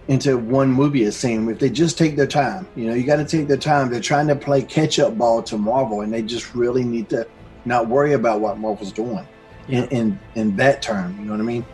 into 0.06 0.38
one 0.38 0.70
movie. 0.70 1.02
It 1.02 1.12
seems 1.12 1.50
if 1.50 1.58
they 1.58 1.68
just 1.68 1.98
take 1.98 2.16
their 2.16 2.26
time, 2.26 2.66
you 2.76 2.86
know, 2.86 2.94
you 2.94 3.04
got 3.04 3.16
to 3.16 3.24
take 3.24 3.46
their 3.48 3.56
time. 3.58 3.90
They're 3.90 4.00
trying 4.00 4.28
to 4.28 4.36
play 4.36 4.62
catch 4.62 4.98
up 4.98 5.18
ball 5.18 5.42
to 5.42 5.58
Marvel, 5.58 6.00
and 6.02 6.12
they 6.12 6.22
just 6.22 6.54
really 6.54 6.84
need 6.84 7.08
to 7.10 7.26
not 7.64 7.88
worry 7.88 8.12
about 8.14 8.40
what 8.40 8.58
Marvel's 8.58 8.92
doing 8.92 9.26
Yeah. 9.66 9.80
in, 9.80 9.88
in 9.88 10.18
in 10.34 10.56
that 10.56 10.80
term. 10.82 11.18
You 11.18 11.26
know 11.26 11.32
what 11.32 11.40
I 11.40 11.44
mean? 11.44 11.66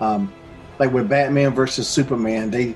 Um, 0.00 0.32
like 0.78 0.92
with 0.92 1.08
Batman 1.08 1.52
versus 1.54 1.88
Superman, 1.88 2.50
they 2.50 2.74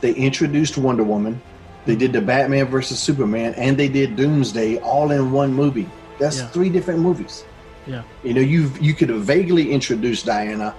they 0.00 0.12
introduced 0.14 0.78
Wonder 0.78 1.04
Woman. 1.04 1.40
They 1.86 1.96
did 1.96 2.12
the 2.12 2.20
Batman 2.20 2.66
versus 2.66 2.98
Superman, 2.98 3.54
and 3.54 3.76
they 3.76 3.88
did 3.88 4.16
Doomsday 4.16 4.78
all 4.78 5.10
in 5.10 5.32
one 5.32 5.52
movie. 5.52 5.88
That's 6.18 6.38
Yeah. 6.38 6.46
three 6.48 6.68
different 6.68 7.00
movies. 7.00 7.44
Yeah. 7.86 8.02
You 8.22 8.34
know, 8.34 8.40
you 8.42 8.70
you 8.80 8.94
could 8.94 9.08
have 9.08 9.22
vaguely 9.22 9.72
introduced 9.72 10.26
Diana 10.26 10.74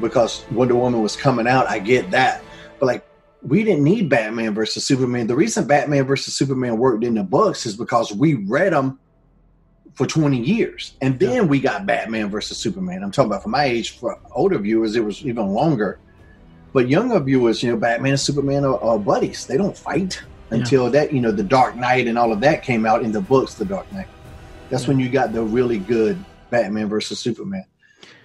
because 0.00 0.44
Wonder 0.50 0.74
Woman 0.74 1.02
was 1.02 1.16
coming 1.16 1.46
out. 1.46 1.68
I 1.68 1.78
get 1.78 2.10
that, 2.12 2.42
but 2.80 2.86
like 2.86 3.04
we 3.46 3.62
didn't 3.62 3.84
need 3.84 4.08
Batman 4.08 4.54
versus 4.54 4.86
Superman. 4.86 5.26
The 5.26 5.36
reason 5.36 5.66
Batman 5.66 6.04
versus 6.06 6.34
Superman 6.34 6.78
worked 6.78 7.04
in 7.04 7.14
the 7.14 7.22
books 7.22 7.66
is 7.66 7.76
because 7.76 8.10
we 8.12 8.34
read 8.34 8.72
them 8.72 8.98
for 9.92 10.06
20 10.06 10.38
years, 10.40 10.94
and 11.02 11.18
then 11.20 11.46
we 11.46 11.60
got 11.60 11.86
Batman 11.86 12.30
versus 12.30 12.56
Superman. 12.56 13.02
I'm 13.04 13.10
talking 13.12 13.30
about 13.30 13.42
for 13.42 13.50
my 13.50 13.64
age. 13.64 13.98
For 13.98 14.18
older 14.34 14.58
viewers, 14.58 14.96
it 14.96 15.04
was 15.04 15.24
even 15.24 15.48
longer. 15.48 15.98
But 16.74 16.88
younger 16.88 17.18
viewers, 17.20 17.62
you 17.62 17.70
know, 17.70 17.76
Batman 17.78 18.10
and 18.10 18.20
Superman 18.20 18.64
are, 18.66 18.78
are 18.82 18.98
buddies. 18.98 19.46
They 19.46 19.56
don't 19.56 19.76
fight 19.76 20.20
Yeah. 20.50 20.58
until 20.58 20.90
that, 20.90 21.12
you 21.14 21.20
know, 21.22 21.30
the 21.32 21.42
Dark 21.42 21.76
Knight 21.76 22.06
and 22.06 22.18
all 22.18 22.32
of 22.32 22.40
that 22.40 22.62
came 22.62 22.84
out 22.84 23.02
in 23.02 23.12
the 23.12 23.20
books. 23.22 23.54
The 23.54 23.64
Dark 23.64 23.90
Knight. 23.92 24.08
That's 24.68 24.82
Yeah. 24.82 24.88
when 24.88 24.98
you 24.98 25.08
got 25.08 25.32
the 25.32 25.42
really 25.42 25.78
good 25.78 26.22
Batman 26.50 26.88
versus 26.88 27.18
Superman. 27.18 27.64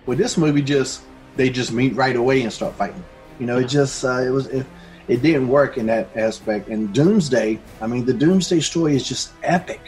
With 0.06 0.18
this 0.18 0.36
movie, 0.38 0.62
just 0.64 1.02
they 1.38 1.50
just 1.50 1.72
meet 1.72 1.96
right 1.96 2.16
away 2.18 2.42
and 2.42 2.52
start 2.52 2.74
fighting. 2.76 3.04
You 3.40 3.46
know, 3.46 3.58
Yeah. 3.60 3.66
it 3.66 3.70
just 3.70 4.04
uh, 4.04 4.20
it 4.22 4.32
was 4.32 4.48
it, 4.48 4.66
it 5.08 5.22
didn't 5.22 5.48
work 5.48 5.78
in 5.78 5.86
that 5.86 6.10
aspect. 6.16 6.68
And 6.70 6.92
Doomsday, 6.94 7.60
I 7.82 7.88
mean, 7.88 8.04
the 8.06 8.14
Doomsday 8.14 8.60
story 8.62 8.96
is 8.96 9.08
just 9.08 9.30
epic. 9.44 9.82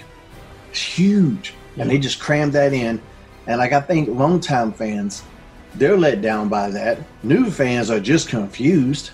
It's 0.70 0.80
huge, 0.82 1.54
Yeah. 1.76 1.82
and 1.84 1.92
they 1.92 1.98
just 1.98 2.20
crammed 2.20 2.54
that 2.54 2.74
in. 2.74 3.02
And 3.48 3.58
like 3.58 3.74
I 3.74 3.82
think 3.82 4.08
longtime 4.10 4.72
fans, 4.74 5.24
they're 5.76 5.98
let 5.98 6.22
down 6.22 6.50
by 6.50 6.70
that. 6.72 7.00
New 7.24 7.50
fans 7.50 7.90
are 7.90 8.00
just 8.00 8.30
confused 8.30 9.12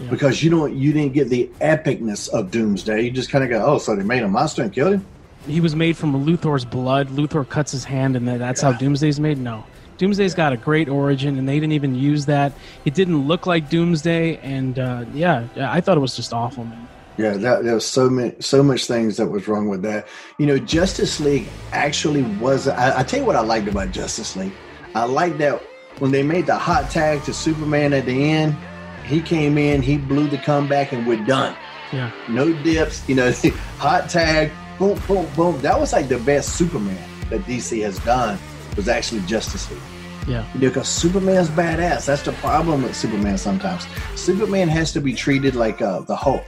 Yeah. 0.00 0.10
because 0.10 0.42
you 0.42 0.50
don't 0.50 0.74
you 0.74 0.92
didn't 0.92 1.12
get 1.12 1.28
the 1.28 1.50
epicness 1.60 2.28
of 2.30 2.50
Doomsday. 2.50 3.02
You 3.02 3.10
just 3.10 3.30
kind 3.30 3.44
of 3.44 3.50
go, 3.50 3.64
oh, 3.64 3.78
so 3.78 3.94
they 3.96 4.02
made 4.02 4.22
a 4.22 4.28
monster 4.28 4.62
and 4.62 4.72
killed 4.72 4.94
him. 4.94 5.06
He 5.46 5.60
was 5.60 5.74
made 5.74 5.96
from 5.96 6.26
Luthor's 6.26 6.64
blood. 6.64 7.08
Luthor 7.08 7.48
cuts 7.48 7.72
his 7.72 7.84
hand, 7.84 8.16
and 8.16 8.26
that's 8.28 8.60
how 8.60 8.72
Doomsday's 8.72 9.18
made. 9.18 9.38
No, 9.38 9.64
Doomsday's 9.96 10.34
got 10.34 10.52
a 10.52 10.56
great 10.56 10.88
origin, 10.88 11.38
and 11.38 11.48
they 11.48 11.54
didn't 11.54 11.72
even 11.72 11.94
use 11.94 12.26
that. 12.26 12.52
It 12.84 12.94
didn't 12.94 13.26
look 13.26 13.46
like 13.46 13.70
Doomsday, 13.70 14.38
and 14.38 14.78
uh, 14.78 15.04
yeah, 15.14 15.46
yeah, 15.56 15.72
I 15.72 15.80
thought 15.80 15.96
it 15.96 16.00
was 16.00 16.14
just 16.16 16.32
awful, 16.32 16.64
man. 16.64 16.88
Yeah, 17.16 17.32
that, 17.32 17.64
there 17.64 17.74
was 17.74 17.84
so 17.86 18.08
many, 18.08 18.34
so 18.40 18.62
much 18.62 18.86
things 18.86 19.16
that 19.16 19.26
was 19.26 19.48
wrong 19.48 19.68
with 19.68 19.82
that. 19.82 20.06
You 20.38 20.46
know, 20.46 20.58
Justice 20.58 21.18
League 21.18 21.48
actually 21.72 22.22
was. 22.22 22.68
I, 22.68 23.00
I 23.00 23.02
tell 23.02 23.20
you 23.20 23.26
what 23.26 23.34
I 23.34 23.40
liked 23.40 23.66
about 23.68 23.90
Justice 23.90 24.36
League. 24.36 24.52
I 24.94 25.04
liked 25.04 25.38
that 25.38 25.60
when 26.00 26.10
they 26.10 26.22
made 26.22 26.46
the 26.46 26.56
hot 26.56 26.90
tag 26.90 27.22
to 27.24 27.32
Superman 27.34 27.92
at 27.92 28.06
the 28.06 28.30
end. 28.30 28.56
He 29.04 29.22
came 29.22 29.56
in, 29.56 29.80
he 29.80 29.96
blew 29.96 30.28
the 30.28 30.36
comeback, 30.38 30.92
and 30.92 31.06
we're 31.06 31.24
done. 31.24 31.56
Yeah, 31.92 32.10
No 32.28 32.52
dips. 32.62 33.08
You 33.08 33.14
know, 33.14 33.32
hot 33.78 34.10
tag, 34.10 34.50
boom, 34.78 35.00
boom, 35.08 35.26
boom. 35.34 35.58
That 35.62 35.80
was 35.80 35.92
like 35.94 36.08
the 36.08 36.18
best 36.18 36.56
Superman 36.56 36.98
that 37.30 37.40
DC 37.42 37.82
has 37.82 37.98
done. 38.00 38.38
Was 38.76 38.86
actually 38.88 39.22
Justice 39.22 39.70
League. 39.70 39.80
yeah, 40.28 40.44
You 40.54 40.60
know, 40.60 40.68
because 40.68 40.88
Superman's 40.88 41.48
badass. 41.48 42.04
That's 42.06 42.22
the 42.22 42.32
problem 42.32 42.82
with 42.82 42.94
Superman 42.94 43.38
sometimes. 43.38 43.86
Superman 44.14 44.68
has 44.68 44.92
to 44.92 45.00
be 45.00 45.14
treated 45.14 45.54
like 45.56 45.80
uh, 45.82 46.00
the 46.00 46.14
Hulk 46.14 46.44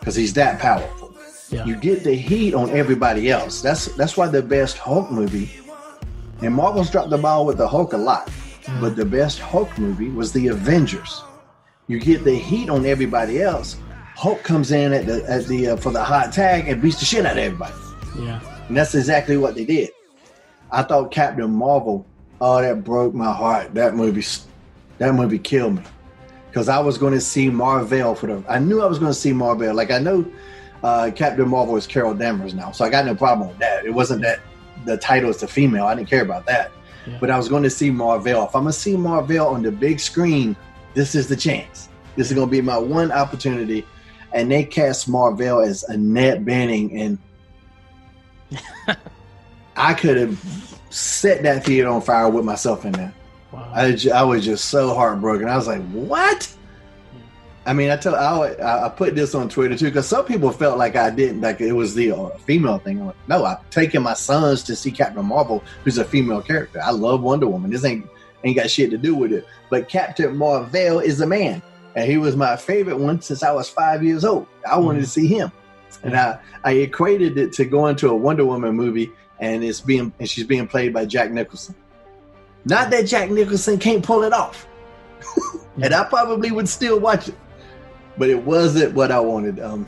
because 0.00 0.14
he's 0.16 0.32
that 0.34 0.58
powerful. 0.58 1.14
yeah, 1.50 1.64
You 1.64 1.76
get 1.76 2.02
the 2.04 2.14
heat 2.14 2.52
on 2.52 2.70
everybody 2.70 3.30
else. 3.30 3.62
That's 3.62 3.86
that's 3.96 4.16
why 4.16 4.26
the 4.28 4.42
best 4.42 4.76
Hulk 4.76 5.10
movie, 5.10 5.50
and 6.40 6.54
Marvel's 6.54 6.90
dropped 6.90 7.10
the 7.10 7.18
ball 7.18 7.44
with 7.46 7.58
the 7.58 7.68
Hulk 7.68 7.92
a 7.92 7.96
lot, 7.96 8.30
but 8.80 8.96
the 8.96 9.04
best 9.04 9.38
Hulk 9.40 9.76
movie 9.78 10.08
was 10.08 10.32
the 10.32 10.48
Avengers. 10.48 11.22
You 11.88 11.98
get 11.98 12.24
the 12.24 12.34
heat 12.34 12.68
on 12.68 12.86
everybody 12.86 13.42
else. 13.42 13.76
Hulk 14.14 14.42
comes 14.42 14.72
in 14.72 14.92
at 14.92 15.06
the 15.06 15.24
at 15.30 15.46
the 15.46 15.68
uh, 15.68 15.76
for 15.76 15.92
the 15.92 16.02
hot 16.02 16.32
tag 16.32 16.68
and 16.68 16.82
beats 16.82 16.98
the 16.98 17.04
shit 17.04 17.24
out 17.24 17.32
of 17.32 17.38
everybody. 17.38 17.74
yeah, 18.18 18.40
And 18.68 18.76
that's 18.76 18.94
exactly 18.94 19.36
what 19.36 19.54
they 19.54 19.64
did. 19.64 19.90
I 20.70 20.82
thought 20.82 21.10
Captain 21.10 21.50
Marvel, 21.50 22.04
oh, 22.40 22.60
that 22.60 22.84
broke 22.84 23.14
my 23.14 23.32
heart. 23.32 23.74
That 23.74 23.94
movie, 23.94 24.26
that 24.98 25.14
movie 25.14 25.38
killed 25.38 25.76
me. 25.76 25.82
Because 26.48 26.68
I 26.68 26.78
was 26.78 26.98
going 26.98 27.14
to 27.14 27.20
see 27.20 27.48
Marvel 27.48 28.14
for 28.14 28.26
the, 28.26 28.44
I 28.48 28.58
knew 28.58 28.80
I 28.80 28.86
was 28.86 28.98
going 28.98 29.12
to 29.12 29.18
see 29.18 29.32
Marvel. 29.32 29.72
Like 29.74 29.90
I 29.90 29.98
know 29.98 30.26
uh, 30.82 31.10
Captain 31.14 31.48
Marvel 31.48 31.76
is 31.76 31.86
Carol 31.86 32.14
Danvers 32.14 32.54
now, 32.54 32.72
so 32.72 32.84
I 32.84 32.90
got 32.90 33.06
no 33.06 33.14
problem 33.14 33.48
with 33.48 33.58
that. 33.58 33.86
It 33.86 33.90
wasn't 33.94 34.22
that 34.22 34.40
the 34.88 34.96
title 34.96 35.30
is 35.30 35.38
the 35.38 35.48
female. 35.48 35.86
I 35.86 35.94
didn't 35.94 36.08
care 36.08 36.22
about 36.22 36.46
that. 36.46 36.72
Yeah. 37.06 37.18
But 37.20 37.30
I 37.30 37.36
was 37.36 37.48
going 37.48 37.62
to 37.62 37.70
see 37.70 37.90
Marvel. 37.90 38.44
If 38.44 38.54
I'm 38.54 38.62
going 38.62 38.72
to 38.72 38.78
see 38.78 38.96
Marvel 38.96 39.46
on 39.46 39.62
the 39.62 39.70
big 39.70 40.00
screen, 40.00 40.56
this 40.94 41.14
is 41.14 41.28
the 41.28 41.36
chance. 41.36 41.88
This 42.16 42.28
is 42.28 42.34
going 42.34 42.48
to 42.48 42.50
be 42.50 42.60
my 42.60 42.78
one 42.78 43.12
opportunity. 43.12 43.86
And 44.32 44.50
they 44.50 44.64
cast 44.64 45.08
Marvel 45.08 45.60
as 45.60 45.84
Annette 45.84 46.44
Bening, 46.44 47.00
and 47.00 47.18
I 49.76 49.94
could 49.94 50.16
have 50.18 50.78
set 50.90 51.42
that 51.44 51.64
theater 51.64 51.88
on 51.88 52.02
fire 52.02 52.28
with 52.28 52.44
myself 52.44 52.84
in 52.84 52.92
there. 52.92 53.14
wow. 53.52 53.72
I, 53.74 53.96
I 54.14 54.22
was 54.22 54.44
just 54.44 54.66
so 54.66 54.94
heartbroken. 54.94 55.48
I 55.48 55.56
was 55.56 55.66
like, 55.66 55.82
"What?" 55.92 56.54
I 57.68 57.74
mean, 57.74 57.90
I 57.90 57.96
tell 57.96 58.14
I, 58.14 58.86
I 58.86 58.88
put 58.88 59.14
this 59.14 59.34
on 59.34 59.50
Twitter 59.50 59.76
too 59.76 59.84
because 59.84 60.08
some 60.08 60.24
people 60.24 60.50
felt 60.50 60.78
like 60.78 60.96
I 60.96 61.10
didn't 61.10 61.42
like 61.42 61.60
it 61.60 61.72
was 61.72 61.94
the 61.94 62.12
uh, 62.12 62.30
female 62.38 62.78
thing. 62.78 63.04
Like, 63.04 63.14
no, 63.28 63.44
I'm 63.44 63.58
taking 63.68 64.02
my 64.02 64.14
sons 64.14 64.62
to 64.64 64.74
see 64.74 64.90
Captain 64.90 65.22
Marvel, 65.22 65.62
who's 65.84 65.98
a 65.98 66.04
female 66.04 66.40
character. 66.40 66.80
I 66.82 66.92
love 66.92 67.20
Wonder 67.20 67.46
Woman. 67.46 67.70
This 67.70 67.84
ain't 67.84 68.08
ain't 68.42 68.56
got 68.56 68.70
shit 68.70 68.90
to 68.92 68.96
do 68.96 69.14
with 69.14 69.32
it. 69.32 69.46
But 69.68 69.90
Captain 69.90 70.34
Marvel 70.34 71.00
is 71.00 71.20
a 71.20 71.26
man, 71.26 71.60
and 71.94 72.10
he 72.10 72.16
was 72.16 72.36
my 72.36 72.56
favorite 72.56 72.98
one 72.98 73.20
since 73.20 73.42
I 73.42 73.52
was 73.52 73.68
five 73.68 74.02
years 74.02 74.24
old. 74.24 74.46
I 74.66 74.78
wanted 74.78 75.00
to 75.00 75.06
see 75.06 75.26
him, 75.26 75.52
and 76.02 76.16
I 76.16 76.38
I 76.64 76.72
equated 76.72 77.36
it 77.36 77.52
to 77.54 77.66
going 77.66 77.96
to 77.96 78.08
a 78.08 78.16
Wonder 78.16 78.46
Woman 78.46 78.74
movie, 78.76 79.12
and 79.40 79.62
it's 79.62 79.82
being 79.82 80.10
and 80.18 80.26
she's 80.26 80.46
being 80.46 80.66
played 80.66 80.94
by 80.94 81.04
Jack 81.04 81.32
Nicholson. 81.32 81.74
Not 82.64 82.90
that 82.92 83.02
Jack 83.02 83.28
Nicholson 83.28 83.78
can't 83.78 84.02
pull 84.02 84.22
it 84.22 84.32
off, 84.32 84.66
and 85.82 85.92
I 85.92 86.04
probably 86.04 86.50
would 86.50 86.66
still 86.66 86.98
watch 86.98 87.28
it, 87.28 87.34
but 88.18 88.28
it 88.30 88.42
wasn't 88.44 88.94
what 88.94 89.10
I 89.12 89.20
wanted. 89.20 89.60
Um, 89.60 89.86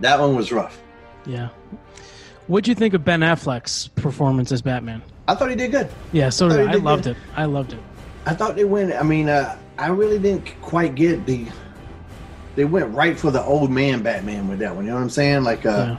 that 0.00 0.18
one 0.20 0.34
was 0.36 0.52
rough. 0.52 0.80
yeah. 1.26 1.48
What'd 2.46 2.66
you 2.66 2.74
think 2.74 2.94
of 2.94 3.04
Ben 3.04 3.20
Affleck's 3.20 3.86
performance 3.88 4.50
as 4.50 4.60
Batman? 4.60 5.02
I 5.28 5.36
thought 5.36 5.50
he 5.50 5.54
did 5.56 5.70
good. 5.70 5.88
Yeah, 6.10 6.30
so 6.30 6.46
I 6.46 6.50
did 6.50 6.58
I. 6.58 6.62
he 6.62 6.68
I 6.68 6.72
did 6.72 6.82
loved 6.82 7.04
good. 7.04 7.10
it. 7.16 7.22
I 7.36 7.44
loved 7.44 7.72
it. 7.74 7.78
I 8.26 8.34
thought 8.34 8.56
they 8.56 8.64
went. 8.64 8.92
I 8.92 9.02
mean, 9.04 9.28
uh, 9.28 9.56
I 9.78 9.86
really 9.88 10.18
didn't 10.18 10.60
quite 10.60 10.96
get 10.96 11.24
the. 11.26 11.46
They 12.56 12.64
went 12.64 12.92
right 12.92 13.16
for 13.16 13.30
the 13.30 13.40
old 13.42 13.70
man 13.70 14.02
Batman 14.02 14.48
with 14.48 14.58
that 14.58 14.74
one. 14.74 14.84
You 14.84 14.90
know 14.90 14.96
what 14.96 15.02
I'm 15.02 15.10
saying? 15.10 15.44
Like, 15.44 15.64
uh, 15.64 15.68
Yeah. 15.68 15.96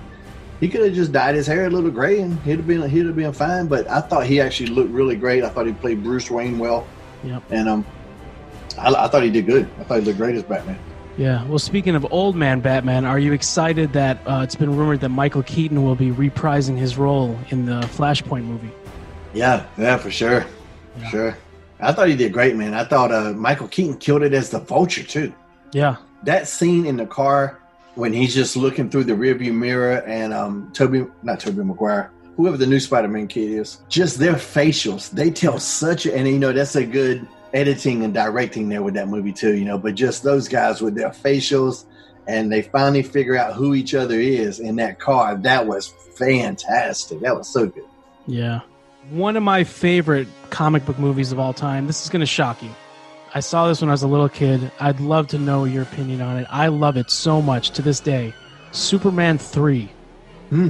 he 0.60 0.68
could 0.68 0.82
have 0.82 0.94
just 0.94 1.14
dyed 1.14 1.36
his 1.36 1.48
hair 1.48 1.66
a 1.68 1.70
little 1.70 1.90
gray 1.90 2.20
and 2.20 2.38
he'd 2.42 2.58
have 2.58 2.68
been 2.68 2.88
he'd 2.90 3.06
have 3.06 3.16
been 3.16 3.32
fine. 3.32 3.68
But 3.68 3.90
I 3.90 4.02
thought 4.02 4.26
he 4.26 4.42
actually 4.42 4.72
looked 4.72 4.92
really 4.92 5.16
great. 5.16 5.46
I 5.46 5.50
thought 5.50 5.66
he 5.68 5.72
played 5.74 6.04
Bruce 6.04 6.30
Wayne 6.30 6.60
well, 6.60 6.86
Yep. 7.24 7.44
and 7.52 7.70
um, 7.70 7.86
I, 8.78 8.90
I 8.94 9.08
thought 9.08 9.24
he 9.24 9.30
did 9.30 9.46
good. 9.46 9.70
I 9.80 9.84
thought 9.86 10.00
he 10.00 10.06
looked 10.06 10.18
great 10.18 10.36
as 10.36 10.44
Batman. 10.44 10.78
Yeah. 11.18 11.46
Well, 11.46 11.60
speaking 11.60 11.96
of 11.96 12.06
old 12.12 12.36
man 12.36 12.62
Batman, 12.62 13.06
are 13.06 13.20
you 13.20 13.34
excited 13.34 13.94
that 13.94 14.20
uh, 14.26 14.42
it's 14.44 14.56
been 14.56 14.76
rumored 14.76 15.02
that 15.02 15.10
Michael 15.10 15.44
Keaton 15.44 15.84
will 15.84 15.96
be 15.96 16.10
reprising 16.10 16.78
his 16.78 16.98
role 16.98 17.38
in 17.50 17.66
the 17.66 17.82
Flashpoint 17.82 18.44
movie? 18.44 18.72
Yeah, 19.34 19.66
yeah, 19.78 19.98
for 19.98 20.12
sure, 20.12 20.46
for 20.98 21.06
sure. 21.06 21.38
I 21.80 21.92
thought 21.94 22.08
he 22.08 22.16
did 22.16 22.32
great, 22.34 22.56
man. 22.56 22.74
I 22.74 22.84
thought 22.84 23.12
uh, 23.12 23.34
Michael 23.34 23.68
Keaton 23.68 23.98
killed 23.98 24.24
it 24.24 24.34
as 24.34 24.50
the 24.50 24.60
Vulture 24.60 25.04
too. 25.04 25.34
Yeah. 25.74 25.98
That 26.24 26.48
scene 26.48 26.86
in 26.86 26.98
the 26.98 27.06
car 27.06 27.60
when 27.96 28.14
he's 28.14 28.34
just 28.34 28.56
looking 28.56 28.90
through 28.90 29.06
the 29.06 29.14
rearview 29.14 29.54
mirror 29.54 30.02
and 30.04 30.34
um 30.34 30.72
Tobey, 30.74 31.06
not 31.24 31.40
Tobey 31.40 31.64
Maguire, 31.64 32.12
whoever 32.38 32.58
the 32.58 32.68
new 32.68 32.80
Spider-Man 32.80 33.28
kid 33.28 33.52
is, 33.52 33.80
just 33.90 34.18
their 34.18 34.34
facials, 34.34 35.10
they 35.12 35.30
tell 35.30 35.60
such 35.60 36.06
a, 36.06 36.16
and 36.16 36.28
you 36.28 36.40
know 36.40 36.54
that's 36.54 36.76
a 36.76 36.86
good 36.86 37.28
editing 37.54 38.04
and 38.04 38.14
directing 38.14 38.70
there 38.70 38.82
with 38.82 38.94
that 38.96 39.08
movie 39.08 39.34
too, 39.34 39.56
you 39.56 39.66
know. 39.66 39.78
But 39.78 39.96
just 39.96 40.24
those 40.24 40.48
guys 40.48 40.82
with 40.82 40.96
their 40.96 41.10
facials, 41.10 41.86
and 42.28 42.52
they 42.52 42.62
finally 42.62 43.04
figure 43.04 43.38
out 43.38 43.54
who 43.54 43.74
each 43.74 43.94
other 43.94 44.20
is 44.20 44.60
in 44.60 44.76
that 44.78 45.00
car. 45.00 45.36
That 45.36 45.68
was 45.68 45.88
fantastic. 46.16 47.20
That 47.22 47.36
was 47.36 47.48
so 47.48 47.68
good. 47.68 47.86
Yeah. 48.28 48.62
One 49.10 49.36
of 49.36 49.44
my 49.44 49.64
favorite 49.64 50.28
comic 50.52 50.86
book 50.86 51.00
movies 51.00 51.32
of 51.32 51.40
all 51.40 51.54
time. 51.54 51.88
This 51.88 52.04
is 52.04 52.10
going 52.10 52.20
to 52.20 52.26
shock 52.26 52.62
you. 52.62 52.70
I 53.34 53.40
saw 53.40 53.68
this 53.68 53.82
when 53.82 53.90
I 53.90 53.94
was 53.94 54.04
a 54.04 54.08
little 54.08 54.30
kid. 54.30 54.72
I'd 54.80 55.00
love 55.00 55.28
to 55.28 55.40
know 55.40 55.64
your 55.66 55.84
opinion 55.84 56.22
on 56.22 56.38
it. 56.38 56.48
I 56.50 56.68
love 56.68 56.98
it 56.98 57.10
so 57.10 57.42
much 57.42 57.72
to 57.72 57.82
this 57.82 58.00
day. 58.00 58.34
Superman 58.72 59.38
3. 59.38 59.90
Hmm. 60.50 60.70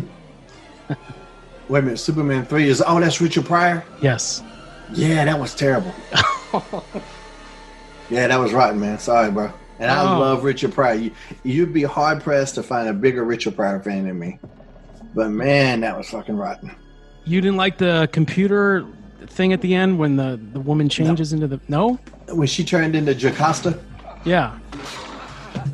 Wait 1.72 1.80
a 1.80 1.82
minute, 1.84 2.00
Superman 2.00 2.46
three 2.46 2.68
is 2.68 2.84
oh 2.86 3.00
that's 3.00 3.22
Richard 3.22 3.46
Pryor. 3.46 3.82
Yes. 4.02 4.44
Yeah, 4.92 5.24
that 5.24 5.40
was 5.40 5.56
terrible. 5.56 5.94
yeah, 8.10 8.28
that 8.28 8.39
was 8.39 8.54
rotten, 8.54 8.80
man. 8.80 8.99
Sorry, 8.99 9.32
bro. 9.32 9.52
And 9.80 9.89
I 9.89 10.02
Oh. 10.16 10.20
love 10.20 10.43
Richard 10.43 10.74
Pryor. 10.74 10.95
You, 10.95 11.12
you'd 11.43 11.74
be 11.74 11.84
hard 11.84 12.22
pressed 12.22 12.56
to 12.56 12.64
find 12.64 12.88
a 12.88 12.93
bigger 12.93 13.24
Richard 13.24 13.56
Pryor 13.56 13.80
fan 13.82 14.06
than 14.06 14.20
me. 14.20 14.38
But 15.16 15.30
man, 15.30 15.82
that 15.82 15.97
was 15.97 16.10
fucking 16.10 16.38
rotten. 16.38 16.72
You 17.26 17.41
didn't 17.41 17.58
like 17.58 17.78
the 17.78 18.08
computer 18.12 18.86
thing 19.28 19.54
at 19.54 19.62
the 19.62 19.74
end 19.76 19.97
when 19.99 20.16
the, 20.16 20.39
the 20.54 20.60
woman 20.60 20.88
changes 20.89 21.34
into 21.34 21.47
the. 21.47 21.60
No? 21.68 21.99
When 22.30 22.47
she 22.47 22.64
turned 22.64 22.95
into 22.95 23.14
Jocasta, 23.14 23.80
Yeah. 24.26 24.58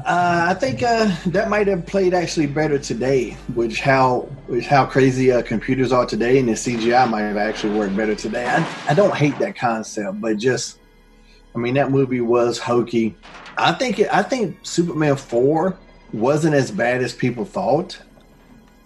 Uh, 0.08 0.45
I 0.49 0.53
think 0.53 0.82
uh, 0.84 1.14
that 1.28 1.49
might 1.49 1.68
have 1.68 1.86
played 1.86 2.14
actually 2.14 2.47
better 2.47 2.80
today, 2.80 3.32
which 3.55 3.82
how 3.82 4.22
which 4.47 4.66
how 4.66 4.86
crazy 4.86 5.34
uh, 5.34 5.41
computers 5.41 5.91
are 5.91 6.05
today, 6.05 6.39
and 6.39 6.47
the 6.47 6.53
CGI 6.53 7.10
might 7.10 7.24
have 7.24 7.36
actually 7.36 7.78
worked 7.78 7.93
better 7.97 8.16
today. 8.16 8.47
I, 8.47 8.66
I 8.88 8.93
don't 8.93 9.14
hate 9.14 9.38
that 9.39 9.58
concept, 9.58 10.22
but 10.22 10.38
just 10.38 10.80
I 11.53 11.58
mean 11.58 11.74
that 11.74 11.91
movie 11.91 12.22
was 12.22 12.58
hokey. 12.58 13.18
I 13.58 13.74
think 13.74 13.99
it, 13.99 14.08
I 14.14 14.24
think 14.24 14.58
Superman 14.64 15.18
four 15.18 15.78
wasn't 16.14 16.55
as 16.55 16.72
bad 16.72 17.03
as 17.03 17.14
people 17.14 17.43
thought, 17.43 18.01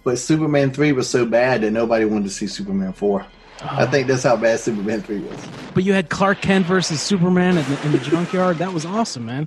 but 0.02 0.18
Superman 0.18 0.72
three 0.72 0.90
was 0.90 1.08
so 1.08 1.24
bad 1.24 1.60
that 1.60 1.70
nobody 1.70 2.04
wanted 2.04 2.24
to 2.24 2.30
see 2.30 2.48
Superman 2.48 2.92
four. 2.92 3.24
I 3.60 3.86
think 3.86 4.08
that's 4.08 4.24
how 4.24 4.36
bad 4.36 4.58
Superman 4.58 5.02
three 5.02 5.20
was. 5.20 5.38
But 5.72 5.84
you 5.84 5.92
had 5.92 6.10
Clark 6.10 6.40
Kent 6.40 6.66
versus 6.66 7.00
Superman 7.00 7.58
in 7.58 7.64
the, 7.70 7.86
in 7.86 7.92
the 7.92 7.98
junkyard. 7.98 8.58
That 8.58 8.72
was 8.72 8.84
awesome, 8.84 9.24
man. 9.26 9.46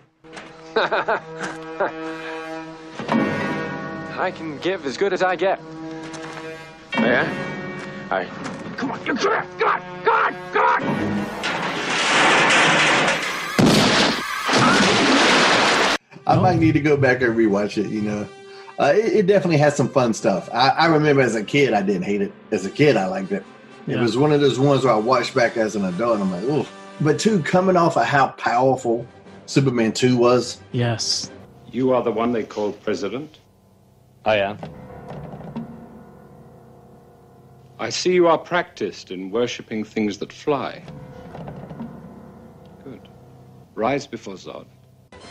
I 4.18 4.32
can 4.34 4.58
give 4.60 4.86
as 4.86 4.98
good 4.98 5.12
as 5.14 5.22
I 5.22 5.36
get. 5.36 5.60
Yeah? 6.94 7.28
All 8.12 8.18
right. 8.20 8.30
Come 8.78 8.92
on, 8.92 9.06
you 9.06 9.16
come 9.16 9.34
on, 9.34 9.48
come 9.60 9.70
on, 9.70 9.82
come 10.04 10.16
on, 10.16 10.34
come 10.54 10.84
on! 10.84 11.06
I 16.28 16.36
might 16.42 16.58
need 16.60 16.72
to 16.74 16.80
go 16.80 16.98
back 16.98 17.22
and 17.22 17.36
rewatch 17.36 17.78
it. 17.84 17.90
You 17.92 18.02
know, 18.02 18.28
uh, 18.80 18.94
it, 18.96 19.14
it 19.14 19.28
definitely 19.28 19.58
has 19.58 19.76
some 19.76 19.88
fun 19.90 20.14
stuff. 20.14 20.50
I, 20.54 20.70
I 20.70 20.86
remember 20.88 21.22
as 21.22 21.36
a 21.36 21.44
kid, 21.44 21.74
I 21.74 21.82
didn't 21.82 22.04
hate 22.04 22.22
it. 22.22 22.32
As 22.52 22.66
a 22.66 22.72
kid, 22.72 22.98
I 22.98 23.06
liked 23.08 23.32
it. 23.32 23.44
It 23.88 23.94
Yeah. 23.96 24.02
was 24.02 24.18
one 24.18 24.32
of 24.32 24.42
those 24.42 24.58
ones 24.60 24.84
where 24.84 24.94
I 24.94 24.98
watched 24.98 25.36
back 25.36 25.56
as 25.58 25.76
an 25.76 25.86
adult, 25.86 26.20
and 26.20 26.24
I'm 26.24 26.32
like, 26.32 26.44
oh. 26.46 26.68
But 27.02 27.20
two, 27.20 27.42
coming 27.44 27.76
off 27.78 27.98
of 27.98 28.06
how 28.06 28.30
powerful 28.30 29.06
Superman 29.46 29.92
two 29.94 30.18
was, 30.18 30.60
Yes. 30.72 31.30
You 31.76 31.92
are 31.92 32.02
the 32.02 32.12
one 32.12 32.32
they 32.32 32.46
call 32.46 32.72
president? 32.72 33.40
I 34.24 34.38
am. 34.38 34.58
I 37.78 37.90
see 37.90 38.14
you 38.14 38.28
are 38.28 38.38
practiced 38.38 39.12
in 39.12 39.30
worshipping 39.30 39.84
things 39.84 40.18
that 40.20 40.32
fly. 40.32 40.82
Good. 42.86 43.10
Rise 43.74 44.08
before 44.08 44.36
Zod. 44.36 44.68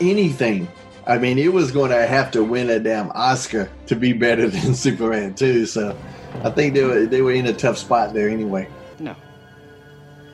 anything. 0.03 0.69
I 1.07 1.17
mean, 1.17 1.39
it 1.39 1.51
was 1.51 1.73
going 1.73 1.91
to 1.93 2.07
have 2.07 2.31
to 2.33 2.45
win 2.45 2.69
a 2.69 2.79
damn 2.79 3.11
Oscar 3.13 3.71
to 3.87 3.97
be 3.97 4.13
better 4.13 4.47
than 4.55 4.75
Superman 4.75 5.35
two. 5.35 5.65
So, 5.65 5.97
I 6.43 6.51
think 6.51 6.75
they 6.75 6.85
were 6.85 7.07
they 7.07 7.23
were 7.23 7.33
in 7.33 7.47
a 7.47 7.55
tough 7.55 7.79
spot 7.79 8.13
there 8.13 8.29
anyway. 8.29 8.69
No. 8.99 9.17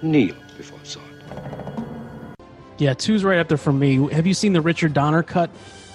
Kneel 0.03 0.35
before 0.57 0.81
Zod. 0.81 1.03
Yeah, 2.79 2.95
two's 2.95 3.23
right 3.23 3.39
up 3.39 3.47
there 3.47 3.59
for 3.59 3.73
me. 3.73 4.11
Have 4.11 4.27
you 4.27 4.35
seen 4.35 4.55
the 4.55 4.61
Richard 4.61 4.93
Donner 4.93 5.23
cut? 5.23 5.51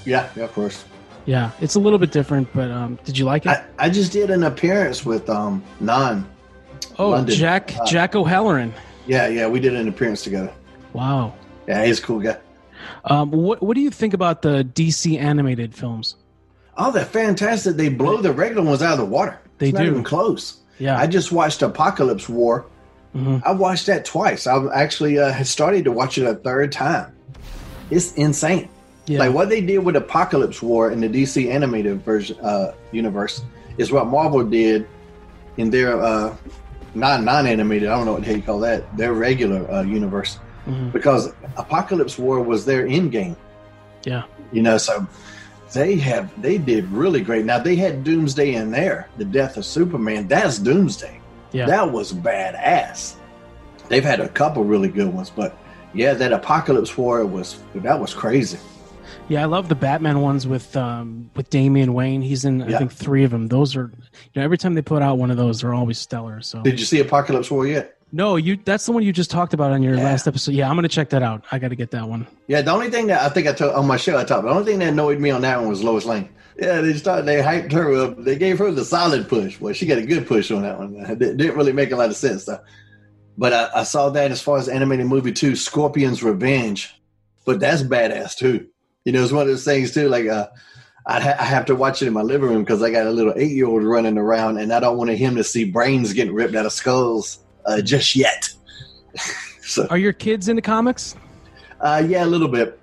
Yeah, 0.05 0.29
yeah, 0.35 0.43
of 0.43 0.53
course. 0.53 0.85
Yeah, 1.25 1.51
it's 1.59 1.75
a 1.75 1.79
little 1.79 1.97
bit 1.99 2.11
different, 2.11 2.47
but 2.53 2.69
um, 2.69 2.99
did 3.03 3.17
you 3.17 3.25
like 3.25 3.45
it? 3.45 3.49
I, 3.49 3.65
I 3.79 3.89
just 3.89 4.11
did 4.11 4.29
an 4.29 4.43
appearance 4.43 5.03
with 5.05 5.29
um 5.29 5.63
Non. 5.79 6.27
oh, 6.99 7.09
London. 7.09 7.35
Jack 7.35 7.73
Jack 7.87 8.15
O'Halloran. 8.15 8.73
Yeah, 9.07 9.27
yeah, 9.27 9.47
we 9.47 9.59
did 9.59 9.75
an 9.75 9.87
appearance 9.87 10.23
together. 10.23 10.51
Wow. 10.93 11.33
Yeah, 11.67 11.83
he's 11.85 11.99
a 11.99 12.01
cool 12.01 12.19
guy. 12.19 12.37
Um, 13.05 13.31
what 13.31 13.61
what 13.63 13.75
do 13.75 13.81
you 13.81 13.89
think 13.89 14.13
about 14.13 14.41
the 14.43 14.63
DC 14.63 15.17
animated 15.19 15.73
films? 15.73 16.15
Oh, 16.77 16.91
they're 16.91 17.05
fantastic. 17.05 17.75
They 17.75 17.89
blow 17.89 18.21
the 18.21 18.31
regular 18.31 18.63
ones 18.63 18.81
out 18.81 18.93
of 18.93 18.99
the 18.99 19.05
water. 19.05 19.39
They 19.57 19.69
it's 19.69 19.77
do. 19.77 19.85
even 19.85 20.03
close. 20.03 20.59
Yeah. 20.77 20.97
I 20.99 21.07
just 21.07 21.31
watched 21.31 21.61
Apokolips 21.61 22.27
War. 22.27 22.65
Mhm. 23.15 23.41
I 23.45 23.51
watched 23.53 23.85
that 23.85 24.03
twice. 24.05 24.45
I've 24.45 24.67
actually 24.73 25.17
uh, 25.17 25.41
started 25.43 25.85
to 25.85 25.91
watch 25.91 26.17
it 26.17 26.25
a 26.25 26.35
third 26.35 26.71
time. 26.71 27.15
It's 27.89 28.13
insane. 28.13 28.67
Yeah. 29.07 29.19
Like 29.19 29.33
what 29.33 29.49
they 29.49 29.61
did 29.61 29.79
with 29.79 29.95
Apokolips 29.95 30.61
War 30.61 30.91
in 30.91 30.99
the 31.01 31.07
DC 31.09 31.49
animated 31.51 32.01
version 32.03 32.39
uh, 32.39 32.73
universe 32.91 33.43
is 33.77 33.91
what 33.91 34.07
Marvel 34.07 34.43
did 34.43 34.87
in 35.57 35.69
their 35.69 36.01
uh, 36.01 36.35
non 36.95 37.23
non 37.25 37.45
animated. 37.45 37.89
I 37.89 37.95
don't 37.97 38.05
know 38.05 38.13
what 38.13 38.21
the 38.21 38.27
hell 38.27 38.37
you 38.37 38.41
call 38.41 38.59
that. 38.61 38.97
Their 38.97 39.13
regular 39.13 39.69
uh, 39.71 39.83
universe 39.83 40.39
Mhm. 40.67 40.91
because 40.91 41.31
Apokolips 41.57 42.17
War 42.17 42.39
was 42.41 42.65
their 42.65 42.87
end 42.87 43.11
game. 43.11 43.35
Yeah. 44.03 44.23
You 44.51 44.63
know, 44.63 44.77
so 44.79 45.05
they 45.73 45.95
have 45.97 46.29
they 46.41 46.57
did 46.57 46.85
really 46.91 47.21
great. 47.21 47.45
Now 47.45 47.59
they 47.59 47.75
had 47.75 48.03
Doomsday 48.03 48.55
in 48.55 48.71
there, 48.71 49.07
the 49.17 49.25
death 49.25 49.57
of 49.57 49.65
Superman. 49.65 50.27
That's 50.27 50.57
Doomsday. 50.57 51.19
Yeah. 51.51 51.67
That 51.67 51.91
was 51.91 52.11
badass. 52.11 53.13
They've 53.89 54.03
had 54.03 54.19
a 54.19 54.27
couple 54.29 54.63
really 54.63 54.87
good 54.89 55.13
ones, 55.13 55.29
but 55.29 55.55
yeah, 55.93 56.15
that 56.15 56.31
Apokolips 56.41 56.97
War 56.97 57.23
was 57.27 57.59
that 57.75 57.99
was 57.99 58.15
crazy. 58.15 58.57
Yeah, 59.27 59.41
I 59.41 59.45
love 59.45 59.69
the 59.69 59.75
Batman 59.75 60.21
ones 60.21 60.45
with 60.45 60.75
um, 60.77 61.31
with 61.35 61.49
Damian 61.49 61.93
Wayne. 61.93 62.21
He's 62.21 62.45
in 62.45 62.61
I 62.61 62.77
think 62.77 62.91
three 62.91 63.23
of 63.23 63.31
them. 63.31 63.47
Those 63.47 63.75
are 63.75 63.91
you 63.91 64.29
know 64.35 64.43
every 64.43 64.57
time 64.57 64.75
they 64.75 64.83
put 64.83 65.01
out 65.01 65.17
one 65.17 65.31
of 65.31 65.37
those, 65.37 65.61
they're 65.61 65.73
always 65.73 65.97
stellar. 65.97 66.41
So 66.41 66.61
Did 66.61 66.79
you 66.79 66.85
see 66.85 67.01
Apokolips 67.01 67.49
War 67.49 67.65
yet? 67.65 67.93
no, 68.11 68.35
you 68.35 68.55
that's 68.63 68.85
the 68.85 68.91
one 68.91 69.01
you 69.03 69.11
just 69.11 69.31
talked 69.31 69.53
about 69.55 69.71
on 69.71 69.81
your 69.81 69.95
Yeah. 69.95 70.03
last 70.03 70.27
episode. 70.27 70.53
Yeah, 70.53 70.69
I'm 70.69 70.75
gonna 70.75 70.87
check 70.87 71.09
that 71.09 71.23
out. 71.23 71.43
I 71.51 71.57
got 71.57 71.69
to 71.69 71.75
get 71.75 71.89
that 71.91 72.07
one. 72.07 72.27
Yeah, 72.47 72.61
the 72.61 72.71
only 72.71 72.91
thing 72.91 73.07
that 73.07 73.21
I 73.23 73.29
think 73.29 73.47
I 73.47 73.53
told 73.53 73.73
on 73.73 73.87
my 73.87 73.97
show 73.97 74.15
I 74.17 74.23
talked. 74.25 74.43
The 74.43 74.51
only 74.51 74.63
thing 74.63 74.77
that 74.79 74.89
annoyed 74.89 75.19
me 75.19 75.31
on 75.31 75.41
that 75.41 75.59
one 75.59 75.69
was 75.69 75.83
Lois 75.83 76.05
Lane. 76.05 76.29
Yeah, 76.59 76.81
they 76.81 76.93
started 76.93 77.25
they 77.25 77.41
hyped 77.41 77.71
her 77.71 77.93
up. 77.95 78.23
They 78.23 78.37
gave 78.37 78.59
her 78.59 78.69
the 78.71 78.85
solid 78.85 79.27
push. 79.27 79.59
Well, 79.59 79.73
she 79.73 79.87
got 79.87 79.97
a 79.97 80.05
good 80.05 80.27
push 80.27 80.51
on 80.51 80.61
that 80.61 80.77
one. 80.77 80.95
It 80.97 81.17
didn't 81.19 81.55
really 81.57 81.73
make 81.73 81.91
a 81.91 81.95
lot 81.95 82.09
of 82.09 82.15
sense 82.15 82.45
though. 82.45 82.59
But 83.37 83.51
I, 83.53 83.81
I 83.81 83.83
saw 83.83 84.09
that 84.11 84.31
as 84.31 84.39
far 84.41 84.59
as 84.59 84.69
animated 84.69 85.07
movie 85.07 85.33
too, 85.33 85.55
Scorpion's 85.55 86.21
Revenge. 86.23 86.93
But 87.43 87.59
that's 87.59 87.81
badass 87.81 88.37
too. 88.37 88.67
You 89.05 89.11
know, 89.11 89.23
it's 89.23 89.31
one 89.31 89.43
of 89.43 89.47
those 89.47 89.63
things 89.63 89.93
too. 89.93 90.09
Like 90.09 90.27
uh, 90.27 90.47
I'd 91.05 91.21
ha- 91.21 91.35
I 91.39 91.43
have 91.45 91.65
to 91.65 91.75
watch 91.75 92.01
it 92.01 92.07
in 92.07 92.13
my 92.13 92.21
living 92.23 92.49
room 92.49 92.63
because 92.63 92.81
I 92.81 92.89
got 92.89 93.05
a 93.07 93.11
little 93.11 93.33
eight 93.37 93.51
year 93.51 93.67
old 93.67 93.83
running 93.83 94.17
around, 94.17 94.57
and 94.57 94.73
I 94.73 94.79
don't 94.79 94.97
want 94.97 95.11
him 95.11 95.35
to 95.35 95.43
see 95.43 95.63
brains 95.63 96.11
getting 96.13 96.33
ripped 96.33 96.55
out 96.55 96.65
of 96.65 96.71
skulls 96.73 97.39
uh, 97.65 97.81
just 97.81 98.15
yet. 98.15 98.49
so 99.61 99.87
Are 99.89 99.97
your 99.97 100.13
kids 100.13 100.49
into 100.49 100.61
comics? 100.61 101.15
uh, 101.81 102.03
yeah, 102.07 102.25
a 102.25 102.27
little 102.27 102.47
bit. 102.47 102.79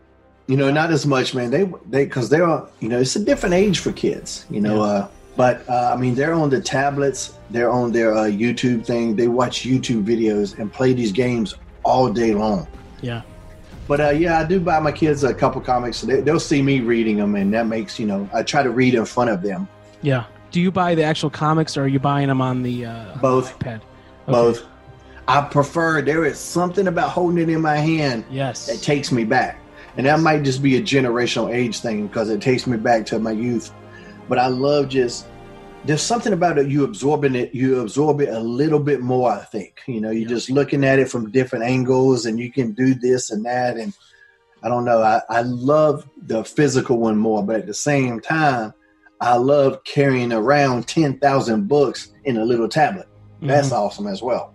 You 0.46 0.56
know, 0.56 0.70
not 0.70 0.90
as 0.90 1.06
much, 1.06 1.34
man. 1.34 1.50
They 1.50 1.64
they 1.90 2.04
because 2.04 2.28
they're. 2.28 2.46
You 2.80 2.88
know, 2.88 3.00
it's 3.00 3.16
a 3.16 3.24
different 3.24 3.54
age 3.54 3.78
for 3.80 3.92
kids. 3.92 4.46
You 4.50 4.60
know, 4.60 4.76
Yeah. 4.76 4.82
uh, 4.82 5.08
but 5.36 5.68
uh, 5.68 5.92
I 5.94 5.96
mean, 6.00 6.14
they're 6.14 6.34
on 6.34 6.50
the 6.50 6.60
tablets. 6.60 7.34
They're 7.50 7.70
on 7.70 7.90
their 7.90 8.14
uh, 8.14 8.24
YouTube 8.26 8.84
thing. 8.86 9.16
They 9.16 9.28
watch 9.28 9.62
YouTube 9.62 10.04
videos 10.04 10.58
and 10.58 10.72
play 10.72 10.92
these 10.92 11.10
games 11.10 11.54
all 11.84 12.12
day 12.12 12.34
long. 12.34 12.66
Yeah. 13.00 13.22
But 13.88 14.00
uh, 14.00 14.10
yeah, 14.10 14.38
I 14.38 14.44
do 14.44 14.60
buy 14.60 14.78
my 14.80 14.92
kids 14.92 15.24
a 15.24 15.34
couple 15.34 15.60
comics. 15.60 15.98
So 15.98 16.06
they, 16.06 16.20
they'll 16.20 16.40
see 16.40 16.62
me 16.62 16.80
reading 16.80 17.16
them, 17.16 17.34
and 17.34 17.52
that 17.54 17.66
makes 17.66 17.98
you 17.98 18.06
know 18.06 18.28
I 18.32 18.42
try 18.42 18.62
to 18.62 18.70
read 18.70 18.94
in 18.94 19.04
front 19.04 19.30
of 19.30 19.42
them. 19.42 19.68
Yeah. 20.02 20.24
Do 20.50 20.60
you 20.60 20.70
buy 20.70 20.94
the 20.94 21.02
actual 21.02 21.30
comics 21.30 21.76
or 21.78 21.84
are 21.84 21.88
you 21.88 21.98
buying 21.98 22.28
them 22.28 22.42
on 22.42 22.62
the 22.62 22.84
uh, 22.86 23.16
Both. 23.22 23.58
iPad? 23.58 23.76
Okay. 23.76 23.82
Both. 24.26 24.66
I 25.26 25.40
prefer. 25.40 26.02
There 26.02 26.24
is 26.26 26.38
something 26.38 26.88
about 26.88 27.10
holding 27.10 27.38
it 27.38 27.48
in 27.48 27.60
my 27.62 27.76
hand 27.76 28.24
Yes. 28.30 28.66
that 28.66 28.82
takes 28.82 29.10
me 29.10 29.24
back. 29.24 29.58
and 29.96 30.04
that 30.06 30.20
might 30.20 30.42
just 30.42 30.62
be 30.62 30.76
a 30.76 30.80
generational 30.82 31.50
age 31.54 31.78
thing 31.80 32.06
because 32.06 32.28
it 32.28 32.40
takes 32.42 32.66
me 32.66 32.76
back 32.76 33.06
to 33.06 33.18
my 33.18 33.30
youth. 33.30 33.72
But 34.28 34.38
I 34.38 34.48
love 34.48 34.88
just 34.88 35.26
there's 35.84 36.02
something 36.02 36.32
about 36.32 36.58
it 36.58 36.68
you 36.68 36.84
absorbing 36.84 37.34
it 37.34 37.54
you 37.54 37.80
absorb 37.80 38.20
it 38.20 38.28
a 38.28 38.38
little 38.38 38.78
bit 38.78 39.00
more 39.00 39.30
i 39.32 39.40
think 39.44 39.80
you 39.86 40.00
know 40.00 40.10
you're 40.10 40.28
just 40.28 40.48
looking 40.50 40.84
at 40.84 40.98
it 40.98 41.08
from 41.08 41.30
different 41.30 41.64
angles 41.64 42.24
and 42.26 42.38
you 42.38 42.50
can 42.52 42.72
do 42.72 42.94
this 42.94 43.30
and 43.30 43.44
that 43.44 43.76
and 43.76 43.92
i 44.62 44.68
don't 44.68 44.84
know 44.84 45.02
i, 45.02 45.20
I 45.28 45.42
love 45.42 46.08
the 46.26 46.44
physical 46.44 46.98
one 46.98 47.16
more 47.18 47.44
but 47.44 47.56
at 47.56 47.66
the 47.66 47.74
same 47.74 48.20
time 48.20 48.72
i 49.20 49.36
love 49.36 49.82
carrying 49.84 50.32
around 50.32 50.86
10000 50.86 51.66
books 51.68 52.12
in 52.24 52.36
a 52.36 52.44
little 52.44 52.68
tablet 52.68 53.08
that's 53.40 53.70
Mhm. 53.70 53.78
awesome 53.78 54.06
as 54.06 54.22
well 54.22 54.54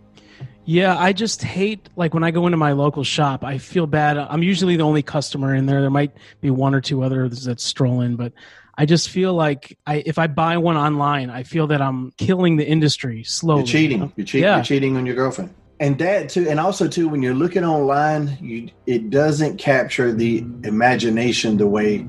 Yeah, 0.64 0.98
I 0.98 1.14
just 1.14 1.42
hate 1.44 1.88
like 1.96 2.14
when 2.14 2.26
I 2.26 2.32
go 2.32 2.46
into 2.46 2.58
my 2.58 2.74
local 2.74 3.06
shop, 3.06 3.46
I 3.46 3.58
feel 3.58 3.88
bad. 3.88 4.18
I'm 4.18 4.44
usually 4.44 4.76
the 4.76 4.84
only 4.84 5.02
customer 5.02 5.56
in 5.56 5.66
there. 5.66 5.80
There 5.80 5.90
might 5.90 6.12
be 6.42 6.50
one 6.50 6.76
or 6.76 6.82
two 6.82 7.04
others 7.04 7.46
that 7.46 7.62
stroll 7.62 8.02
in, 8.02 8.18
but 8.18 8.34
I 8.78 8.86
just 8.86 9.10
feel 9.10 9.34
like 9.34 9.78
I 9.88 10.04
if 10.06 10.18
I 10.20 10.28
buy 10.28 10.58
one 10.58 10.78
online, 10.78 11.30
I 11.30 11.44
feel 11.44 11.68
that 11.68 11.82
I'm 11.82 12.12
killing 12.18 12.58
the 12.58 12.68
industry 12.68 13.24
slowly. 13.24 13.62
you're 13.62 13.68
cheating 13.68 13.98
you 14.00 14.06
know? 14.06 14.12
you're, 14.16 14.26
cheating 14.26 14.44
Yeah. 14.44 14.56
you're 14.58 14.64
cheating 14.66 14.98
on 14.98 15.06
your 15.06 15.16
girlfriend 15.16 15.54
and 15.80 15.98
that 16.00 16.30
too 16.30 16.48
and 16.50 16.60
also 16.60 16.88
too 16.88 17.08
when 17.08 17.22
you're 17.22 17.36
looking 17.36 17.64
online 17.64 18.38
you 18.42 18.70
it 18.86 19.10
doesn't 19.10 19.58
capture 19.58 20.12
the 20.14 20.44
imagination 20.64 21.58
the 21.58 21.68
way 21.68 22.06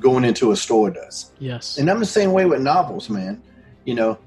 going 0.00 0.24
into 0.24 0.50
a 0.52 0.56
store 0.56 0.90
does 0.90 1.32
Yes. 1.38 1.78
And 1.78 1.90
I'm 1.90 2.00
the 2.00 2.06
same 2.06 2.32
way 2.32 2.44
with 2.44 2.60
novels, 2.60 3.08
man. 3.10 3.42
You 3.84 3.94
know, 3.94 4.18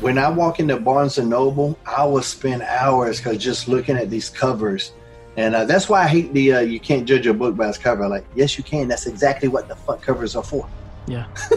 when 0.00 0.18
I 0.18 0.28
walk 0.28 0.58
into 0.60 0.76
Barnes 0.78 1.16
and 1.18 1.30
Noble, 1.30 1.78
I 1.86 2.04
will 2.04 2.22
spend 2.22 2.62
hours 2.62 3.18
because 3.18 3.38
just 3.38 3.68
looking 3.68 3.96
at 3.96 4.10
these 4.10 4.28
covers, 4.28 4.92
and 5.36 5.54
uh, 5.54 5.64
that's 5.64 5.88
why 5.88 6.02
I 6.02 6.08
hate 6.08 6.32
the 6.34 6.52
uh, 6.54 6.60
you 6.60 6.80
can't 6.80 7.06
judge 7.06 7.26
a 7.26 7.32
book 7.34 7.56
by 7.56 7.68
its 7.68 7.78
cover. 7.78 8.08
Like, 8.08 8.24
yes, 8.34 8.58
you 8.58 8.64
can. 8.64 8.88
That's 8.88 9.06
exactly 9.06 9.48
what 9.48 9.68
the 9.68 9.76
fuck 9.76 10.02
covers 10.02 10.34
are 10.36 10.42
for. 10.42 10.68
Yeah. 11.06 11.26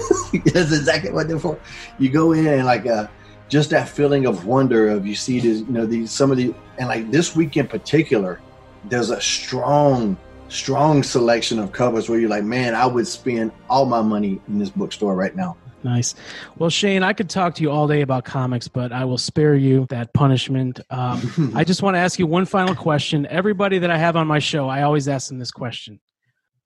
that's 0.54 0.72
exactly 0.72 1.12
what 1.12 1.28
they're 1.28 1.39
for. 1.39 1.60
You 2.00 2.10
go 2.10 2.32
in 2.32 2.48
and 2.48 2.66
like 2.66 2.86
uh, 2.86 3.08
just 3.50 3.70
that 3.70 3.88
feeling 3.89 4.26
of 4.26 4.46
wonder 4.46 4.89
of 4.89 5.06
you 5.06 5.16
see 5.16 5.39
this, 5.39 5.60
you 5.60 5.72
know, 5.72 5.86
these 5.86 6.12
some 6.12 6.32
of 6.32 6.38
the 6.38 6.54
and 6.78 6.88
like 6.88 7.12
this 7.12 7.36
week 7.36 7.58
in 7.58 7.68
particular, 7.68 8.41
there's 8.86 9.10
a 9.10 9.22
strong, 9.22 10.18
strong 10.50 11.04
selection 11.04 11.60
of 11.60 11.72
covers 11.72 12.10
where 12.10 12.20
you're 12.20 12.30
like, 12.30 12.43
man, 12.43 12.76
I 12.76 12.86
would 12.86 13.08
spend 13.08 13.52
all 13.70 13.86
my 13.86 14.02
money 14.02 14.41
in 14.48 14.60
this 14.60 14.70
bookstore 14.70 15.16
right 15.16 15.36
now. 15.36 15.58
Nice. 15.84 16.16
Well, 16.58 16.72
Shane, 16.72 17.04
I 17.04 17.14
could 17.14 17.30
talk 17.30 17.54
to 17.56 17.62
you 17.62 17.70
all 17.70 17.88
day 17.88 18.02
about 18.02 18.26
comics, 18.26 18.68
but 18.68 18.91
I 18.91 19.06
will 19.06 19.20
spare 19.20 19.54
you 19.54 19.86
that 19.89 20.14
punishment. 20.14 20.80
Um, 20.89 21.52
I 21.56 21.64
just 21.64 21.84
want 21.84 21.93
to 21.93 22.00
ask 22.00 22.18
you 22.18 22.26
one 22.26 22.46
final 22.46 22.74
question. 22.74 23.28
Everybody 23.28 23.78
that 23.78 23.91
I 23.91 23.98
have 23.98 24.16
on 24.16 24.26
my 24.26 24.39
show, 24.39 24.68
I 24.68 24.82
always 24.82 25.08
ask 25.08 25.28
them 25.28 25.38
this 25.38 25.52
question 25.52 26.00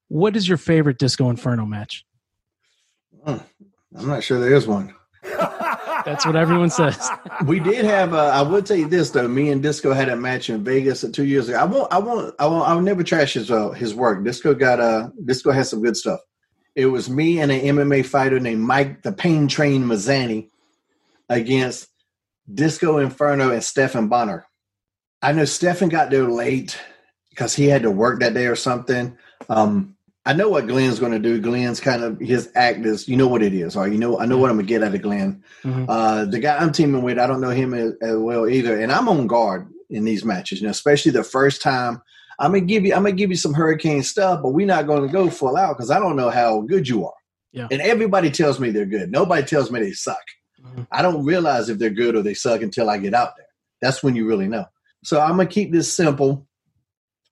What 0.07 0.37
is 0.37 0.47
your 0.47 0.57
favorite 0.57 0.99
Disco 0.99 1.29
Inferno 1.29 1.65
match? 1.65 2.05
I'm 3.25 4.07
not 4.07 4.23
sure 4.23 4.39
there 4.39 4.53
is 4.53 4.67
one. 4.67 4.93
That's 6.05 6.25
what 6.25 6.35
everyone 6.35 6.69
says. 6.69 7.09
We 7.45 7.59
did 7.59 7.85
have. 7.85 8.13
Uh, 8.13 8.27
I 8.27 8.41
would 8.41 8.65
tell 8.65 8.77
you 8.77 8.87
this 8.87 9.11
though. 9.11 9.27
Me 9.27 9.49
and 9.51 9.61
Disco 9.61 9.93
had 9.93 10.09
a 10.09 10.15
match 10.15 10.49
in 10.49 10.63
Vegas 10.63 11.03
uh, 11.03 11.09
two 11.11 11.25
years 11.25 11.49
ago. 11.49 11.57
I 11.57 11.65
won't. 11.65 11.91
I 11.91 11.97
won't. 11.99 12.35
I 12.39 12.47
won't. 12.47 12.67
I'll 12.67 12.81
never 12.81 13.03
trash 13.03 13.33
his 13.33 13.51
uh, 13.51 13.71
his 13.71 13.93
work. 13.93 14.23
Disco 14.23 14.53
got. 14.53 14.79
Uh, 14.79 15.09
Disco 15.25 15.51
has 15.51 15.69
some 15.69 15.81
good 15.81 15.97
stuff. 15.97 16.19
It 16.75 16.85
was 16.87 17.09
me 17.09 17.41
and 17.41 17.51
an 17.51 17.77
MMA 17.77 18.05
fighter 18.05 18.39
named 18.39 18.61
Mike 18.61 19.03
the 19.03 19.11
Pain 19.11 19.47
Train 19.47 19.83
Mazzani 19.83 20.49
against 21.27 21.89
Disco 22.51 22.97
Inferno 22.97 23.51
and 23.51 23.63
Stephan 23.63 24.07
Bonnar. 24.07 24.45
I 25.21 25.33
know 25.33 25.45
Stephan 25.45 25.89
got 25.89 26.09
there 26.09 26.29
late 26.29 26.79
because 27.29 27.53
he 27.53 27.65
had 27.65 27.83
to 27.83 27.91
work 27.91 28.21
that 28.21 28.33
day 28.33 28.47
or 28.47 28.55
something. 28.55 29.17
Um, 29.49 29.95
I 30.29 30.33
know 30.33 30.47
what 30.47 30.67
Glenn's 30.67 30.99
going 30.99 31.11
to 31.11 31.17
do. 31.19 31.41
Glenn's 31.41 31.79
kind 31.79 32.03
of 32.03 32.19
his 32.19 32.51
act 32.53 32.85
is, 32.85 33.07
you 33.07 33.17
know 33.17 33.27
what 33.27 33.41
it 33.41 33.51
is, 33.51 33.75
or 33.75 33.87
you 33.87 33.97
know, 33.97 34.19
I 34.19 34.27
know 34.27 34.37
what 34.37 34.51
I'm 34.51 34.57
gonna 34.57 34.67
get 34.67 34.83
out 34.83 34.93
of 34.93 35.01
Glenn. 35.01 35.43
Mhm. 35.63 35.85
Uh, 35.89 36.25
the 36.25 36.37
guy 36.37 36.55
I'm 36.57 36.71
teaming 36.71 37.01
with, 37.01 37.17
I 37.17 37.25
don't 37.25 37.41
know 37.41 37.49
him 37.49 37.73
as, 37.73 37.93
as 38.01 38.15
well 38.15 38.47
either, 38.47 38.79
and 38.79 38.91
I'm 38.91 39.09
on 39.09 39.25
guard 39.25 39.67
in 39.89 40.05
these 40.05 40.23
matches. 40.23 40.61
You 40.61 40.67
know, 40.67 40.71
especially 40.71 41.13
the 41.13 41.23
first 41.23 41.63
time. 41.63 42.01
I'm 42.37 42.51
gonna 42.51 42.61
give 42.61 42.85
you, 42.85 42.93
I'm 42.93 43.01
gonna 43.03 43.13
give 43.15 43.31
you 43.31 43.35
some 43.37 43.55
hurricane 43.55 44.03
stuff, 44.03 44.41
but 44.43 44.51
we're 44.51 44.67
not 44.67 44.85
going 44.85 45.01
to 45.01 45.11
go 45.11 45.31
full 45.31 45.57
out 45.57 45.75
because 45.75 45.89
I 45.89 45.99
don't 45.99 46.15
know 46.15 46.29
how 46.29 46.61
good 46.61 46.87
you 46.87 47.05
are. 47.07 47.13
Yeah. 47.51 47.67
And 47.71 47.81
everybody 47.81 48.29
tells 48.29 48.59
me 48.59 48.69
they're 48.69 48.85
good. 48.85 49.11
Nobody 49.11 49.41
tells 49.45 49.71
me 49.71 49.79
they 49.79 49.91
suck. 49.93 50.21
Mhm. 50.63 50.85
I 50.91 51.01
don't 51.01 51.25
realize 51.25 51.69
if 51.69 51.79
they're 51.79 51.89
good 51.89 52.15
or 52.15 52.21
they 52.21 52.35
suck 52.35 52.61
until 52.61 52.89
I 52.89 52.97
get 52.99 53.15
out 53.15 53.31
there. 53.35 53.47
That's 53.81 54.03
when 54.03 54.15
you 54.15 54.27
really 54.27 54.47
know. 54.47 54.65
So 55.03 55.19
I'm 55.19 55.31
gonna 55.37 55.47
keep 55.47 55.71
this 55.71 55.91
simple, 55.91 56.45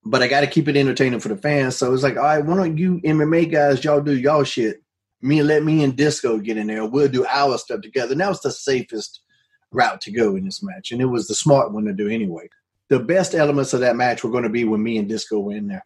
but 0.10 0.24
I 0.24 0.28
got 0.28 0.42
to 0.42 0.48
keep 0.48 0.68
it 0.68 0.78
entertaining 0.78 1.20
for 1.20 1.30
the 1.30 1.38
fans. 1.38 1.76
So 1.76 1.94
it's 1.94 2.04
like, 2.04 2.16
all 2.16 2.24
right, 2.24 2.44
why 2.44 2.56
don't 2.56 2.78
you 2.78 3.02
MMA 3.02 3.52
guys, 3.52 3.84
y'all 3.84 4.02
do 4.02 4.16
y'all 4.18 4.44
shit. 4.44 4.82
Me 5.22 5.40
and 5.40 5.48
let 5.48 5.64
me 5.64 5.84
and 5.84 5.96
Disco 5.96 6.38
get 6.38 6.58
in 6.58 6.68
there. 6.68 6.86
We'll 6.86 7.08
do 7.10 7.26
our 7.26 7.58
stuff 7.58 7.82
together. 7.82 8.14
And 8.14 8.22
that 8.22 8.30
was 8.30 8.42
the 8.42 8.52
safest 8.52 9.22
route 9.72 10.00
to 10.02 10.12
go 10.12 10.36
in 10.36 10.46
this 10.46 10.64
match, 10.64 10.92
and 10.92 11.02
it 11.02 11.06
was 11.06 11.28
the 11.28 11.36
smart 11.36 11.74
one 11.74 11.86
to 11.86 11.94
do 11.94 12.08
anyway. 12.08 12.48
The 12.90 13.00
best 13.00 13.36
elements 13.36 13.74
of 13.74 13.82
that 13.82 13.98
match 13.98 14.24
were 14.24 14.30
going 14.30 14.44
to 14.44 14.50
be 14.50 14.64
when 14.64 14.82
me 14.82 14.98
and 14.98 15.10
Disco 15.10 15.40
were 15.40 15.56
in 15.56 15.68
there. 15.68 15.86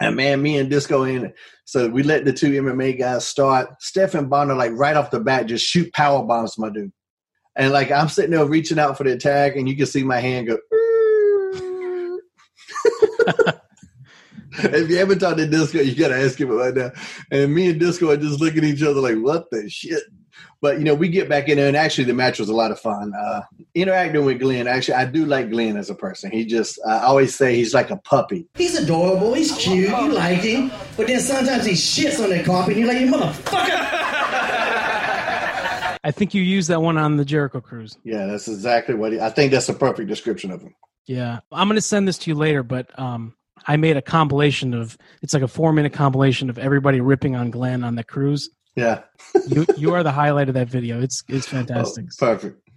And 0.00 0.16
man, 0.16 0.42
me 0.42 0.58
and 0.58 0.70
Disco 0.70 1.04
in. 1.04 1.26
It. 1.26 1.34
So 1.66 1.88
we 1.88 2.02
let 2.02 2.24
the 2.24 2.32
two 2.32 2.50
MMA 2.50 2.98
guys 2.98 3.26
start. 3.26 3.80
Stephan 3.80 4.28
Bonnar, 4.28 4.54
like 4.54 4.72
right 4.72 4.96
off 4.96 5.10
the 5.10 5.20
bat, 5.20 5.46
just 5.46 5.64
shoot 5.64 5.92
power 5.92 6.24
bombs, 6.24 6.58
my 6.58 6.70
dude. 6.70 6.90
And 7.54 7.72
like 7.72 7.92
I'm 7.92 8.08
sitting 8.08 8.30
there 8.30 8.44
reaching 8.46 8.78
out 8.78 8.96
for 8.96 9.04
the 9.04 9.12
attack, 9.12 9.56
and 9.56 9.68
you 9.68 9.76
can 9.76 9.86
see 9.86 10.02
my 10.02 10.18
hand 10.18 10.48
go. 10.48 10.58
if 14.52 14.90
you 14.90 14.98
ever 14.98 15.14
talked 15.16 15.38
to 15.38 15.46
Disco, 15.46 15.80
you 15.80 15.94
gotta 15.94 16.16
ask 16.16 16.40
him 16.40 16.50
about 16.50 16.74
that. 16.74 16.94
And 17.30 17.54
me 17.54 17.70
and 17.70 17.80
Disco 17.80 18.10
are 18.10 18.16
just 18.16 18.40
looking 18.40 18.58
at 18.58 18.64
each 18.64 18.82
other 18.82 19.00
like, 19.00 19.16
"What 19.16 19.50
the 19.50 19.68
shit?" 19.68 20.02
But 20.62 20.78
you 20.78 20.84
know, 20.84 20.94
we 20.94 21.08
get 21.08 21.28
back 21.28 21.48
in 21.48 21.56
there, 21.56 21.68
and 21.68 21.76
actually, 21.76 22.04
the 22.04 22.14
match 22.14 22.38
was 22.38 22.50
a 22.50 22.54
lot 22.54 22.70
of 22.70 22.78
fun. 22.78 23.14
Uh, 23.14 23.42
interacting 23.74 24.24
with 24.24 24.40
Glenn, 24.40 24.66
actually, 24.66 24.94
I 24.94 25.06
do 25.06 25.24
like 25.24 25.50
Glenn 25.50 25.78
as 25.78 25.88
a 25.88 25.94
person. 25.94 26.30
He 26.30 26.44
just, 26.44 26.78
I 26.86 26.98
always 27.04 27.34
say, 27.34 27.54
he's 27.56 27.72
like 27.72 27.90
a 27.90 27.96
puppy. 27.96 28.46
He's 28.54 28.76
adorable. 28.76 29.32
He's 29.32 29.52
cute. 29.56 29.88
You 29.88 30.12
like 30.12 30.40
him. 30.40 30.70
But 30.96 31.06
then 31.06 31.20
sometimes 31.20 31.64
he 31.64 31.72
shits 31.72 32.22
on 32.22 32.28
that 32.30 32.44
carpet. 32.44 32.76
And 32.76 32.84
you're 32.84 32.92
like, 32.92 33.00
you 33.00 33.10
motherfucker. 33.10 33.68
I 36.02 36.10
think 36.12 36.34
you 36.34 36.42
used 36.42 36.68
that 36.68 36.82
one 36.82 36.98
on 36.98 37.16
the 37.16 37.24
Jericho 37.24 37.60
Cruise. 37.60 37.96
Yeah, 38.04 38.26
that's 38.26 38.48
exactly 38.48 38.94
what 38.94 39.12
he, 39.12 39.20
I 39.20 39.30
think. 39.30 39.52
That's 39.52 39.68
a 39.68 39.74
perfect 39.74 40.08
description 40.08 40.50
of 40.50 40.62
him. 40.62 40.74
Yeah. 41.06 41.40
I'm 41.50 41.68
going 41.68 41.76
to 41.76 41.82
send 41.82 42.06
this 42.06 42.18
to 42.18 42.30
you 42.30 42.34
later, 42.34 42.62
but 42.62 42.98
um, 42.98 43.34
I 43.70 43.76
made 43.76 43.96
a 43.96 44.02
compilation 44.02 44.74
of 44.74 44.98
it's 45.22 45.32
like 45.32 45.44
a 45.44 45.48
four 45.48 45.72
minute 45.72 45.92
compilation 45.92 46.50
of 46.50 46.58
everybody 46.58 47.00
ripping 47.00 47.36
on 47.36 47.52
Glenn 47.52 47.84
on 47.84 47.94
the 47.94 48.02
cruise. 48.02 48.50
Yeah, 48.74 49.02
You 49.46 49.64
you 49.76 49.94
are 49.94 50.02
the 50.02 50.10
highlight 50.10 50.48
of 50.48 50.54
that 50.54 50.66
video. 50.66 51.00
It's 51.00 51.22
it's 51.28 51.46
oh, 51.46 51.50
fantastic. 51.50 52.06
Oh, 52.20 52.26
perfect. 52.26 52.68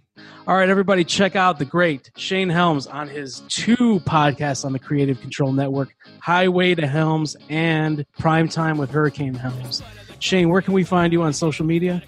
All 0.46 0.56
right, 0.56 0.68
everybody, 0.68 1.02
check 1.02 1.34
out 1.34 1.58
the 1.58 1.64
great 1.64 2.12
Shane 2.16 2.48
Helms 2.48 2.86
on 2.86 3.08
his 3.08 3.40
two 3.48 3.98
podcasts 4.06 4.64
on 4.64 4.72
the 4.72 4.78
Creative 4.78 5.20
Control 5.20 5.52
Network 5.52 5.96
Highway 6.20 6.76
to 6.76 6.86
Helms 6.86 7.36
and 7.48 8.06
Prime 8.20 8.46
Time 8.48 8.78
with 8.78 8.90
Hurricane 8.92 9.34
Helms. 9.34 9.82
Shane, 10.20 10.48
where 10.48 10.62
can 10.62 10.74
we 10.74 10.84
find 10.84 11.12
you 11.12 11.22
on 11.22 11.32
social 11.32 11.66
media? 11.66 12.04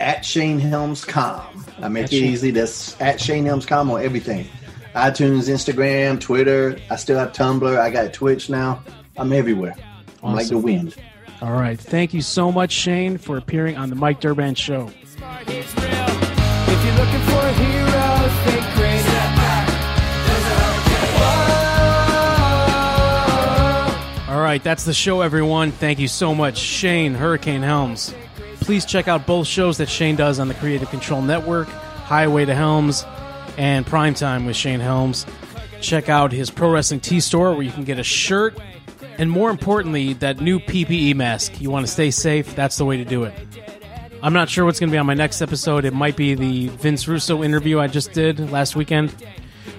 At 0.00 0.24
Shane 0.24 0.58
Helms 0.58 1.04
Com. 1.04 1.66
I 1.82 1.88
make 1.88 2.04
At 2.04 2.12
it 2.14 2.16
Shane- 2.20 2.32
easy. 2.32 2.50
That's 2.50 2.98
at 2.98 3.20
Shane 3.20 3.44
Helms 3.44 3.66
Com 3.66 3.90
on 3.90 4.02
everything. 4.02 4.46
iTunes, 4.94 5.48
Instagram, 5.48 6.20
Twitter. 6.20 6.78
I 6.90 6.96
still 6.96 7.18
have 7.18 7.32
Tumblr. 7.32 7.78
I 7.78 7.90
got 7.90 8.12
Twitch 8.12 8.50
now. 8.50 8.82
I'm 9.16 9.32
everywhere. 9.32 9.74
I'm 10.22 10.34
like 10.34 10.48
the 10.48 10.58
wind. 10.58 10.96
All 11.40 11.52
right. 11.52 11.78
Thank 11.78 12.14
you 12.14 12.22
so 12.22 12.52
much, 12.52 12.72
Shane, 12.72 13.18
for 13.18 13.36
appearing 13.36 13.76
on 13.76 13.90
the 13.90 13.96
Mike 13.96 14.20
Durband 14.20 14.56
Show. 14.56 14.90
If 15.18 15.76
you're 16.84 16.94
looking 16.94 17.20
for 17.20 17.40
a 17.40 17.52
hero, 17.52 18.28
think 18.44 18.74
great. 18.76 18.92
All 24.28 24.40
right, 24.40 24.62
that's 24.64 24.84
the 24.84 24.94
show, 24.94 25.20
everyone. 25.20 25.72
Thank 25.72 25.98
you 25.98 26.08
so 26.08 26.34
much, 26.34 26.58
Shane 26.58 27.14
Hurricane 27.14 27.62
Helms. 27.62 28.14
Please 28.60 28.84
check 28.84 29.06
out 29.06 29.26
both 29.26 29.46
shows 29.46 29.76
that 29.78 29.88
Shane 29.88 30.16
does 30.16 30.38
on 30.38 30.48
the 30.48 30.54
Creative 30.54 30.88
Control 30.88 31.20
Network 31.20 31.68
Highway 31.68 32.44
to 32.46 32.54
Helms 32.54 33.04
and 33.56 33.86
Primetime 33.86 34.46
with 34.46 34.56
Shane 34.56 34.80
Helms. 34.80 35.26
Check 35.80 36.08
out 36.08 36.32
his 36.32 36.50
Pro 36.50 36.70
Wrestling 36.70 37.00
Tees 37.00 37.24
store 37.24 37.52
where 37.52 37.62
you 37.62 37.72
can 37.72 37.84
get 37.84 37.98
a 37.98 38.04
shirt 38.04 38.56
and, 39.18 39.30
more 39.30 39.50
importantly, 39.50 40.14
that 40.14 40.40
new 40.40 40.58
PPE 40.58 41.14
mask. 41.14 41.60
You 41.60 41.70
want 41.70 41.86
to 41.86 41.92
stay 41.92 42.10
safe? 42.10 42.54
That's 42.54 42.76
the 42.76 42.84
way 42.84 42.96
to 42.96 43.04
do 43.04 43.24
it. 43.24 43.34
I'm 44.22 44.32
not 44.32 44.48
sure 44.48 44.64
what's 44.64 44.78
going 44.78 44.90
to 44.90 44.94
be 44.94 44.98
on 44.98 45.06
my 45.06 45.14
next 45.14 45.42
episode. 45.42 45.84
It 45.84 45.92
might 45.92 46.16
be 46.16 46.34
the 46.34 46.68
Vince 46.68 47.08
Russo 47.08 47.42
interview 47.42 47.80
I 47.80 47.88
just 47.88 48.12
did 48.12 48.50
last 48.52 48.76
weekend, 48.76 49.10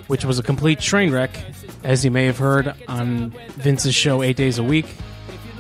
which 0.07 0.25
was 0.25 0.37
a 0.37 0.43
complete 0.43 0.81
train 0.81 1.11
wreck, 1.11 1.31
as 1.83 2.03
you 2.03 2.11
may 2.11 2.25
have 2.25 2.37
heard 2.37 2.75
on 2.89 3.29
Vince's 3.51 3.95
show 3.95 4.21
eight 4.21 4.35
days 4.35 4.59
a 4.59 4.63
week. 4.63 4.85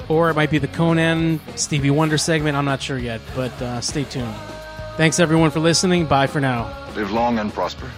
Or 0.09 0.29
it 0.29 0.35
might 0.35 0.51
be 0.51 0.57
the 0.57 0.67
Konnan 0.67 1.39
Stevie 1.57 1.91
Wonder 1.91 2.17
segment. 2.17 2.57
I'm 2.57 2.65
not 2.65 2.81
sure 2.81 2.97
yet, 2.97 3.21
but 3.35 3.53
uh, 3.61 3.79
stay 3.79 4.03
tuned. 4.03 4.35
Thanks 4.97 5.19
everyone 5.19 5.49
for 5.49 5.61
listening. 5.61 6.05
Bye 6.05 6.27
for 6.27 6.41
now. 6.41 6.71
Live 6.95 7.11
long 7.11 7.39
and 7.39 7.53
prosper. 7.53 7.89